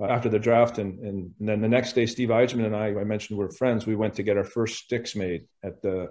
uh, 0.01 0.07
after 0.07 0.29
the 0.29 0.39
draft. 0.39 0.79
And, 0.79 0.99
and, 0.99 1.35
and, 1.39 1.49
then 1.49 1.61
the 1.61 1.69
next 1.69 1.93
day, 1.93 2.07
Steve 2.07 2.29
Yzerman 2.29 2.67
and 2.67 2.77
I, 2.77 2.89
I 2.89 3.05
mentioned 3.05 3.39
we're 3.39 3.51
friends. 3.51 3.87
We 3.87 3.97
went 3.97 4.15
to 4.15 4.23
get 4.23 4.37
our 4.37 4.45
first 4.45 4.77
sticks 4.77 5.15
made 5.15 5.47
at 5.63 5.83
the, 5.83 6.09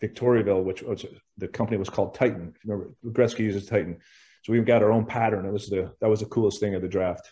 the 0.00 0.06
Victoriaville, 0.06 0.64
which 0.64 0.82
was 0.82 1.04
the 1.38 1.48
company 1.48 1.78
was 1.78 1.90
called 1.90 2.14
Titan. 2.14 2.54
Remember, 2.64 2.94
Gretzky 3.06 3.40
uses 3.40 3.66
Titan. 3.66 3.98
So 4.42 4.52
we 4.52 4.60
got 4.60 4.82
our 4.82 4.92
own 4.92 5.06
pattern. 5.06 5.46
It 5.46 5.52
was 5.52 5.68
the 5.68 5.92
that 6.00 6.10
was 6.10 6.20
the 6.20 6.26
coolest 6.26 6.60
thing 6.60 6.74
of 6.74 6.82
the 6.82 6.88
draft. 6.88 7.30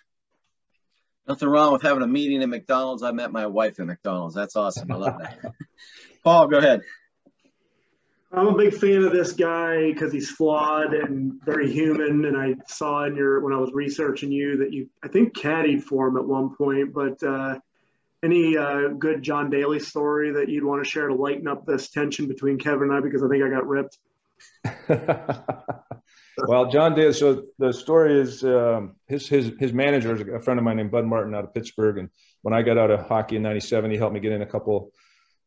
Nothing 1.28 1.50
wrong 1.50 1.72
with 1.72 1.82
having 1.82 2.02
a 2.02 2.06
meeting 2.06 2.42
at 2.42 2.48
McDonald's. 2.48 3.02
I 3.02 3.12
met 3.12 3.30
my 3.30 3.46
wife 3.46 3.78
at 3.78 3.86
McDonald's. 3.86 4.34
That's 4.34 4.56
awesome. 4.56 4.90
I 4.90 4.96
love 4.96 5.18
that. 5.18 5.52
Paul, 6.24 6.48
go 6.48 6.58
ahead. 6.58 6.80
I'm 8.34 8.48
a 8.48 8.56
big 8.56 8.74
fan 8.74 9.04
of 9.04 9.12
this 9.12 9.32
guy 9.32 9.92
because 9.92 10.10
he's 10.10 10.30
flawed 10.30 10.94
and 10.94 11.34
very 11.44 11.70
human. 11.70 12.24
And 12.24 12.36
I 12.36 12.54
saw 12.66 13.04
in 13.04 13.14
your 13.14 13.40
when 13.40 13.52
I 13.52 13.58
was 13.58 13.70
researching 13.72 14.32
you 14.32 14.58
that 14.58 14.72
you 14.72 14.88
I 15.02 15.08
think 15.08 15.36
caddied 15.36 15.82
for 15.82 16.08
him 16.08 16.16
at 16.16 16.24
one 16.24 16.56
point. 16.56 16.94
But 16.94 17.22
uh, 17.22 17.58
any 18.22 18.56
uh, 18.56 18.88
good 18.98 19.22
John 19.22 19.50
Daly 19.50 19.80
story 19.80 20.32
that 20.32 20.48
you'd 20.48 20.64
want 20.64 20.82
to 20.82 20.88
share 20.88 21.08
to 21.08 21.14
lighten 21.14 21.46
up 21.46 21.66
this 21.66 21.90
tension 21.90 22.26
between 22.26 22.58
Kevin 22.58 22.84
and 22.84 22.94
I 22.94 23.00
because 23.00 23.22
I 23.22 23.28
think 23.28 23.44
I 23.44 23.50
got 23.50 23.66
ripped. 23.66 23.98
well, 26.48 26.70
John 26.70 26.94
Daly. 26.94 27.12
So 27.12 27.44
the 27.58 27.72
story 27.72 28.18
is 28.18 28.42
um, 28.44 28.96
his 29.08 29.28
his 29.28 29.52
his 29.58 29.74
manager 29.74 30.14
is 30.14 30.22
a 30.22 30.40
friend 30.40 30.58
of 30.58 30.64
mine 30.64 30.78
named 30.78 30.90
Bud 30.90 31.04
Martin 31.04 31.34
out 31.34 31.44
of 31.44 31.52
Pittsburgh, 31.52 31.98
and 31.98 32.08
when 32.40 32.54
I 32.54 32.62
got 32.62 32.78
out 32.78 32.90
of 32.90 33.06
hockey 33.06 33.36
in 33.36 33.42
'97, 33.42 33.90
he 33.90 33.98
helped 33.98 34.14
me 34.14 34.20
get 34.20 34.32
in 34.32 34.40
a 34.40 34.46
couple 34.46 34.92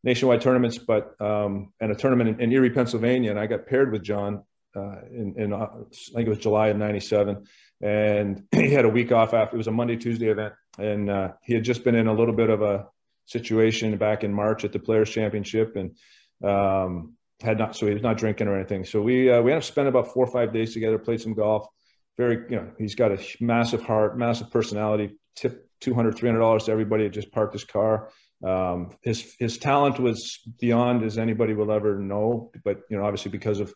nationwide 0.05 0.39
tournaments, 0.39 0.77
but 0.77 1.19
um, 1.19 1.73
and 1.81 1.91
a 1.91 1.95
tournament 1.95 2.29
in, 2.29 2.39
in, 2.39 2.51
Erie, 2.53 2.69
Pennsylvania, 2.69 3.31
and 3.31 3.39
I 3.39 3.47
got 3.47 3.65
paired 3.65 3.91
with 3.91 4.03
John 4.03 4.43
uh, 4.75 5.01
in, 5.11 5.33
in 5.37 5.51
uh, 5.51 5.57
I 5.57 6.13
think 6.13 6.27
it 6.27 6.29
was 6.29 6.37
July 6.37 6.67
of 6.67 6.77
'97, 6.77 7.45
and 7.81 8.43
he 8.51 8.69
had 8.69 8.85
a 8.85 8.89
week 8.89 9.11
off 9.11 9.33
after 9.33 9.55
it 9.55 9.57
was 9.57 9.67
a 9.67 9.71
Monday 9.71 9.97
Tuesday 9.97 10.27
event, 10.27 10.53
and 10.77 11.09
uh, 11.09 11.29
he 11.43 11.53
had 11.53 11.63
just 11.63 11.83
been 11.83 11.95
in 11.95 12.07
a 12.07 12.13
little 12.13 12.35
bit 12.35 12.49
of 12.49 12.61
a 12.61 12.85
situation 13.25 13.97
back 13.97 14.23
in 14.23 14.31
March 14.31 14.63
at 14.63 14.71
the 14.71 14.79
Players 14.79 15.09
Championship, 15.09 15.75
and 15.75 15.97
um, 16.47 17.15
had 17.41 17.57
not 17.57 17.75
so 17.75 17.87
he 17.87 17.93
was 17.93 18.03
not 18.03 18.17
drinking 18.17 18.47
or 18.47 18.55
anything. 18.55 18.85
So 18.85 19.01
we 19.01 19.29
uh, 19.31 19.41
we 19.41 19.51
ended 19.51 19.57
up 19.57 19.63
spending 19.63 19.89
about 19.89 20.13
four 20.13 20.25
or 20.25 20.31
five 20.31 20.53
days 20.53 20.73
together, 20.73 20.99
played 20.99 21.19
some 21.19 21.33
golf. 21.33 21.67
very, 22.15 22.45
you 22.49 22.57
know, 22.57 22.71
he's 22.77 22.93
got 22.93 23.11
a 23.11 23.19
massive 23.41 23.81
heart, 23.81 24.17
massive 24.17 24.51
personality. 24.51 25.17
Tip 25.35 25.67
200 25.81 26.15
$300 26.15 26.65
to 26.65 26.71
everybody 26.71 27.03
that 27.03 27.09
just 27.09 27.31
parked 27.31 27.53
his 27.53 27.65
car. 27.65 28.09
Um, 28.43 28.95
his 29.01 29.36
his 29.39 29.57
talent 29.57 29.99
was 29.99 30.39
beyond 30.59 31.03
as 31.03 31.17
anybody 31.17 31.53
will 31.53 31.71
ever 31.71 31.97
know, 31.97 32.51
but 32.63 32.81
you 32.89 32.97
know, 32.97 33.05
obviously 33.05 33.31
because 33.31 33.59
of 33.59 33.73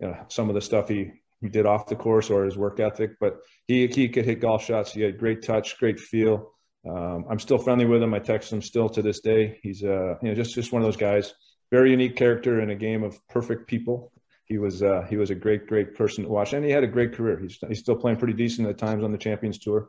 you 0.00 0.08
know 0.08 0.24
some 0.28 0.48
of 0.48 0.54
the 0.54 0.60
stuff 0.60 0.88
he 0.88 1.12
he 1.40 1.48
did 1.48 1.66
off 1.66 1.86
the 1.86 1.96
course 1.96 2.30
or 2.30 2.44
his 2.44 2.56
work 2.56 2.80
ethic, 2.80 3.12
but 3.20 3.38
he 3.66 3.86
he 3.86 4.08
could 4.08 4.24
hit 4.24 4.40
golf 4.40 4.64
shots. 4.64 4.92
He 4.92 5.02
had 5.02 5.18
great 5.18 5.42
touch, 5.42 5.78
great 5.78 5.98
feel. 5.98 6.52
Um, 6.88 7.24
I'm 7.30 7.38
still 7.38 7.58
friendly 7.58 7.86
with 7.86 8.02
him. 8.02 8.12
I 8.14 8.18
text 8.18 8.52
him 8.52 8.60
still 8.60 8.88
to 8.90 9.02
this 9.02 9.20
day. 9.20 9.58
He's 9.62 9.82
uh, 9.82 10.14
you 10.22 10.28
know 10.28 10.34
just 10.34 10.54
just 10.54 10.72
one 10.72 10.82
of 10.82 10.86
those 10.86 10.96
guys. 10.96 11.34
Very 11.70 11.90
unique 11.90 12.16
character 12.16 12.60
in 12.60 12.70
a 12.70 12.74
game 12.74 13.02
of 13.02 13.18
perfect 13.28 13.66
people. 13.66 14.12
He 14.44 14.58
was 14.58 14.82
uh, 14.82 15.06
he 15.08 15.16
was 15.16 15.30
a 15.30 15.34
great 15.34 15.66
great 15.66 15.94
person 15.94 16.24
to 16.24 16.30
watch, 16.30 16.52
and 16.52 16.64
he 16.64 16.70
had 16.70 16.84
a 16.84 16.88
great 16.88 17.14
career. 17.14 17.38
He's 17.38 17.58
he's 17.68 17.80
still 17.80 17.96
playing 17.96 18.18
pretty 18.18 18.34
decent 18.34 18.68
at 18.68 18.76
times 18.76 19.02
on 19.02 19.12
the 19.12 19.18
Champions 19.18 19.58
Tour. 19.58 19.88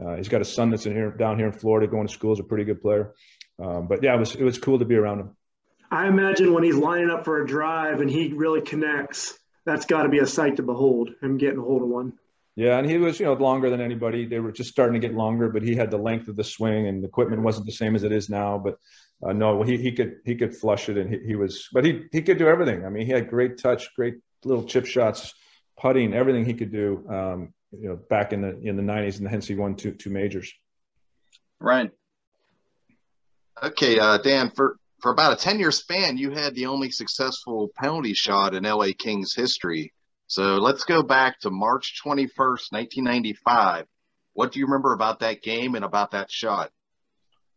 Uh, 0.00 0.14
he's 0.16 0.28
got 0.28 0.40
a 0.40 0.44
son 0.44 0.70
that's 0.70 0.86
in 0.86 0.92
here 0.92 1.10
down 1.10 1.38
here 1.38 1.46
in 1.46 1.52
Florida 1.52 1.88
going 1.88 2.06
to 2.06 2.12
school. 2.12 2.32
Is 2.32 2.40
a 2.40 2.44
pretty 2.44 2.64
good 2.64 2.80
player. 2.80 3.14
Um, 3.58 3.86
but 3.88 4.02
yeah, 4.02 4.14
it 4.14 4.18
was 4.18 4.34
it 4.34 4.44
was 4.44 4.58
cool 4.58 4.78
to 4.78 4.84
be 4.84 4.96
around 4.96 5.20
him. 5.20 5.36
I 5.90 6.08
imagine 6.08 6.52
when 6.52 6.64
he's 6.64 6.76
lining 6.76 7.10
up 7.10 7.24
for 7.24 7.42
a 7.42 7.46
drive 7.46 8.00
and 8.00 8.10
he 8.10 8.32
really 8.32 8.60
connects, 8.60 9.38
that's 9.64 9.86
got 9.86 10.02
to 10.02 10.08
be 10.08 10.18
a 10.18 10.26
sight 10.26 10.56
to 10.56 10.62
behold. 10.62 11.10
Him 11.22 11.38
getting 11.38 11.58
a 11.58 11.62
hold 11.62 11.82
of 11.82 11.88
one. 11.88 12.14
Yeah, 12.56 12.78
and 12.78 12.88
he 12.88 12.96
was 12.96 13.20
you 13.20 13.26
know 13.26 13.34
longer 13.34 13.68
than 13.68 13.82
anybody. 13.82 14.26
They 14.26 14.40
were 14.40 14.52
just 14.52 14.70
starting 14.70 15.00
to 15.00 15.06
get 15.06 15.14
longer, 15.14 15.50
but 15.50 15.62
he 15.62 15.74
had 15.74 15.90
the 15.90 15.98
length 15.98 16.28
of 16.28 16.36
the 16.36 16.44
swing, 16.44 16.86
and 16.88 17.02
the 17.02 17.08
equipment 17.08 17.42
wasn't 17.42 17.66
the 17.66 17.72
same 17.72 17.94
as 17.94 18.02
it 18.02 18.12
is 18.12 18.30
now. 18.30 18.58
But 18.58 18.78
uh, 19.22 19.34
no, 19.34 19.62
he 19.62 19.76
he 19.76 19.92
could 19.92 20.16
he 20.24 20.36
could 20.36 20.56
flush 20.56 20.88
it, 20.88 20.96
and 20.96 21.10
he, 21.12 21.18
he 21.28 21.36
was, 21.36 21.68
but 21.72 21.84
he 21.84 22.04
he 22.12 22.22
could 22.22 22.38
do 22.38 22.48
everything. 22.48 22.86
I 22.86 22.88
mean, 22.88 23.04
he 23.04 23.12
had 23.12 23.28
great 23.28 23.58
touch, 23.58 23.94
great 23.94 24.14
little 24.44 24.64
chip 24.64 24.86
shots, 24.86 25.34
putting, 25.78 26.14
everything 26.14 26.46
he 26.46 26.54
could 26.54 26.72
do. 26.72 27.06
Um, 27.10 27.52
you 27.72 27.88
know, 27.90 27.96
back 27.96 28.32
in 28.32 28.40
the 28.40 28.58
in 28.60 28.76
the 28.76 28.82
'90s, 28.82 29.18
and 29.18 29.28
hence 29.28 29.46
he 29.46 29.54
won 29.54 29.76
two 29.76 29.92
two 29.92 30.10
majors. 30.10 30.50
Ryan. 31.60 31.90
Okay, 33.62 33.98
uh, 33.98 34.18
Dan, 34.18 34.50
for, 34.50 34.76
for 35.00 35.10
about 35.10 35.32
a 35.32 35.36
10 35.36 35.58
year 35.58 35.70
span, 35.70 36.18
you 36.18 36.30
had 36.30 36.54
the 36.54 36.66
only 36.66 36.90
successful 36.90 37.70
penalty 37.74 38.12
shot 38.12 38.54
in 38.54 38.64
LA 38.64 38.88
Kings 38.96 39.34
history. 39.34 39.92
So 40.26 40.56
let's 40.56 40.84
go 40.84 41.02
back 41.02 41.40
to 41.40 41.50
March 41.50 42.00
21st, 42.04 42.72
1995. 42.72 43.86
What 44.34 44.52
do 44.52 44.58
you 44.58 44.66
remember 44.66 44.92
about 44.92 45.20
that 45.20 45.42
game 45.42 45.74
and 45.74 45.84
about 45.84 46.10
that 46.10 46.30
shot? 46.30 46.70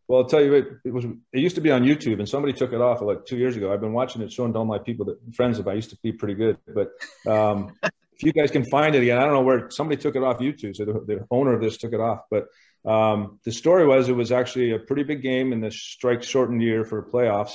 Well, 0.07 0.21
I'll 0.21 0.27
tell 0.27 0.41
you, 0.43 0.53
it, 0.55 0.67
it 0.85 0.93
was. 0.93 1.05
It 1.05 1.39
used 1.39 1.53
to 1.55 1.61
be 1.61 1.69
on 1.69 1.83
YouTube, 1.83 2.17
and 2.17 2.27
somebody 2.27 2.53
took 2.53 2.73
it 2.73 2.81
off 2.81 3.01
like 3.01 3.27
two 3.27 3.37
years 3.37 3.55
ago. 3.55 3.71
I've 3.71 3.79
been 3.79 3.93
watching 3.93 4.23
it, 4.23 4.31
showing 4.31 4.53
to 4.53 4.59
all 4.59 4.65
my 4.65 4.79
people 4.79 5.05
that 5.05 5.19
friends 5.35 5.59
of 5.59 5.67
I 5.67 5.73
used 5.73 5.91
to 5.91 5.97
be 6.01 6.11
pretty 6.11 6.33
good. 6.33 6.57
But 6.65 6.93
um, 7.31 7.75
if 8.19 8.25
you 8.25 8.33
guys 8.33 8.51
can 8.51 8.65
find 8.65 8.95
it 8.95 9.01
again, 9.01 9.17
I 9.17 9.23
don't 9.23 9.33
know 9.33 9.43
where 9.43 9.69
somebody 9.69 10.01
took 10.01 10.17
it 10.17 10.23
off 10.23 10.39
YouTube. 10.39 10.75
So 10.75 10.83
the, 10.83 10.93
the 11.05 11.27
owner 11.31 11.53
of 11.53 11.61
this 11.61 11.77
took 11.77 11.93
it 11.93 12.01
off. 12.01 12.23
But 12.29 12.47
um, 12.85 13.39
the 13.45 13.51
story 13.51 13.87
was 13.87 14.09
it 14.09 14.15
was 14.15 14.33
actually 14.33 14.71
a 14.71 14.79
pretty 14.79 15.03
big 15.03 15.21
game 15.21 15.53
in 15.53 15.61
the 15.61 15.71
strike 15.71 16.21
shortened 16.21 16.61
year 16.61 16.83
for 16.83 17.01
playoffs 17.01 17.53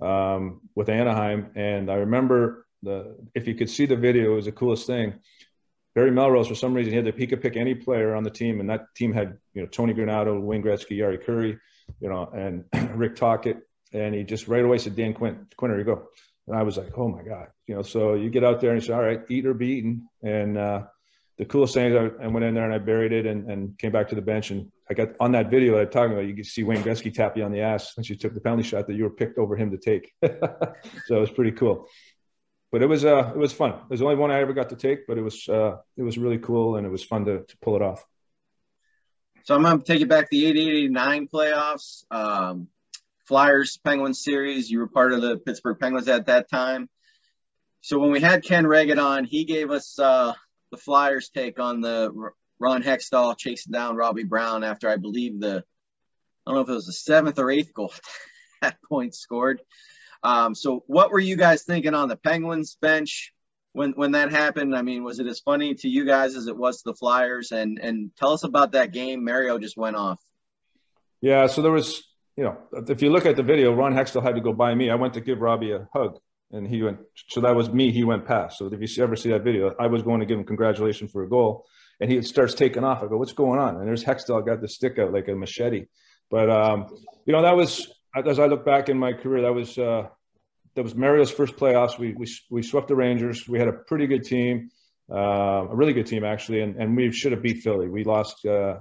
um, 0.00 0.60
with 0.76 0.88
Anaheim. 0.88 1.50
And 1.56 1.90
I 1.90 1.96
remember 1.96 2.66
the 2.84 3.16
if 3.34 3.48
you 3.48 3.56
could 3.56 3.68
see 3.68 3.86
the 3.86 3.96
video, 3.96 4.32
it 4.32 4.36
was 4.36 4.44
the 4.44 4.52
coolest 4.52 4.86
thing. 4.86 5.14
Barry 5.96 6.12
Melrose, 6.12 6.46
for 6.46 6.54
some 6.54 6.74
reason, 6.74 6.92
he 6.92 6.96
had 6.96 7.06
the 7.06 7.12
he 7.16 7.26
could 7.26 7.42
pick 7.42 7.56
any 7.56 7.74
player 7.74 8.14
on 8.14 8.22
the 8.22 8.30
team, 8.30 8.60
and 8.60 8.70
that 8.70 8.86
team 8.94 9.12
had 9.12 9.38
you 9.52 9.62
know 9.62 9.68
Tony 9.68 9.94
Granato, 9.94 10.40
Wayne 10.40 10.62
Gretzky, 10.62 10.98
Jari 10.98 11.24
Kurri, 11.24 11.58
you 12.00 12.08
know, 12.08 12.28
and 12.32 12.64
Rick 12.96 13.16
Tocchet, 13.16 13.58
and 13.92 14.14
he 14.14 14.22
just 14.22 14.48
right 14.48 14.64
away 14.64 14.78
said, 14.78 14.96
"Dan 14.96 15.14
Quinn, 15.14 15.46
here 15.60 15.78
you 15.78 15.84
go." 15.84 16.08
And 16.46 16.56
I 16.56 16.62
was 16.62 16.76
like, 16.76 16.96
"Oh 16.96 17.08
my 17.08 17.22
god!" 17.22 17.48
You 17.66 17.76
know, 17.76 17.82
so 17.82 18.14
you 18.14 18.30
get 18.30 18.44
out 18.44 18.60
there 18.60 18.72
and 18.72 18.82
you 18.82 18.86
say, 18.86 18.92
"All 18.92 19.02
right, 19.02 19.20
eat 19.28 19.46
or 19.46 19.54
be 19.54 19.68
eaten," 19.68 20.08
and 20.22 20.58
uh, 20.58 20.82
the 21.38 21.44
coolest 21.44 21.74
thing 21.74 21.92
is 21.92 22.12
I, 22.20 22.26
went 22.28 22.44
in 22.44 22.54
there 22.54 22.64
and 22.64 22.74
I 22.74 22.78
buried 22.78 23.12
it 23.12 23.26
and, 23.26 23.50
and 23.50 23.76
came 23.78 23.90
back 23.90 24.08
to 24.10 24.14
the 24.14 24.22
bench 24.22 24.50
and 24.50 24.70
I 24.88 24.94
got 24.94 25.08
on 25.18 25.32
that 25.32 25.50
video 25.50 25.74
that 25.74 25.80
I'm 25.80 25.90
talking 25.90 26.12
about. 26.12 26.26
You 26.26 26.34
can 26.34 26.44
see 26.44 26.62
Wayne 26.62 26.82
Gretzky 26.82 27.12
tap 27.12 27.36
you 27.36 27.42
on 27.42 27.50
the 27.50 27.60
ass 27.60 27.96
when 27.96 28.04
you 28.04 28.14
took 28.14 28.34
the 28.34 28.40
penalty 28.40 28.62
shot 28.62 28.86
that 28.86 28.94
you 28.94 29.04
were 29.04 29.10
picked 29.10 29.38
over 29.38 29.56
him 29.56 29.70
to 29.72 29.78
take. 29.78 30.12
so 30.22 31.16
it 31.16 31.20
was 31.20 31.30
pretty 31.30 31.52
cool. 31.52 31.88
But 32.70 32.82
it 32.82 32.86
was 32.86 33.04
uh 33.04 33.32
it 33.34 33.38
was 33.38 33.52
fun. 33.52 33.70
It 33.70 33.90
was 33.90 34.00
the 34.00 34.06
only 34.06 34.16
one 34.16 34.30
I 34.30 34.40
ever 34.40 34.52
got 34.52 34.70
to 34.70 34.76
take, 34.76 35.06
but 35.06 35.18
it 35.18 35.22
was 35.22 35.48
uh 35.48 35.76
it 35.96 36.02
was 36.02 36.18
really 36.18 36.38
cool 36.38 36.76
and 36.76 36.86
it 36.86 36.90
was 36.90 37.02
fun 37.02 37.24
to, 37.24 37.42
to 37.42 37.56
pull 37.58 37.76
it 37.76 37.82
off. 37.82 38.04
So 39.44 39.54
I'm 39.54 39.62
gonna 39.62 39.82
take 39.82 40.00
it 40.00 40.08
back 40.08 40.30
the 40.30 40.44
88-89 40.90 41.30
playoffs. 41.30 42.04
Um, 42.10 42.68
Flyers 43.26 43.78
Penguins 43.84 44.22
series. 44.22 44.70
You 44.70 44.80
were 44.80 44.88
part 44.88 45.12
of 45.12 45.22
the 45.22 45.38
Pittsburgh 45.38 45.78
Penguins 45.78 46.08
at 46.08 46.26
that 46.26 46.50
time. 46.50 46.88
So 47.80 47.98
when 47.98 48.10
we 48.10 48.20
had 48.20 48.44
Ken 48.44 48.64
Wregget 48.64 49.02
on, 49.02 49.24
he 49.24 49.44
gave 49.44 49.70
us 49.70 49.98
uh, 49.98 50.32
the 50.70 50.76
Flyers 50.76 51.28
take 51.28 51.58
on 51.58 51.80
the 51.80 52.30
Ron 52.58 52.82
Hextall 52.82 53.36
chasing 53.36 53.72
down 53.72 53.96
Robbie 53.96 54.24
Brown 54.24 54.64
after 54.64 54.88
I 54.88 54.96
believe 54.96 55.40
the 55.40 55.64
I 56.46 56.50
don't 56.50 56.56
know 56.56 56.60
if 56.62 56.68
it 56.68 56.72
was 56.72 56.86
the 56.86 56.92
seventh 56.92 57.38
or 57.38 57.50
eighth 57.50 57.72
goal 57.72 57.92
at 58.62 58.76
point 58.88 59.14
scored. 59.14 59.60
Um, 60.22 60.54
so 60.54 60.84
what 60.86 61.10
were 61.10 61.20
you 61.20 61.36
guys 61.36 61.64
thinking 61.64 61.94
on 61.94 62.08
the 62.08 62.16
Penguins 62.16 62.76
bench 62.80 63.32
when 63.72 63.92
when 63.92 64.12
that 64.12 64.30
happened? 64.30 64.74
I 64.74 64.82
mean, 64.82 65.04
was 65.04 65.20
it 65.20 65.26
as 65.26 65.40
funny 65.40 65.74
to 65.76 65.88
you 65.88 66.06
guys 66.06 66.36
as 66.36 66.46
it 66.46 66.56
was 66.56 66.78
to 66.78 66.90
the 66.90 66.94
Flyers? 66.94 67.52
And 67.52 67.78
and 67.78 68.10
tell 68.16 68.32
us 68.32 68.44
about 68.44 68.72
that 68.72 68.92
game. 68.92 69.24
Mario 69.24 69.58
just 69.58 69.76
went 69.76 69.96
off. 69.96 70.20
Yeah, 71.20 71.46
so 71.46 71.62
there 71.62 71.72
was, 71.72 72.04
you 72.36 72.44
know, 72.44 72.58
if 72.88 73.00
you 73.02 73.10
look 73.10 73.26
at 73.26 73.36
the 73.36 73.42
video, 73.42 73.72
Ron 73.72 73.94
Hextall 73.94 74.22
had 74.22 74.34
to 74.34 74.40
go 74.40 74.52
by 74.52 74.74
me. 74.74 74.90
I 74.90 74.96
went 74.96 75.14
to 75.14 75.20
give 75.20 75.40
Robbie 75.40 75.72
a 75.72 75.88
hug 75.92 76.18
and 76.50 76.66
he 76.66 76.82
went. 76.82 76.98
So 77.28 77.40
that 77.40 77.54
was 77.54 77.70
me. 77.70 77.90
He 77.90 78.04
went 78.04 78.26
past. 78.26 78.58
So 78.58 78.66
if 78.66 78.96
you 78.96 79.02
ever 79.02 79.16
see 79.16 79.30
that 79.30 79.42
video, 79.42 79.74
I 79.78 79.86
was 79.86 80.02
going 80.02 80.20
to 80.20 80.26
give 80.26 80.38
him 80.38 80.44
congratulations 80.44 81.10
for 81.10 81.24
a 81.24 81.28
goal, 81.28 81.66
and 82.00 82.10
he 82.10 82.22
starts 82.22 82.54
taking 82.54 82.84
off. 82.84 83.02
I 83.02 83.06
go, 83.06 83.16
"What's 83.16 83.32
going 83.32 83.58
on?" 83.60 83.76
And 83.76 83.86
there's 83.86 84.04
Hextall 84.04 84.46
got 84.46 84.60
the 84.60 84.68
stick 84.68 84.98
out 84.98 85.12
like 85.12 85.28
a 85.28 85.34
machete. 85.34 85.86
But 86.30 86.50
um, 86.50 86.86
you 87.26 87.32
know, 87.32 87.42
that 87.42 87.56
was 87.56 87.92
as 88.14 88.38
I 88.38 88.46
look 88.46 88.64
back 88.64 88.88
in 88.88 88.98
my 88.98 89.12
career, 89.12 89.42
that 89.42 89.54
was 89.54 89.76
uh, 89.76 90.08
that 90.74 90.82
was 90.82 90.94
Mario's 90.94 91.30
first 91.30 91.56
playoffs. 91.56 91.98
We 91.98 92.14
we 92.14 92.26
we 92.50 92.62
swept 92.62 92.88
the 92.88 92.96
Rangers. 92.96 93.48
We 93.48 93.58
had 93.58 93.68
a 93.68 93.72
pretty 93.72 94.06
good 94.06 94.24
team, 94.24 94.70
uh, 95.10 95.66
a 95.70 95.74
really 95.74 95.92
good 95.92 96.06
team 96.06 96.24
actually, 96.24 96.60
and 96.60 96.76
and 96.76 96.96
we 96.96 97.10
should 97.12 97.32
have 97.32 97.42
beat 97.42 97.62
Philly. 97.62 97.88
We 97.88 98.04
lost. 98.04 98.44
Uh, 98.44 98.78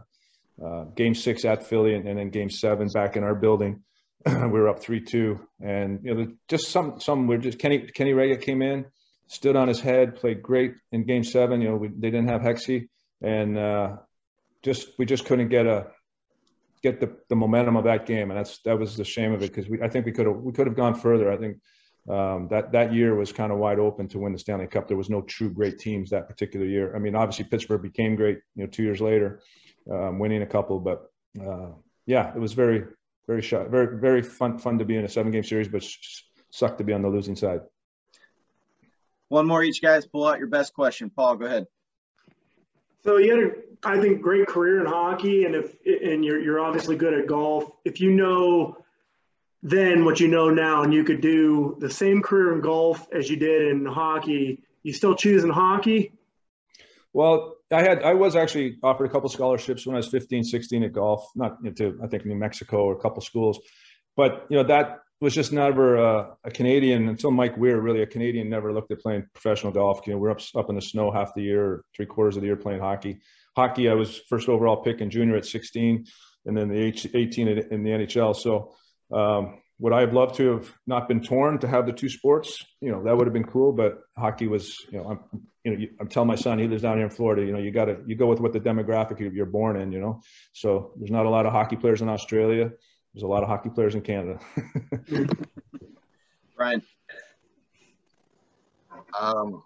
uh, 0.63 0.85
game 0.95 1.15
six 1.15 1.45
at 1.45 1.63
Philly 1.63 1.95
and, 1.95 2.07
and 2.07 2.19
then 2.19 2.29
game 2.29 2.49
seven 2.49 2.87
back 2.93 3.15
in 3.15 3.23
our 3.23 3.35
building. 3.35 3.83
we 4.25 4.47
were 4.47 4.69
up 4.69 4.79
three 4.79 5.01
two, 5.01 5.39
and 5.61 5.99
you 6.03 6.13
know 6.13 6.27
just 6.47 6.69
some 6.69 6.99
some 6.99 7.27
were 7.27 7.37
just 7.37 7.59
Kenny 7.59 7.87
Kenny 7.93 8.13
Wregget 8.13 8.41
came 8.41 8.61
in, 8.61 8.85
stood 9.27 9.55
on 9.55 9.67
his 9.67 9.79
head, 9.79 10.15
played 10.15 10.41
great 10.41 10.75
in 10.91 11.05
Game 11.05 11.23
Seven. 11.23 11.61
You 11.61 11.69
know 11.69 11.75
we, 11.75 11.87
they 11.89 12.09
didn't 12.09 12.29
have 12.29 12.41
Hexy, 12.41 12.87
and 13.21 13.57
uh, 13.57 13.97
just 14.61 14.87
we 14.97 15.05
just 15.05 15.25
couldn't 15.25 15.49
get 15.49 15.65
a 15.65 15.87
get 16.83 16.99
the, 16.99 17.17
the 17.29 17.35
momentum 17.35 17.77
of 17.77 17.85
that 17.85 18.05
game, 18.05 18.29
and 18.29 18.37
that's 18.37 18.59
that 18.63 18.79
was 18.79 18.95
the 18.95 19.05
shame 19.05 19.33
of 19.33 19.41
it 19.41 19.53
because 19.53 19.69
we 19.69 19.81
I 19.81 19.89
think 19.89 20.05
we 20.05 20.11
could 20.11 20.27
have 20.27 20.37
we 20.37 20.53
could 20.53 20.67
have 20.67 20.75
gone 20.75 20.95
further. 20.95 21.31
I 21.31 21.37
think 21.37 21.57
um, 22.09 22.47
that 22.49 22.73
that 22.73 22.93
year 22.93 23.15
was 23.15 23.31
kind 23.31 23.51
of 23.51 23.57
wide 23.57 23.79
open 23.79 24.07
to 24.09 24.19
win 24.19 24.33
the 24.33 24.39
Stanley 24.39 24.67
Cup. 24.67 24.87
There 24.87 24.97
was 24.97 25.09
no 25.09 25.21
true 25.21 25.51
great 25.51 25.79
teams 25.79 26.09
that 26.09 26.27
particular 26.27 26.65
year. 26.65 26.95
I 26.95 26.99
mean, 26.99 27.15
obviously 27.15 27.45
Pittsburgh 27.45 27.81
became 27.81 28.15
great, 28.15 28.39
you 28.55 28.63
know, 28.63 28.69
two 28.69 28.83
years 28.83 28.99
later, 29.01 29.41
um, 29.89 30.19
winning 30.19 30.41
a 30.41 30.45
couple, 30.45 30.79
but 30.79 31.11
uh, 31.41 31.69
yeah, 32.05 32.33
it 32.33 32.39
was 32.39 32.53
very 32.53 32.85
very 33.27 33.41
shot, 33.41 33.69
very 33.69 33.97
very 33.97 34.21
fun 34.21 34.57
fun 34.57 34.79
to 34.79 34.85
be 34.85 34.95
in 34.95 35.05
a 35.05 35.09
seven 35.09 35.31
game 35.31 35.43
series, 35.43 35.67
but 35.67 35.83
sucked 36.49 36.77
to 36.77 36.83
be 36.83 36.93
on 36.93 37.01
the 37.01 37.09
losing 37.09 37.35
side. 37.35 37.61
One 39.29 39.47
more 39.47 39.63
each, 39.63 39.81
guys. 39.81 40.05
Pull 40.05 40.27
out 40.27 40.39
your 40.39 40.47
best 40.47 40.73
question. 40.73 41.09
Paul, 41.09 41.37
go 41.37 41.45
ahead. 41.45 41.67
So 43.03 43.17
you 43.17 43.35
had 43.35 43.43
a, 43.43 43.97
I 43.97 43.99
think, 43.99 44.21
great 44.21 44.47
career 44.47 44.79
in 44.79 44.85
hockey, 44.85 45.45
and 45.45 45.55
if 45.55 45.75
and 45.85 46.23
you're 46.23 46.39
you're 46.39 46.59
obviously 46.59 46.95
good 46.95 47.13
at 47.13 47.27
golf. 47.27 47.71
If 47.83 47.99
you 47.99 48.11
know 48.11 48.77
then 49.63 50.03
what 50.03 50.19
you 50.19 50.27
know 50.27 50.49
now, 50.49 50.83
and 50.83 50.93
you 50.93 51.05
could 51.05 51.21
do 51.21 51.77
the 51.79 51.89
same 51.89 52.21
career 52.21 52.53
in 52.53 52.59
golf 52.59 53.07
as 53.13 53.29
you 53.29 53.37
did 53.37 53.69
in 53.69 53.85
hockey, 53.85 54.61
you 54.83 54.91
still 54.91 55.15
choosing 55.15 55.49
hockey? 55.49 56.11
Well, 57.13 57.55
I 57.73 57.81
had 57.81 58.03
I 58.03 58.13
was 58.13 58.35
actually 58.35 58.77
offered 58.83 59.05
a 59.05 59.09
couple 59.09 59.29
scholarships 59.29 59.85
when 59.85 59.95
I 59.95 59.97
was 59.97 60.07
15, 60.07 60.43
16 60.43 60.83
at 60.83 60.93
golf, 60.93 61.29
not 61.35 61.57
to 61.77 61.99
I 62.03 62.07
think 62.07 62.25
New 62.25 62.35
Mexico 62.35 62.83
or 62.83 62.93
a 62.93 62.99
couple 62.99 63.21
schools, 63.21 63.59
but 64.15 64.45
you 64.49 64.57
know 64.57 64.63
that 64.63 64.99
was 65.21 65.33
just 65.33 65.53
never 65.53 65.95
a, 65.95 66.35
a, 66.43 66.51
Canadian 66.51 67.07
until 67.07 67.31
Mike 67.31 67.55
Weir. 67.57 67.79
Really, 67.79 68.01
a 68.01 68.07
Canadian 68.07 68.49
never 68.49 68.73
looked 68.73 68.91
at 68.91 68.99
playing 68.99 69.25
professional 69.33 69.71
golf. 69.71 70.05
You 70.05 70.13
know, 70.13 70.19
we're 70.19 70.31
up 70.31 70.41
up 70.55 70.69
in 70.69 70.75
the 70.75 70.81
snow 70.81 71.11
half 71.11 71.33
the 71.33 71.43
year, 71.43 71.83
three 71.95 72.05
quarters 72.05 72.35
of 72.35 72.41
the 72.41 72.47
year 72.47 72.57
playing 72.57 72.81
hockey. 72.81 73.19
Hockey, 73.55 73.89
I 73.89 73.93
was 73.93 74.21
first 74.29 74.49
overall 74.49 74.77
pick 74.77 74.99
in 74.99 75.09
junior 75.09 75.35
at 75.35 75.45
16, 75.45 76.05
and 76.45 76.57
then 76.57 76.69
the 76.69 77.09
18 77.13 77.47
in 77.47 77.83
the 77.83 77.89
NHL. 77.89 78.35
So. 78.35 78.75
Um, 79.11 79.59
would 79.83 79.91
I 79.91 79.99
have 79.99 80.13
loved 80.13 80.35
to 80.35 80.49
have 80.53 80.73
not 80.87 81.09
been 81.09 81.21
torn 81.21 81.59
to 81.59 81.67
have 81.67 81.85
the 81.85 81.91
two 81.91 82.07
sports? 82.07 82.65
You 82.79 82.89
know, 82.89 83.03
that 83.03 83.17
would 83.17 83.27
have 83.27 83.33
been 83.33 83.43
cool. 83.43 83.73
But 83.73 83.99
hockey 84.17 84.47
was, 84.47 84.79
you 84.89 84.97
know, 84.97 85.09
I'm, 85.09 85.41
you 85.65 85.77
know, 85.77 85.87
I'm 85.99 86.07
telling 86.07 86.29
my 86.29 86.35
son 86.35 86.57
he 86.57 86.69
lives 86.69 86.83
down 86.83 86.95
here 86.95 87.05
in 87.05 87.11
Florida. 87.11 87.45
You 87.45 87.51
know, 87.51 87.59
you 87.59 87.69
got 87.69 87.85
to 87.85 87.97
you 88.07 88.15
go 88.15 88.27
with 88.27 88.39
what 88.39 88.53
the 88.53 88.61
demographic 88.61 89.19
you're 89.19 89.45
born 89.45 89.75
in. 89.75 89.91
You 89.91 89.99
know, 89.99 90.21
so 90.53 90.93
there's 90.95 91.11
not 91.11 91.25
a 91.25 91.29
lot 91.29 91.45
of 91.45 91.51
hockey 91.51 91.75
players 91.75 92.01
in 92.01 92.07
Australia. 92.07 92.71
There's 93.13 93.23
a 93.23 93.27
lot 93.27 93.43
of 93.43 93.49
hockey 93.49 93.71
players 93.71 93.93
in 93.93 94.01
Canada. 94.03 94.39
Brian. 96.55 96.81
Um, 99.19 99.63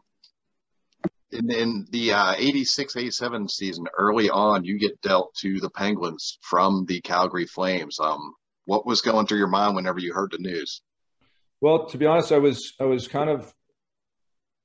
in, 1.32 1.51
in 1.51 1.88
the 1.91 2.13
uh, 2.13 2.34
86 2.36 2.97
87 2.97 3.49
season, 3.49 3.86
early 3.95 4.32
on, 4.32 4.63
you 4.63 4.80
get 4.80 4.99
dealt 5.03 5.36
to 5.41 5.59
the 5.59 5.70
Penguins 5.70 6.39
from 6.41 6.86
the 6.88 7.01
Calgary 7.01 7.45
Flames. 7.45 7.99
Um, 7.99 8.34
what 8.68 8.86
was 8.86 9.01
going 9.01 9.26
through 9.26 9.39
your 9.39 9.47
mind 9.47 9.76
whenever 9.76 9.99
you 9.99 10.13
heard 10.13 10.32
the 10.32 10.38
news? 10.38 10.82
Well, 11.61 11.88
to 11.88 11.97
be 11.97 12.05
honest, 12.05 12.32
I 12.32 12.38
was 12.38 12.74
I 12.80 12.84
was 12.84 13.07
kind 13.07 13.30
of, 13.30 13.51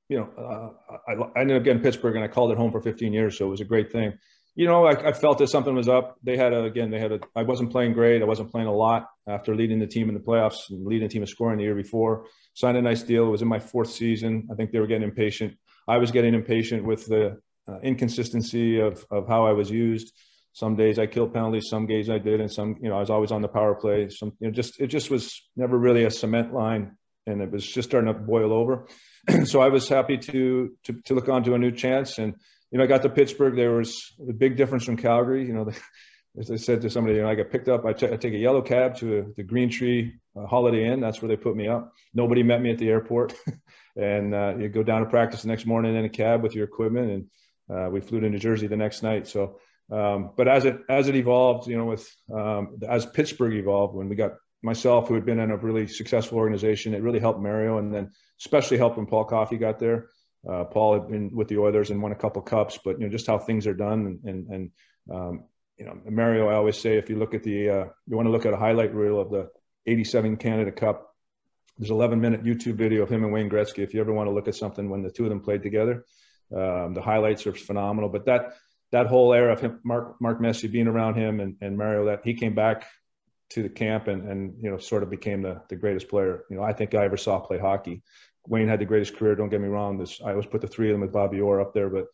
you 0.09 0.17
know, 0.19 0.29
uh, 0.37 0.91
I, 1.07 1.13
I 1.13 1.41
ended 1.41 1.57
up 1.57 1.63
getting 1.63 1.81
Pittsburgh 1.81 2.15
and 2.15 2.23
I 2.23 2.27
called 2.27 2.51
it 2.51 2.57
home 2.57 2.71
for 2.71 2.81
15 2.81 3.13
years, 3.13 3.37
so 3.37 3.47
it 3.47 3.49
was 3.49 3.61
a 3.61 3.65
great 3.65 3.91
thing. 3.91 4.13
You 4.55 4.67
know, 4.67 4.85
I, 4.85 5.09
I 5.09 5.13
felt 5.13 5.39
that 5.39 5.47
something 5.47 5.73
was 5.73 5.87
up. 5.87 6.17
They 6.21 6.37
had 6.37 6.53
a, 6.53 6.63
again, 6.63 6.91
they 6.91 6.99
had 6.99 7.13
a. 7.13 7.19
I 7.35 7.41
wasn't 7.41 7.71
playing 7.71 7.93
great. 7.93 8.21
I 8.21 8.25
wasn't 8.25 8.51
playing 8.51 8.67
a 8.67 8.75
lot 8.75 9.07
after 9.27 9.55
leading 9.55 9.79
the 9.79 9.87
team 9.87 10.09
in 10.09 10.13
the 10.13 10.21
playoffs 10.21 10.69
and 10.69 10.85
leading 10.85 11.07
the 11.07 11.11
team 11.11 11.23
in 11.23 11.27
scoring 11.27 11.57
the 11.57 11.63
year 11.63 11.73
before. 11.73 12.27
Signed 12.53 12.77
a 12.77 12.81
nice 12.81 13.01
deal. 13.01 13.25
It 13.25 13.31
was 13.31 13.41
in 13.41 13.47
my 13.47 13.59
fourth 13.59 13.89
season. 13.89 14.47
I 14.51 14.55
think 14.55 14.71
they 14.71 14.79
were 14.79 14.85
getting 14.85 15.07
impatient. 15.07 15.57
I 15.87 15.97
was 15.97 16.11
getting 16.11 16.35
impatient 16.35 16.83
with 16.83 17.07
the 17.07 17.39
uh, 17.67 17.79
inconsistency 17.79 18.79
of 18.79 19.03
of 19.09 19.27
how 19.27 19.47
I 19.47 19.53
was 19.53 19.71
used. 19.71 20.13
Some 20.53 20.75
days 20.75 20.99
I 20.99 21.07
killed 21.07 21.33
penalties, 21.33 21.67
some 21.67 21.87
days 21.87 22.11
I 22.11 22.19
did, 22.19 22.39
and 22.39 22.51
some, 22.51 22.77
you 22.79 22.87
know, 22.87 22.95
I 22.95 22.99
was 22.99 23.09
always 23.09 23.31
on 23.31 23.41
the 23.41 23.47
power 23.47 23.73
play. 23.73 24.07
Some, 24.09 24.33
you 24.39 24.47
know, 24.47 24.53
just 24.53 24.79
it 24.79 24.87
just 24.87 25.09
was 25.09 25.41
never 25.55 25.77
really 25.77 26.03
a 26.03 26.11
cement 26.11 26.53
line, 26.53 26.95
and 27.25 27.41
it 27.41 27.51
was 27.51 27.65
just 27.65 27.89
starting 27.89 28.13
to 28.13 28.19
boil 28.19 28.53
over. 28.53 28.87
so 29.45 29.61
I 29.61 29.69
was 29.69 29.89
happy 29.89 30.17
to 30.17 30.71
to 30.83 31.01
to 31.05 31.15
look 31.15 31.27
on 31.27 31.43
to 31.45 31.55
a 31.55 31.57
new 31.57 31.71
chance, 31.71 32.19
and 32.19 32.35
you 32.69 32.77
know, 32.77 32.83
I 32.83 32.87
got 32.87 33.01
to 33.01 33.09
Pittsburgh. 33.09 33.55
There 33.55 33.71
was 33.71 34.13
a 34.29 34.33
big 34.33 34.55
difference 34.55 34.85
from 34.85 34.97
Calgary. 34.97 35.43
You 35.45 35.53
know, 35.53 35.65
the, 35.65 35.79
as 36.39 36.51
I 36.51 36.57
said 36.57 36.81
to 36.81 36.89
somebody, 36.89 37.15
you 37.15 37.23
know, 37.23 37.29
I 37.29 37.35
got 37.35 37.49
picked 37.49 37.67
up. 37.67 37.83
I, 37.85 37.93
t- 37.93 38.11
I 38.11 38.15
take 38.17 38.33
a 38.33 38.37
yellow 38.37 38.61
cab 38.61 38.95
to 38.97 39.19
a, 39.19 39.23
the 39.35 39.43
Green 39.43 39.69
Tree 39.69 40.13
uh, 40.35 40.45
Holiday 40.45 40.85
Inn. 40.85 40.99
That's 40.99 41.19
where 41.19 41.29
they 41.29 41.35
put 41.35 41.55
me 41.55 41.67
up. 41.67 41.91
Nobody 42.13 42.43
met 42.43 42.61
me 42.61 42.71
at 42.71 42.77
the 42.77 42.89
airport, 42.89 43.33
and 43.95 44.35
uh, 44.35 44.53
you 44.59 44.69
go 44.69 44.83
down 44.83 45.01
to 45.01 45.09
practice 45.09 45.41
the 45.41 45.47
next 45.47 45.65
morning 45.65 45.95
in 45.95 46.05
a 46.05 46.09
cab 46.09 46.43
with 46.43 46.53
your 46.53 46.65
equipment, 46.65 47.09
and 47.09 47.75
uh, 47.75 47.89
we 47.89 48.01
flew 48.01 48.19
to 48.19 48.29
New 48.29 48.37
Jersey 48.37 48.67
the 48.67 48.77
next 48.77 49.01
night. 49.01 49.27
So 49.27 49.57
um, 49.91 50.31
but 50.35 50.47
as 50.47 50.65
it 50.65 50.79
as 50.89 51.07
it 51.07 51.15
evolved, 51.15 51.67
you 51.67 51.77
know, 51.77 51.85
with 51.85 52.09
um, 52.33 52.77
as 52.87 53.05
Pittsburgh 53.05 53.53
evolved, 53.53 53.95
when 53.95 54.09
we 54.09 54.15
got 54.15 54.33
myself, 54.61 55.07
who 55.07 55.13
had 55.13 55.25
been 55.25 55.39
in 55.39 55.51
a 55.51 55.57
really 55.57 55.87
successful 55.87 56.37
organization, 56.37 56.93
it 56.93 57.01
really 57.01 57.19
helped 57.19 57.41
Mario, 57.41 57.77
and 57.77 57.93
then 57.93 58.11
especially 58.39 58.77
helped 58.77 58.97
when 58.97 59.05
Paul 59.05 59.25
Coffey 59.25 59.57
got 59.57 59.79
there. 59.79 60.09
Uh, 60.49 60.63
Paul 60.65 60.93
had 60.93 61.07
been 61.09 61.31
with 61.33 61.47
the 61.47 61.57
Oilers 61.57 61.89
and 61.89 62.01
won 62.01 62.11
a 62.11 62.15
couple 62.15 62.41
cups, 62.41 62.79
but 62.83 62.99
you 62.99 63.05
know 63.05 63.11
just 63.11 63.27
how 63.27 63.37
things 63.37 63.67
are 63.67 63.73
done, 63.73 64.05
and 64.05 64.19
and, 64.23 64.47
and 64.47 64.71
um, 65.11 65.43
you 65.77 65.85
know 65.85 65.99
Mario. 66.09 66.47
I 66.47 66.55
always 66.55 66.77
say 66.77 66.97
if 66.97 67.09
you 67.09 67.17
look 67.17 67.33
at 67.33 67.43
the 67.43 67.69
uh, 67.69 67.85
you 68.07 68.15
want 68.15 68.27
to 68.27 68.31
look 68.31 68.45
at 68.45 68.53
a 68.53 68.57
highlight 68.57 68.93
reel 68.93 69.19
of 69.19 69.31
the 69.31 69.49
'87 69.85 70.37
Canada 70.37 70.71
Cup. 70.71 71.09
There's 71.79 71.89
11 71.89 72.21
minute 72.21 72.43
YouTube 72.43 72.75
video 72.75 73.01
of 73.01 73.09
him 73.09 73.23
and 73.23 73.33
Wayne 73.33 73.49
Gretzky. 73.49 73.79
If 73.79 73.95
you 73.95 73.99
ever 73.99 74.13
want 74.13 74.27
to 74.27 74.31
look 74.31 74.47
at 74.47 74.53
something 74.53 74.91
when 74.91 75.01
the 75.01 75.09
two 75.09 75.23
of 75.23 75.29
them 75.29 75.39
played 75.39 75.63
together, 75.63 76.05
um, 76.55 76.93
the 76.93 77.01
highlights 77.01 77.47
are 77.47 77.53
phenomenal. 77.53 78.09
But 78.09 78.25
that 78.25 78.53
that 78.93 79.07
whole 79.07 79.33
era 79.33 79.51
of 79.51 79.59
him, 79.59 79.79
Mark 79.83 80.21
Mark 80.21 80.39
Messier 80.39 80.69
being 80.69 80.87
around 80.87 81.15
him 81.15 81.39
and, 81.39 81.55
and 81.61 81.75
Mario, 81.75 82.05
that 82.05 82.21
he 82.23 82.35
came 82.35 82.53
back 82.53 82.85
to 83.49 83.63
the 83.63 83.69
camp 83.69 84.07
and 84.07 84.29
and 84.29 84.53
you 84.61 84.69
know 84.69 84.77
sort 84.77 85.01
of 85.03 85.09
became 85.09 85.41
the 85.41 85.61
the 85.67 85.75
greatest 85.75 86.07
player. 86.07 86.43
You 86.49 86.57
know, 86.57 86.63
I 86.63 86.73
think 86.73 86.93
I 86.93 87.03
ever 87.03 87.17
saw 87.17 87.39
play 87.39 87.57
hockey. 87.57 88.03
Wayne 88.47 88.67
had 88.67 88.79
the 88.79 88.85
greatest 88.85 89.17
career. 89.17 89.35
Don't 89.35 89.49
get 89.49 89.61
me 89.61 89.67
wrong. 89.67 89.97
This 89.97 90.21
I 90.23 90.29
always 90.29 90.45
put 90.45 90.61
the 90.61 90.67
three 90.67 90.89
of 90.89 90.93
them 90.93 91.01
with 91.01 91.11
Bobby 91.11 91.41
Orr 91.41 91.59
up 91.59 91.73
there, 91.73 91.89
but 91.89 92.05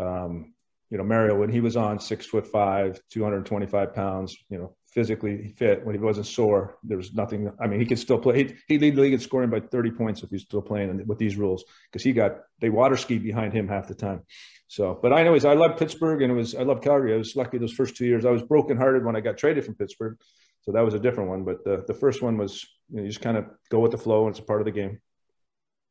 um, 0.00 0.54
you 0.90 0.96
know 0.96 1.04
Mario 1.04 1.38
when 1.38 1.50
he 1.50 1.60
was 1.60 1.76
on 1.76 2.00
six 2.00 2.24
foot 2.24 2.46
five, 2.46 2.98
two 3.10 3.22
hundred 3.22 3.44
twenty 3.44 3.66
five 3.66 3.94
pounds, 3.94 4.34
you 4.48 4.58
know 4.58 4.74
physically 4.92 5.54
fit 5.56 5.84
when 5.84 5.94
he 5.94 6.00
wasn't 6.00 6.26
sore. 6.26 6.76
There 6.82 6.98
was 6.98 7.14
nothing. 7.14 7.50
I 7.58 7.66
mean, 7.66 7.80
he 7.80 7.86
could 7.86 7.98
still 7.98 8.18
play. 8.18 8.36
He'd, 8.38 8.58
he'd 8.68 8.80
lead 8.80 8.96
the 8.96 9.02
league 9.02 9.12
in 9.14 9.20
scoring 9.20 9.50
by 9.50 9.60
30 9.60 9.90
points 9.92 10.22
if 10.22 10.30
he's 10.30 10.42
still 10.42 10.62
playing 10.62 11.06
with 11.06 11.18
these 11.18 11.36
rules 11.36 11.64
because 11.90 12.02
he 12.02 12.12
got 12.12 12.40
they 12.60 12.68
water 12.68 12.96
skied 12.96 13.22
behind 13.22 13.52
him 13.52 13.68
half 13.68 13.88
the 13.88 13.94
time. 13.94 14.22
So, 14.68 14.98
but 15.00 15.12
I 15.12 15.22
know 15.22 15.34
I 15.34 15.54
love 15.54 15.78
Pittsburgh 15.78 16.22
and 16.22 16.32
it 16.32 16.34
was 16.34 16.54
I 16.54 16.62
love 16.62 16.82
Calgary. 16.82 17.14
I 17.14 17.18
was 17.18 17.34
lucky 17.36 17.58
those 17.58 17.72
first 17.72 17.96
two 17.96 18.06
years. 18.06 18.24
I 18.24 18.30
was 18.30 18.42
brokenhearted 18.42 19.04
when 19.04 19.16
I 19.16 19.20
got 19.20 19.38
traded 19.38 19.64
from 19.64 19.74
Pittsburgh, 19.74 20.18
so 20.62 20.72
that 20.72 20.84
was 20.84 20.94
a 20.94 20.98
different 20.98 21.30
one. 21.30 21.44
But 21.44 21.64
the 21.64 21.84
the 21.86 21.94
first 21.94 22.22
one 22.22 22.36
was 22.36 22.66
you, 22.90 22.96
know, 22.96 23.02
you 23.02 23.08
just 23.08 23.22
kind 23.22 23.36
of 23.36 23.46
go 23.70 23.80
with 23.80 23.92
the 23.92 23.98
flow 23.98 24.26
and 24.26 24.30
it's 24.30 24.40
a 24.40 24.44
part 24.44 24.60
of 24.60 24.66
the 24.66 24.72
game. 24.72 25.00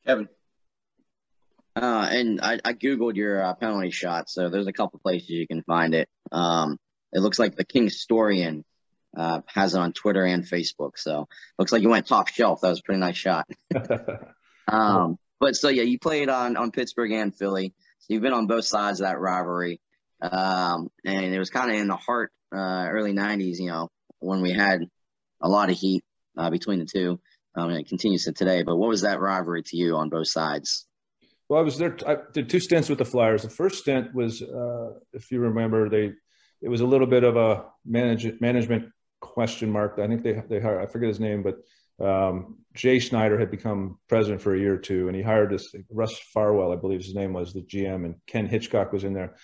Kevin. 0.06 0.30
Uh, 1.74 2.08
and 2.12 2.42
I, 2.42 2.60
I 2.66 2.74
googled 2.74 3.16
your 3.16 3.42
uh, 3.42 3.54
penalty 3.54 3.92
shot, 3.92 4.30
so 4.30 4.50
there's 4.50 4.68
a 4.68 4.74
couple 4.74 5.00
places 5.00 5.30
you 5.30 5.48
can 5.48 5.64
find 5.64 5.96
it. 5.96 6.10
Um, 6.32 6.78
it 7.14 7.20
looks 7.20 7.40
like 7.40 7.56
the 7.56 7.64
Kingstorian 7.64 8.64
uh, 9.16 9.42
has 9.48 9.76
it 9.76 9.80
on 9.80 9.94
Twitter 9.94 10.24
and 10.24 10.44
Facebook. 10.44 10.98
So 10.98 11.28
looks 11.60 11.72
like 11.72 11.82
you 11.82 11.90
went 11.90 12.08
top 12.08 12.28
shelf. 12.28 12.62
That 12.62 12.70
was 12.70 12.80
a 12.80 12.84
pretty 12.84 13.00
nice 13.00 13.18
shot. 13.18 13.48
um, 14.68 15.18
but 15.40 15.56
so 15.56 15.70
yeah, 15.70 15.84
you 15.84 16.00
played 16.00 16.30
on 16.30 16.58
on 16.58 16.72
Pittsburgh 16.72 17.12
and 17.12 17.36
Philly. 17.36 17.74
So 18.00 18.14
you've 18.14 18.24
been 18.24 18.34
on 18.34 18.48
both 18.48 18.66
sides 18.66 19.02
of 19.02 19.08
that 19.08 19.20
rivalry. 19.20 19.82
Um, 20.22 20.90
and 21.04 21.34
it 21.34 21.40
was 21.40 21.50
kind 21.50 21.72
of 21.72 21.78
in 21.78 21.88
the 21.88 21.96
heart, 21.96 22.32
uh, 22.56 22.88
early 22.90 23.14
'90s. 23.14 23.60
You 23.60 23.68
know, 23.68 23.90
when 24.20 24.42
we 24.42 24.52
had 24.52 24.88
a 25.42 25.50
lot 25.50 25.70
of 25.70 25.78
heat 25.78 26.04
uh, 26.38 26.50
between 26.50 26.80
the 26.80 26.86
two. 26.86 27.20
Um, 27.54 27.70
and 27.70 27.80
it 27.80 27.90
continues 27.90 28.24
to 28.26 28.32
today. 28.32 28.64
But 28.64 28.78
what 28.78 28.88
was 28.88 29.02
that 29.02 29.20
rivalry 29.20 29.64
to 29.64 29.78
you 29.78 29.98
on 29.98 30.10
both 30.10 30.30
sides? 30.30 30.88
Well, 31.50 31.60
I 31.60 31.64
was 31.64 31.78
there. 31.78 31.98
I 32.08 32.16
did 32.32 32.50
two 32.50 32.62
stints 32.62 32.88
with 32.88 33.00
the 33.00 33.06
Flyers. 33.06 33.44
The 33.44 33.50
first 33.50 33.80
stint 33.80 34.16
was, 34.16 34.42
uh, 34.42 34.92
if 35.12 35.32
you 35.32 35.42
remember, 35.42 35.90
they 35.90 36.14
it 36.62 36.70
was 36.70 36.82
a 36.82 36.86
little 36.86 37.08
bit 37.08 37.24
of 37.24 37.36
a 37.36 37.66
manage, 37.86 38.40
management 38.40 38.86
question 39.22 39.72
mark. 39.72 40.00
I 40.00 40.08
think 40.08 40.24
they 40.24 40.42
they 40.50 40.60
hired 40.60 40.82
I 40.82 40.86
forget 40.86 41.08
his 41.08 41.20
name, 41.20 41.44
but 41.44 41.58
um, 42.06 42.58
Jay 42.74 43.00
Snider 43.00 43.38
had 43.38 43.52
become 43.52 44.00
president 44.10 44.42
for 44.42 44.56
a 44.56 44.60
year 44.60 44.74
or 44.74 44.78
two, 44.78 45.08
and 45.08 45.16
he 45.16 45.22
hired 45.22 45.52
this 45.52 45.74
Russ 45.90 46.18
Farwell, 46.34 46.72
I 46.72 46.76
believe 46.76 47.02
his 47.02 47.16
name 47.16 47.34
was 47.34 47.54
the 47.54 47.62
GM, 47.62 48.06
and 48.06 48.16
Ken 48.28 48.48
Hitchcock 48.48 48.92
was 48.92 49.04
in 49.04 49.14
there, 49.14 49.36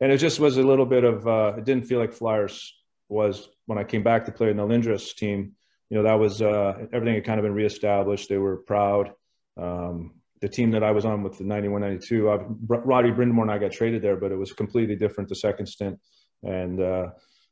and 0.00 0.10
it 0.10 0.18
just 0.18 0.40
was 0.40 0.56
a 0.56 0.62
little 0.62 0.86
bit 0.86 1.04
of 1.04 1.26
uh, 1.26 1.54
it 1.58 1.64
didn't 1.64 1.86
feel 1.86 1.98
like 1.98 2.12
Flyers 2.12 2.74
was 3.08 3.48
when 3.66 3.78
I 3.78 3.84
came 3.84 4.02
back 4.02 4.24
to 4.24 4.32
play 4.32 4.50
in 4.50 4.56
the 4.56 4.66
Lindros 4.66 5.14
team. 5.14 5.52
You 5.90 5.98
know 5.98 6.02
that 6.04 6.18
was 6.18 6.42
uh, 6.42 6.86
everything 6.92 7.14
had 7.14 7.24
kind 7.24 7.38
of 7.38 7.44
been 7.44 7.54
reestablished. 7.54 8.28
They 8.28 8.38
were 8.38 8.58
proud. 8.58 9.12
Um, 9.56 10.14
the 10.40 10.48
team 10.48 10.70
that 10.72 10.82
I 10.82 10.90
was 10.90 11.04
on 11.04 11.22
with 11.22 11.38
the 11.38 11.44
91 11.44 11.80
92, 11.80 12.28
uh, 12.28 12.44
Roddy 12.66 13.10
Brind'Amour 13.10 13.42
and 13.42 13.50
I 13.50 13.58
got 13.58 13.72
traded 13.72 14.02
there, 14.02 14.16
but 14.16 14.32
it 14.32 14.36
was 14.36 14.52
completely 14.52 14.96
different 14.96 15.28
the 15.28 15.34
second 15.34 15.66
stint. 15.66 15.98
And, 16.42 16.80
uh, 16.80 17.06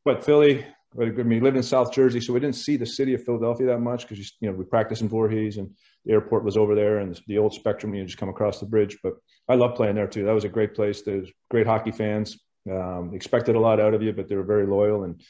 but 0.04 0.24
Philly, 0.24 0.66
I 1.00 1.06
mean, 1.06 1.28
we 1.28 1.40
lived 1.40 1.56
in 1.56 1.62
South 1.62 1.92
Jersey, 1.92 2.20
so 2.20 2.32
we 2.32 2.40
didn't 2.40 2.56
see 2.56 2.76
the 2.76 2.86
city 2.86 3.14
of 3.14 3.24
Philadelphia 3.24 3.66
that 3.66 3.80
much 3.80 4.06
because 4.06 4.32
you 4.40 4.48
know 4.48 4.56
we 4.56 4.64
practiced 4.64 5.02
in 5.02 5.08
Voorhees 5.08 5.56
and 5.56 5.70
the 6.04 6.12
airport 6.12 6.44
was 6.44 6.56
over 6.56 6.74
there, 6.74 6.98
and 6.98 7.20
the 7.26 7.38
old 7.38 7.52
Spectrum 7.52 7.94
you 7.94 8.04
just 8.04 8.18
come 8.18 8.28
across 8.28 8.60
the 8.60 8.66
bridge. 8.66 8.98
But 9.02 9.14
I 9.48 9.56
love 9.56 9.74
playing 9.74 9.96
there 9.96 10.06
too. 10.06 10.24
That 10.24 10.34
was 10.34 10.44
a 10.44 10.48
great 10.48 10.74
place. 10.74 11.02
There's 11.02 11.30
great 11.50 11.66
hockey 11.66 11.90
fans. 11.90 12.38
Um, 12.70 13.12
expected 13.12 13.56
a 13.56 13.60
lot 13.60 13.80
out 13.80 13.92
of 13.92 14.02
you, 14.02 14.12
but 14.12 14.28
they 14.28 14.36
were 14.36 14.44
very 14.44 14.66
loyal 14.66 15.04
and 15.04 15.20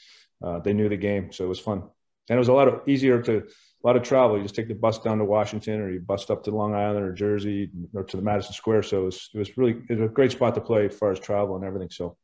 uh, 0.44 0.60
they 0.60 0.72
knew 0.72 0.88
the 0.88 0.96
game, 0.96 1.32
so 1.32 1.44
it 1.44 1.48
was 1.48 1.58
fun. 1.58 1.82
And 2.28 2.36
it 2.36 2.38
was 2.38 2.48
a 2.48 2.52
lot 2.52 2.68
of 2.68 2.86
easier 2.86 3.20
to 3.22 3.38
a 3.38 3.86
lot 3.86 3.96
of 3.96 4.02
travel. 4.02 4.36
You 4.36 4.42
just 4.42 4.54
take 4.54 4.68
the 4.68 4.74
bus 4.74 4.98
down 4.98 5.18
to 5.18 5.24
Washington, 5.24 5.80
or 5.80 5.90
you 5.90 6.00
bust 6.00 6.30
up 6.30 6.44
to 6.44 6.50
Long 6.50 6.74
Island 6.74 7.04
or 7.04 7.12
Jersey, 7.12 7.70
or 7.92 8.04
to 8.04 8.16
the 8.16 8.22
Madison 8.22 8.52
Square. 8.52 8.84
So 8.84 9.02
it 9.02 9.04
was, 9.04 9.30
it 9.34 9.38
was 9.38 9.56
really 9.58 9.76
it 9.88 9.98
was 9.98 10.10
a 10.10 10.12
great 10.12 10.32
spot 10.32 10.54
to 10.54 10.60
play 10.60 10.86
as 10.86 10.96
far 10.96 11.10
as 11.10 11.20
travel 11.20 11.56
and 11.56 11.64
everything. 11.64 11.90
So 11.90 12.16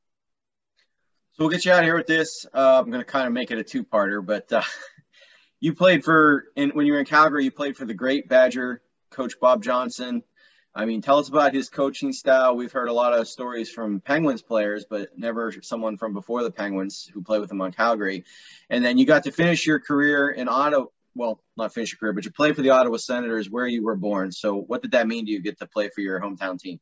so 1.33 1.45
we'll 1.45 1.49
get 1.49 1.64
you 1.64 1.72
out 1.72 1.81
of 1.81 1.85
here 1.85 1.97
with 1.97 2.07
this. 2.07 2.47
Uh, 2.53 2.81
I'm 2.81 2.91
going 2.91 3.01
to 3.01 3.11
kind 3.11 3.26
of 3.26 3.33
make 3.33 3.51
it 3.51 3.59
a 3.59 3.64
two-parter, 3.64 4.24
but 4.24 4.53
uh, 4.53 4.62
you 5.61 5.74
played 5.74 6.05
for, 6.05 6.45
in, 6.57 6.70
when 6.70 6.87
you 6.87 6.93
were 6.93 6.99
in 6.99 7.07
Calgary, 7.07 7.45
you 7.45 7.51
played 7.51 7.76
for 7.76 7.85
the 7.85 7.95
great 7.95 8.28
Badger 8.28 8.83
coach 9.11 9.39
Bob 9.41 9.62
Johnson. 9.62 10.22
I 10.74 10.85
mean, 10.85 11.03
tell 11.03 11.18
us 11.18 11.28
about 11.28 11.53
his 11.53 11.68
coaching 11.68 12.12
style. 12.12 12.57
We've 12.57 12.70
heard 12.70 12.89
a 12.89 12.93
lot 12.93 13.12
of 13.12 13.26
stories 13.26 13.70
from 13.70 14.01
Penguins 14.01 14.43
players, 14.43 14.85
but 14.89 15.18
never 15.18 15.53
someone 15.62 15.97
from 15.97 16.14
before 16.14 16.45
the 16.45 16.51
Penguins 16.51 17.11
who 17.12 17.22
played 17.22 17.41
with 17.41 17.51
him 17.51 17.61
on 17.61 17.72
Calgary. 17.72 18.24
And 18.68 18.85
then 18.85 18.97
you 18.97 19.05
got 19.05 19.24
to 19.24 19.33
finish 19.33 19.66
your 19.66 19.81
career 19.81 20.31
in 20.31 20.49
Ottawa. 20.49 20.87
Well, 21.16 21.43
not 21.57 21.74
finish 21.74 21.93
your 21.93 21.99
career, 21.99 22.12
but 22.12 22.24
you 22.24 22.31
played 22.31 22.55
for 22.55 22.62
the 22.62 22.70
Ottawa 22.70 22.99
Senators 22.99 23.51
where 23.51 23.66
you 23.66 23.83
were 23.83 23.97
born. 23.97 24.31
So, 24.31 24.55
what 24.55 24.81
did 24.81 24.93
that 24.93 25.09
mean 25.09 25.26
to 25.26 25.33
you 25.33 25.41
get 25.41 25.59
to 25.59 25.66
play 25.66 25.91
for 25.93 26.03
your 26.03 26.20
hometown 26.20 26.59
team? 26.59 26.78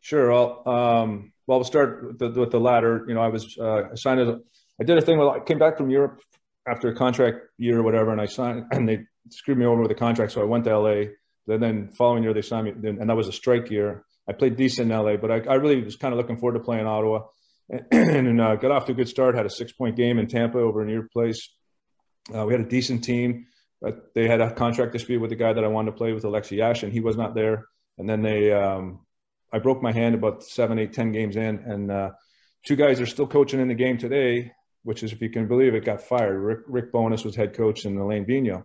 Sure. 0.00 0.30
Well, 0.30 0.68
um, 0.68 1.32
well, 1.46 1.58
we'll 1.58 1.64
start 1.64 2.06
with 2.06 2.18
the, 2.18 2.40
with 2.40 2.50
the 2.50 2.60
latter. 2.60 3.04
You 3.06 3.14
know, 3.14 3.20
I 3.20 3.28
was 3.28 3.56
uh, 3.58 3.94
signed 3.94 4.20
as 4.20 4.28
a, 4.28 4.38
I 4.80 4.84
did 4.84 4.96
a 4.98 5.02
thing. 5.02 5.18
Well, 5.18 5.30
I 5.30 5.40
came 5.40 5.58
back 5.58 5.76
from 5.76 5.90
Europe 5.90 6.20
after 6.66 6.88
a 6.88 6.94
contract 6.94 7.38
year 7.58 7.80
or 7.80 7.82
whatever, 7.82 8.12
and 8.12 8.20
I 8.20 8.26
signed, 8.26 8.64
and 8.70 8.88
they 8.88 9.00
screwed 9.30 9.58
me 9.58 9.66
over 9.66 9.82
with 9.82 9.90
a 9.90 9.96
contract. 9.96 10.32
So 10.32 10.40
I 10.40 10.44
went 10.44 10.64
to 10.64 10.78
LA. 10.78 11.10
Then, 11.46 11.60
then 11.60 11.88
following 11.88 12.22
year 12.22 12.32
they 12.32 12.42
signed 12.42 12.82
me, 12.82 12.88
and 12.88 13.10
that 13.10 13.16
was 13.16 13.28
a 13.28 13.32
strike 13.32 13.70
year. 13.70 14.04
I 14.28 14.32
played 14.32 14.56
decent 14.56 14.90
in 14.90 14.96
LA, 14.96 15.16
but 15.16 15.30
I, 15.30 15.40
I 15.40 15.54
really 15.54 15.82
was 15.82 15.96
kind 15.96 16.14
of 16.14 16.18
looking 16.18 16.36
forward 16.36 16.58
to 16.58 16.64
playing 16.64 16.86
Ottawa, 16.86 17.26
and, 17.68 17.86
and 17.90 18.40
uh, 18.40 18.56
got 18.56 18.70
off 18.70 18.86
to 18.86 18.92
a 18.92 18.94
good 18.94 19.08
start. 19.08 19.34
Had 19.34 19.46
a 19.46 19.50
six 19.50 19.72
point 19.72 19.96
game 19.96 20.18
in 20.18 20.28
Tampa 20.28 20.58
over 20.58 20.82
in 20.82 20.88
your 20.88 21.08
place. 21.12 21.48
Uh, 22.32 22.44
we 22.46 22.52
had 22.52 22.60
a 22.60 22.68
decent 22.68 23.02
team, 23.02 23.46
but 23.80 24.14
they 24.14 24.28
had 24.28 24.40
a 24.40 24.52
contract 24.54 24.92
dispute 24.92 25.20
with 25.20 25.30
the 25.30 25.36
guy 25.36 25.52
that 25.52 25.64
I 25.64 25.68
wanted 25.68 25.92
to 25.92 25.96
play 25.96 26.12
with, 26.12 26.24
Alexei 26.24 26.56
Yashin. 26.56 26.92
He 26.92 27.00
was 27.00 27.16
not 27.16 27.34
there, 27.34 27.66
and 27.98 28.08
then 28.08 28.22
they 28.22 28.52
um, 28.52 29.00
I 29.52 29.58
broke 29.58 29.82
my 29.82 29.92
hand 29.92 30.14
about 30.14 30.44
seven, 30.44 30.78
eight, 30.78 30.92
ten 30.92 31.12
games 31.12 31.36
in, 31.36 31.58
and 31.58 31.90
uh, 31.90 32.10
two 32.64 32.76
guys 32.76 33.00
are 33.00 33.06
still 33.06 33.26
coaching 33.26 33.60
in 33.60 33.68
the 33.68 33.74
game 33.74 33.98
today, 33.98 34.52
which 34.82 35.02
is, 35.02 35.12
if 35.12 35.20
you 35.20 35.30
can 35.30 35.48
believe 35.48 35.74
it, 35.74 35.84
got 35.84 36.02
fired. 36.02 36.38
Rick, 36.38 36.60
Rick 36.66 36.92
Bowness 36.92 37.24
was 37.24 37.36
head 37.36 37.54
coach 37.54 37.84
and 37.84 37.98
Alain 37.98 38.24
Vigneault, 38.24 38.64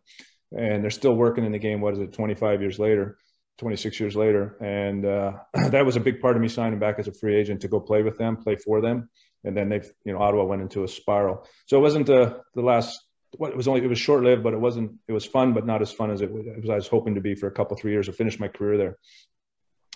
and 0.57 0.83
they're 0.83 0.91
still 0.91 1.15
working 1.15 1.45
in 1.45 1.51
the 1.51 1.59
game. 1.59 1.81
What 1.81 1.93
is 1.93 1.99
it, 1.99 2.13
25 2.13 2.61
years 2.61 2.79
later? 2.79 3.17
26 3.57 3.99
years 3.99 4.15
later, 4.15 4.57
and 4.59 5.05
uh, 5.05 5.33
that 5.69 5.85
was 5.85 5.95
a 5.95 6.01
big 6.01 6.19
part 6.19 6.35
of 6.35 6.41
me 6.41 6.47
signing 6.47 6.79
back 6.79 6.99
as 6.99 7.07
a 7.07 7.13
free 7.13 7.35
agent 7.35 7.61
to 7.61 7.67
go 7.67 7.79
play 7.79 8.03
with 8.03 8.17
them, 8.17 8.37
play 8.37 8.55
for 8.55 8.81
them, 8.81 9.09
and 9.43 9.55
then 9.55 9.69
they've 9.69 9.89
you 10.03 10.13
know, 10.13 10.19
Ottawa 10.19 10.43
went 10.43 10.61
into 10.61 10.83
a 10.83 10.87
spiral. 10.87 11.47
So 11.67 11.77
it 11.77 11.81
wasn't 11.81 12.07
the 12.07 12.41
the 12.53 12.61
last. 12.61 13.01
It 13.37 13.55
was 13.55 13.67
only 13.67 13.83
it 13.83 13.87
was 13.87 13.99
short 13.99 14.23
lived, 14.23 14.43
but 14.43 14.53
it 14.53 14.59
wasn't. 14.59 14.93
It 15.07 15.13
was 15.13 15.25
fun, 15.25 15.53
but 15.53 15.65
not 15.65 15.81
as 15.81 15.91
fun 15.91 16.11
as 16.11 16.21
it 16.21 16.31
was, 16.31 16.45
I 16.69 16.75
was 16.75 16.87
hoping 16.87 17.15
to 17.15 17.21
be 17.21 17.35
for 17.35 17.47
a 17.47 17.51
couple 17.51 17.77
three 17.77 17.91
years 17.91 18.07
to 18.07 18.13
finish 18.13 18.39
my 18.39 18.47
career 18.47 18.77
there. 18.77 18.97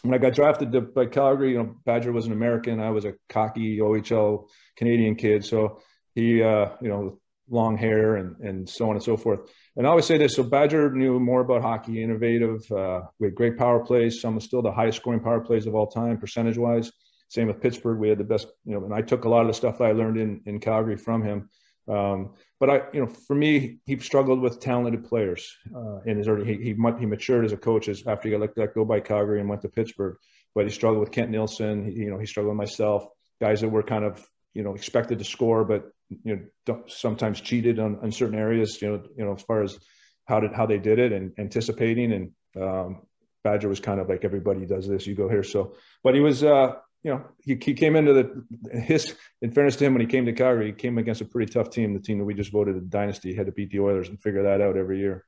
When 0.02 0.14
I 0.14 0.18
got 0.18 0.34
drafted 0.34 0.72
to, 0.72 0.82
by 0.82 1.08
Calgary, 1.08 1.52
you 1.52 1.58
know, 1.58 1.76
Badger 1.86 2.12
was 2.12 2.26
an 2.26 2.32
American. 2.32 2.80
I 2.80 2.90
was 2.90 3.06
a 3.06 3.14
cocky 3.28 3.80
OHL 3.80 4.48
Canadian 4.78 5.16
kid, 5.16 5.46
so 5.46 5.82
he, 6.16 6.42
uh, 6.42 6.70
you 6.82 6.88
know, 6.88 7.20
long 7.50 7.78
hair 7.78 8.16
and 8.16 8.38
and 8.40 8.70
so 8.70 8.90
on 8.90 8.96
and 8.96 9.04
so 9.04 9.18
forth. 9.18 9.42
And 9.76 9.86
I 9.86 9.90
always 9.90 10.06
say 10.06 10.18
this: 10.18 10.36
so 10.36 10.44
Badger 10.44 10.92
knew 10.92 11.20
more 11.20 11.42
about 11.42 11.62
hockey, 11.62 12.02
innovative. 12.02 12.72
Uh, 12.72 13.02
we 13.20 13.28
had 13.28 13.36
great 13.36 13.58
power 13.58 13.84
plays. 13.84 14.22
Some 14.22 14.38
of 14.38 14.44
still 14.44 14.62
the 14.62 14.72
highest 14.72 15.00
scoring 15.00 15.20
power 15.20 15.42
plays 15.42 15.68
of 15.68 15.76
all 15.76 15.88
time, 15.88 16.18
percentage 16.18 16.58
wise. 16.58 16.92
Same 17.28 17.48
with 17.48 17.62
Pittsburgh. 17.62 18.00
We 18.00 18.10
had 18.10 18.18
the 18.18 18.24
best, 18.24 18.48
you 18.66 18.74
know, 18.74 18.86
and 18.86 18.94
I 18.94 19.02
took 19.02 19.26
a 19.26 19.30
lot 19.30 19.42
of 19.42 19.48
the 19.48 19.54
stuff 19.54 19.78
that 19.78 19.86
I 19.86 19.92
learned 19.92 20.18
in 20.18 20.42
in 20.46 20.60
Calgary 20.60 20.98
from 20.98 21.24
him. 21.24 21.50
Um, 21.90 22.36
but 22.60 22.70
I, 22.70 22.82
you 22.94 23.02
know, 23.02 23.08
for 23.08 23.36
me, 23.36 23.80
he 23.86 23.98
struggled 24.00 24.42
with 24.42 24.60
talented 24.60 25.06
players 25.06 25.52
uh, 25.76 26.00
in 26.06 26.18
his 26.18 26.28
early. 26.28 26.46
He, 26.46 26.64
he 26.64 26.76
he 27.00 27.06
matured 27.06 27.46
as 27.46 27.52
a 27.52 27.58
coach 27.58 27.88
as 27.88 28.06
after 28.06 28.28
he 28.28 28.32
got 28.32 28.42
let, 28.42 28.58
let 28.58 28.76
go 28.76 28.86
by 28.86 29.00
Calgary 29.00 29.40
and 29.40 29.50
went 29.50 29.62
to 29.64 29.70
Pittsburgh. 29.70 30.18
But 30.54 30.66
he 30.66 30.72
struggled 30.72 31.00
with 31.00 31.12
Kent 31.12 31.32
Nilsson. 31.32 31.86
He, 31.86 32.04
you 32.04 32.10
know, 32.10 32.20
he 32.20 32.26
struggled 32.26 32.56
with 32.56 32.58
myself. 32.58 33.08
Guys 33.42 33.62
that 33.62 33.70
were 33.70 33.84
kind 33.84 34.04
of 34.04 34.26
you 34.54 34.64
know 34.64 34.76
expected 34.76 35.20
to 35.20 35.26
score, 35.26 35.64
but 35.64 35.92
you 36.24 36.50
know 36.68 36.84
sometimes 36.88 37.42
cheated 37.42 37.80
on, 37.80 38.00
on 38.04 38.12
certain 38.12 38.38
areas. 38.38 38.80
You 38.82 38.90
know, 38.90 39.04
you 39.18 39.26
know 39.26 39.34
as 39.34 39.42
far 39.44 39.64
as 39.64 39.80
how 40.26 40.40
did 40.40 40.54
how 40.54 40.66
they 40.66 40.78
did 40.80 41.00
it 41.00 41.12
and 41.12 41.32
anticipating 41.40 42.12
and 42.12 42.32
um, 42.62 43.02
Badger 43.44 43.70
was 43.70 43.80
kind 43.80 44.00
of 44.00 44.10
like 44.10 44.26
everybody 44.26 44.66
does 44.66 44.88
this. 44.88 45.08
You 45.08 45.16
go 45.16 45.30
here, 45.30 45.44
so 45.44 45.76
but 46.04 46.14
he 46.14 46.22
was. 46.22 46.44
Uh, 46.44 46.74
you 47.04 47.12
know, 47.12 47.26
he, 47.44 47.58
he 47.62 47.74
came 47.74 47.96
into 47.96 48.14
the 48.14 48.80
his. 48.80 49.16
In 49.42 49.52
fairness 49.52 49.78
to 49.78 49.86
him, 49.86 49.94
when 49.94 50.02
he 50.02 50.08
came 50.08 50.26
to 50.26 50.34
Calgary, 50.34 50.68
he 50.68 50.74
came 50.74 50.98
against 50.98 51.22
a 51.22 51.26
pretty 51.26 51.52
tough 51.52 51.70
team. 51.70 51.94
The 51.94 52.00
team 52.00 52.18
that 52.18 52.26
we 52.26 52.34
just 52.34 52.52
voted 52.52 52.76
a 52.76 52.82
dynasty 52.82 53.30
he 53.30 53.36
had 53.36 53.46
to 53.46 53.54
beat 53.54 53.72
the 53.72 53.80
Oilers 53.80 54.10
and 54.10 54.22
figure 54.22 54.44
that 54.44 54.62
out 54.62 54.76
every 54.76 55.00
year. 55.00 55.26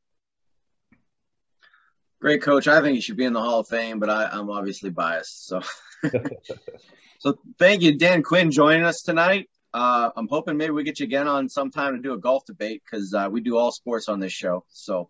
Great 2.20 2.42
coach. 2.42 2.68
I 2.68 2.82
think 2.82 2.96
he 2.96 3.02
should 3.02 3.18
be 3.18 3.26
in 3.26 3.34
the 3.34 3.42
Hall 3.42 3.62
of 3.62 3.68
Fame, 3.68 4.00
but 4.00 4.10
I, 4.10 4.26
I'm 4.26 4.50
obviously 4.50 4.90
biased. 4.90 5.48
So, 5.48 5.62
so 7.20 7.40
thank 7.58 7.82
you, 7.82 7.98
Dan 7.98 8.22
Quinn, 8.22 8.52
joining 8.52 8.84
us 8.84 9.02
tonight. 9.02 9.50
Uh, 9.74 10.12
I'm 10.16 10.28
hoping 10.28 10.58
maybe 10.58 10.72
we 10.72 10.84
get 10.84 11.00
you 11.00 11.06
again 11.06 11.28
on 11.28 11.48
sometime 11.48 11.96
to 11.96 12.02
do 12.02 12.14
a 12.14 12.20
golf 12.20 12.46
debate 12.46 12.84
because 12.86 13.14
uh, 13.14 13.30
we 13.32 13.40
do 13.40 13.58
all 13.58 13.72
sports 13.72 14.10
on 14.10 14.20
this 14.20 14.34
show. 14.34 14.66
So 14.68 15.08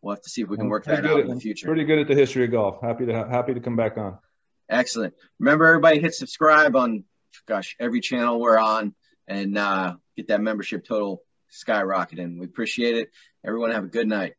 we'll 0.00 0.14
have 0.14 0.22
to 0.22 0.30
see 0.30 0.40
if 0.40 0.48
we 0.48 0.56
can 0.56 0.68
work 0.68 0.86
that 0.86 1.04
out 1.04 1.20
in 1.20 1.28
the 1.28 1.38
future. 1.38 1.66
Pretty 1.66 1.84
good 1.84 1.98
at 1.98 2.08
the 2.08 2.14
history 2.14 2.44
of 2.44 2.50
golf. 2.50 2.80
Happy 2.80 3.04
to 3.06 3.12
happy 3.12 3.52
to 3.52 3.60
come 3.60 3.76
back 3.76 3.98
on. 3.98 4.18
Excellent. 4.68 5.14
Remember, 5.38 5.66
everybody 5.66 6.00
hit 6.00 6.14
subscribe 6.14 6.76
on, 6.76 7.04
gosh, 7.46 7.76
every 7.80 8.00
channel 8.00 8.40
we're 8.40 8.58
on, 8.58 8.94
and 9.26 9.56
uh, 9.56 9.96
get 10.16 10.28
that 10.28 10.40
membership 10.40 10.84
total 10.84 11.22
skyrocketing. 11.50 12.38
We 12.38 12.46
appreciate 12.46 12.96
it. 12.96 13.10
Everyone 13.44 13.70
have 13.70 13.84
a 13.84 13.88
good 13.88 14.08
night. 14.08 14.34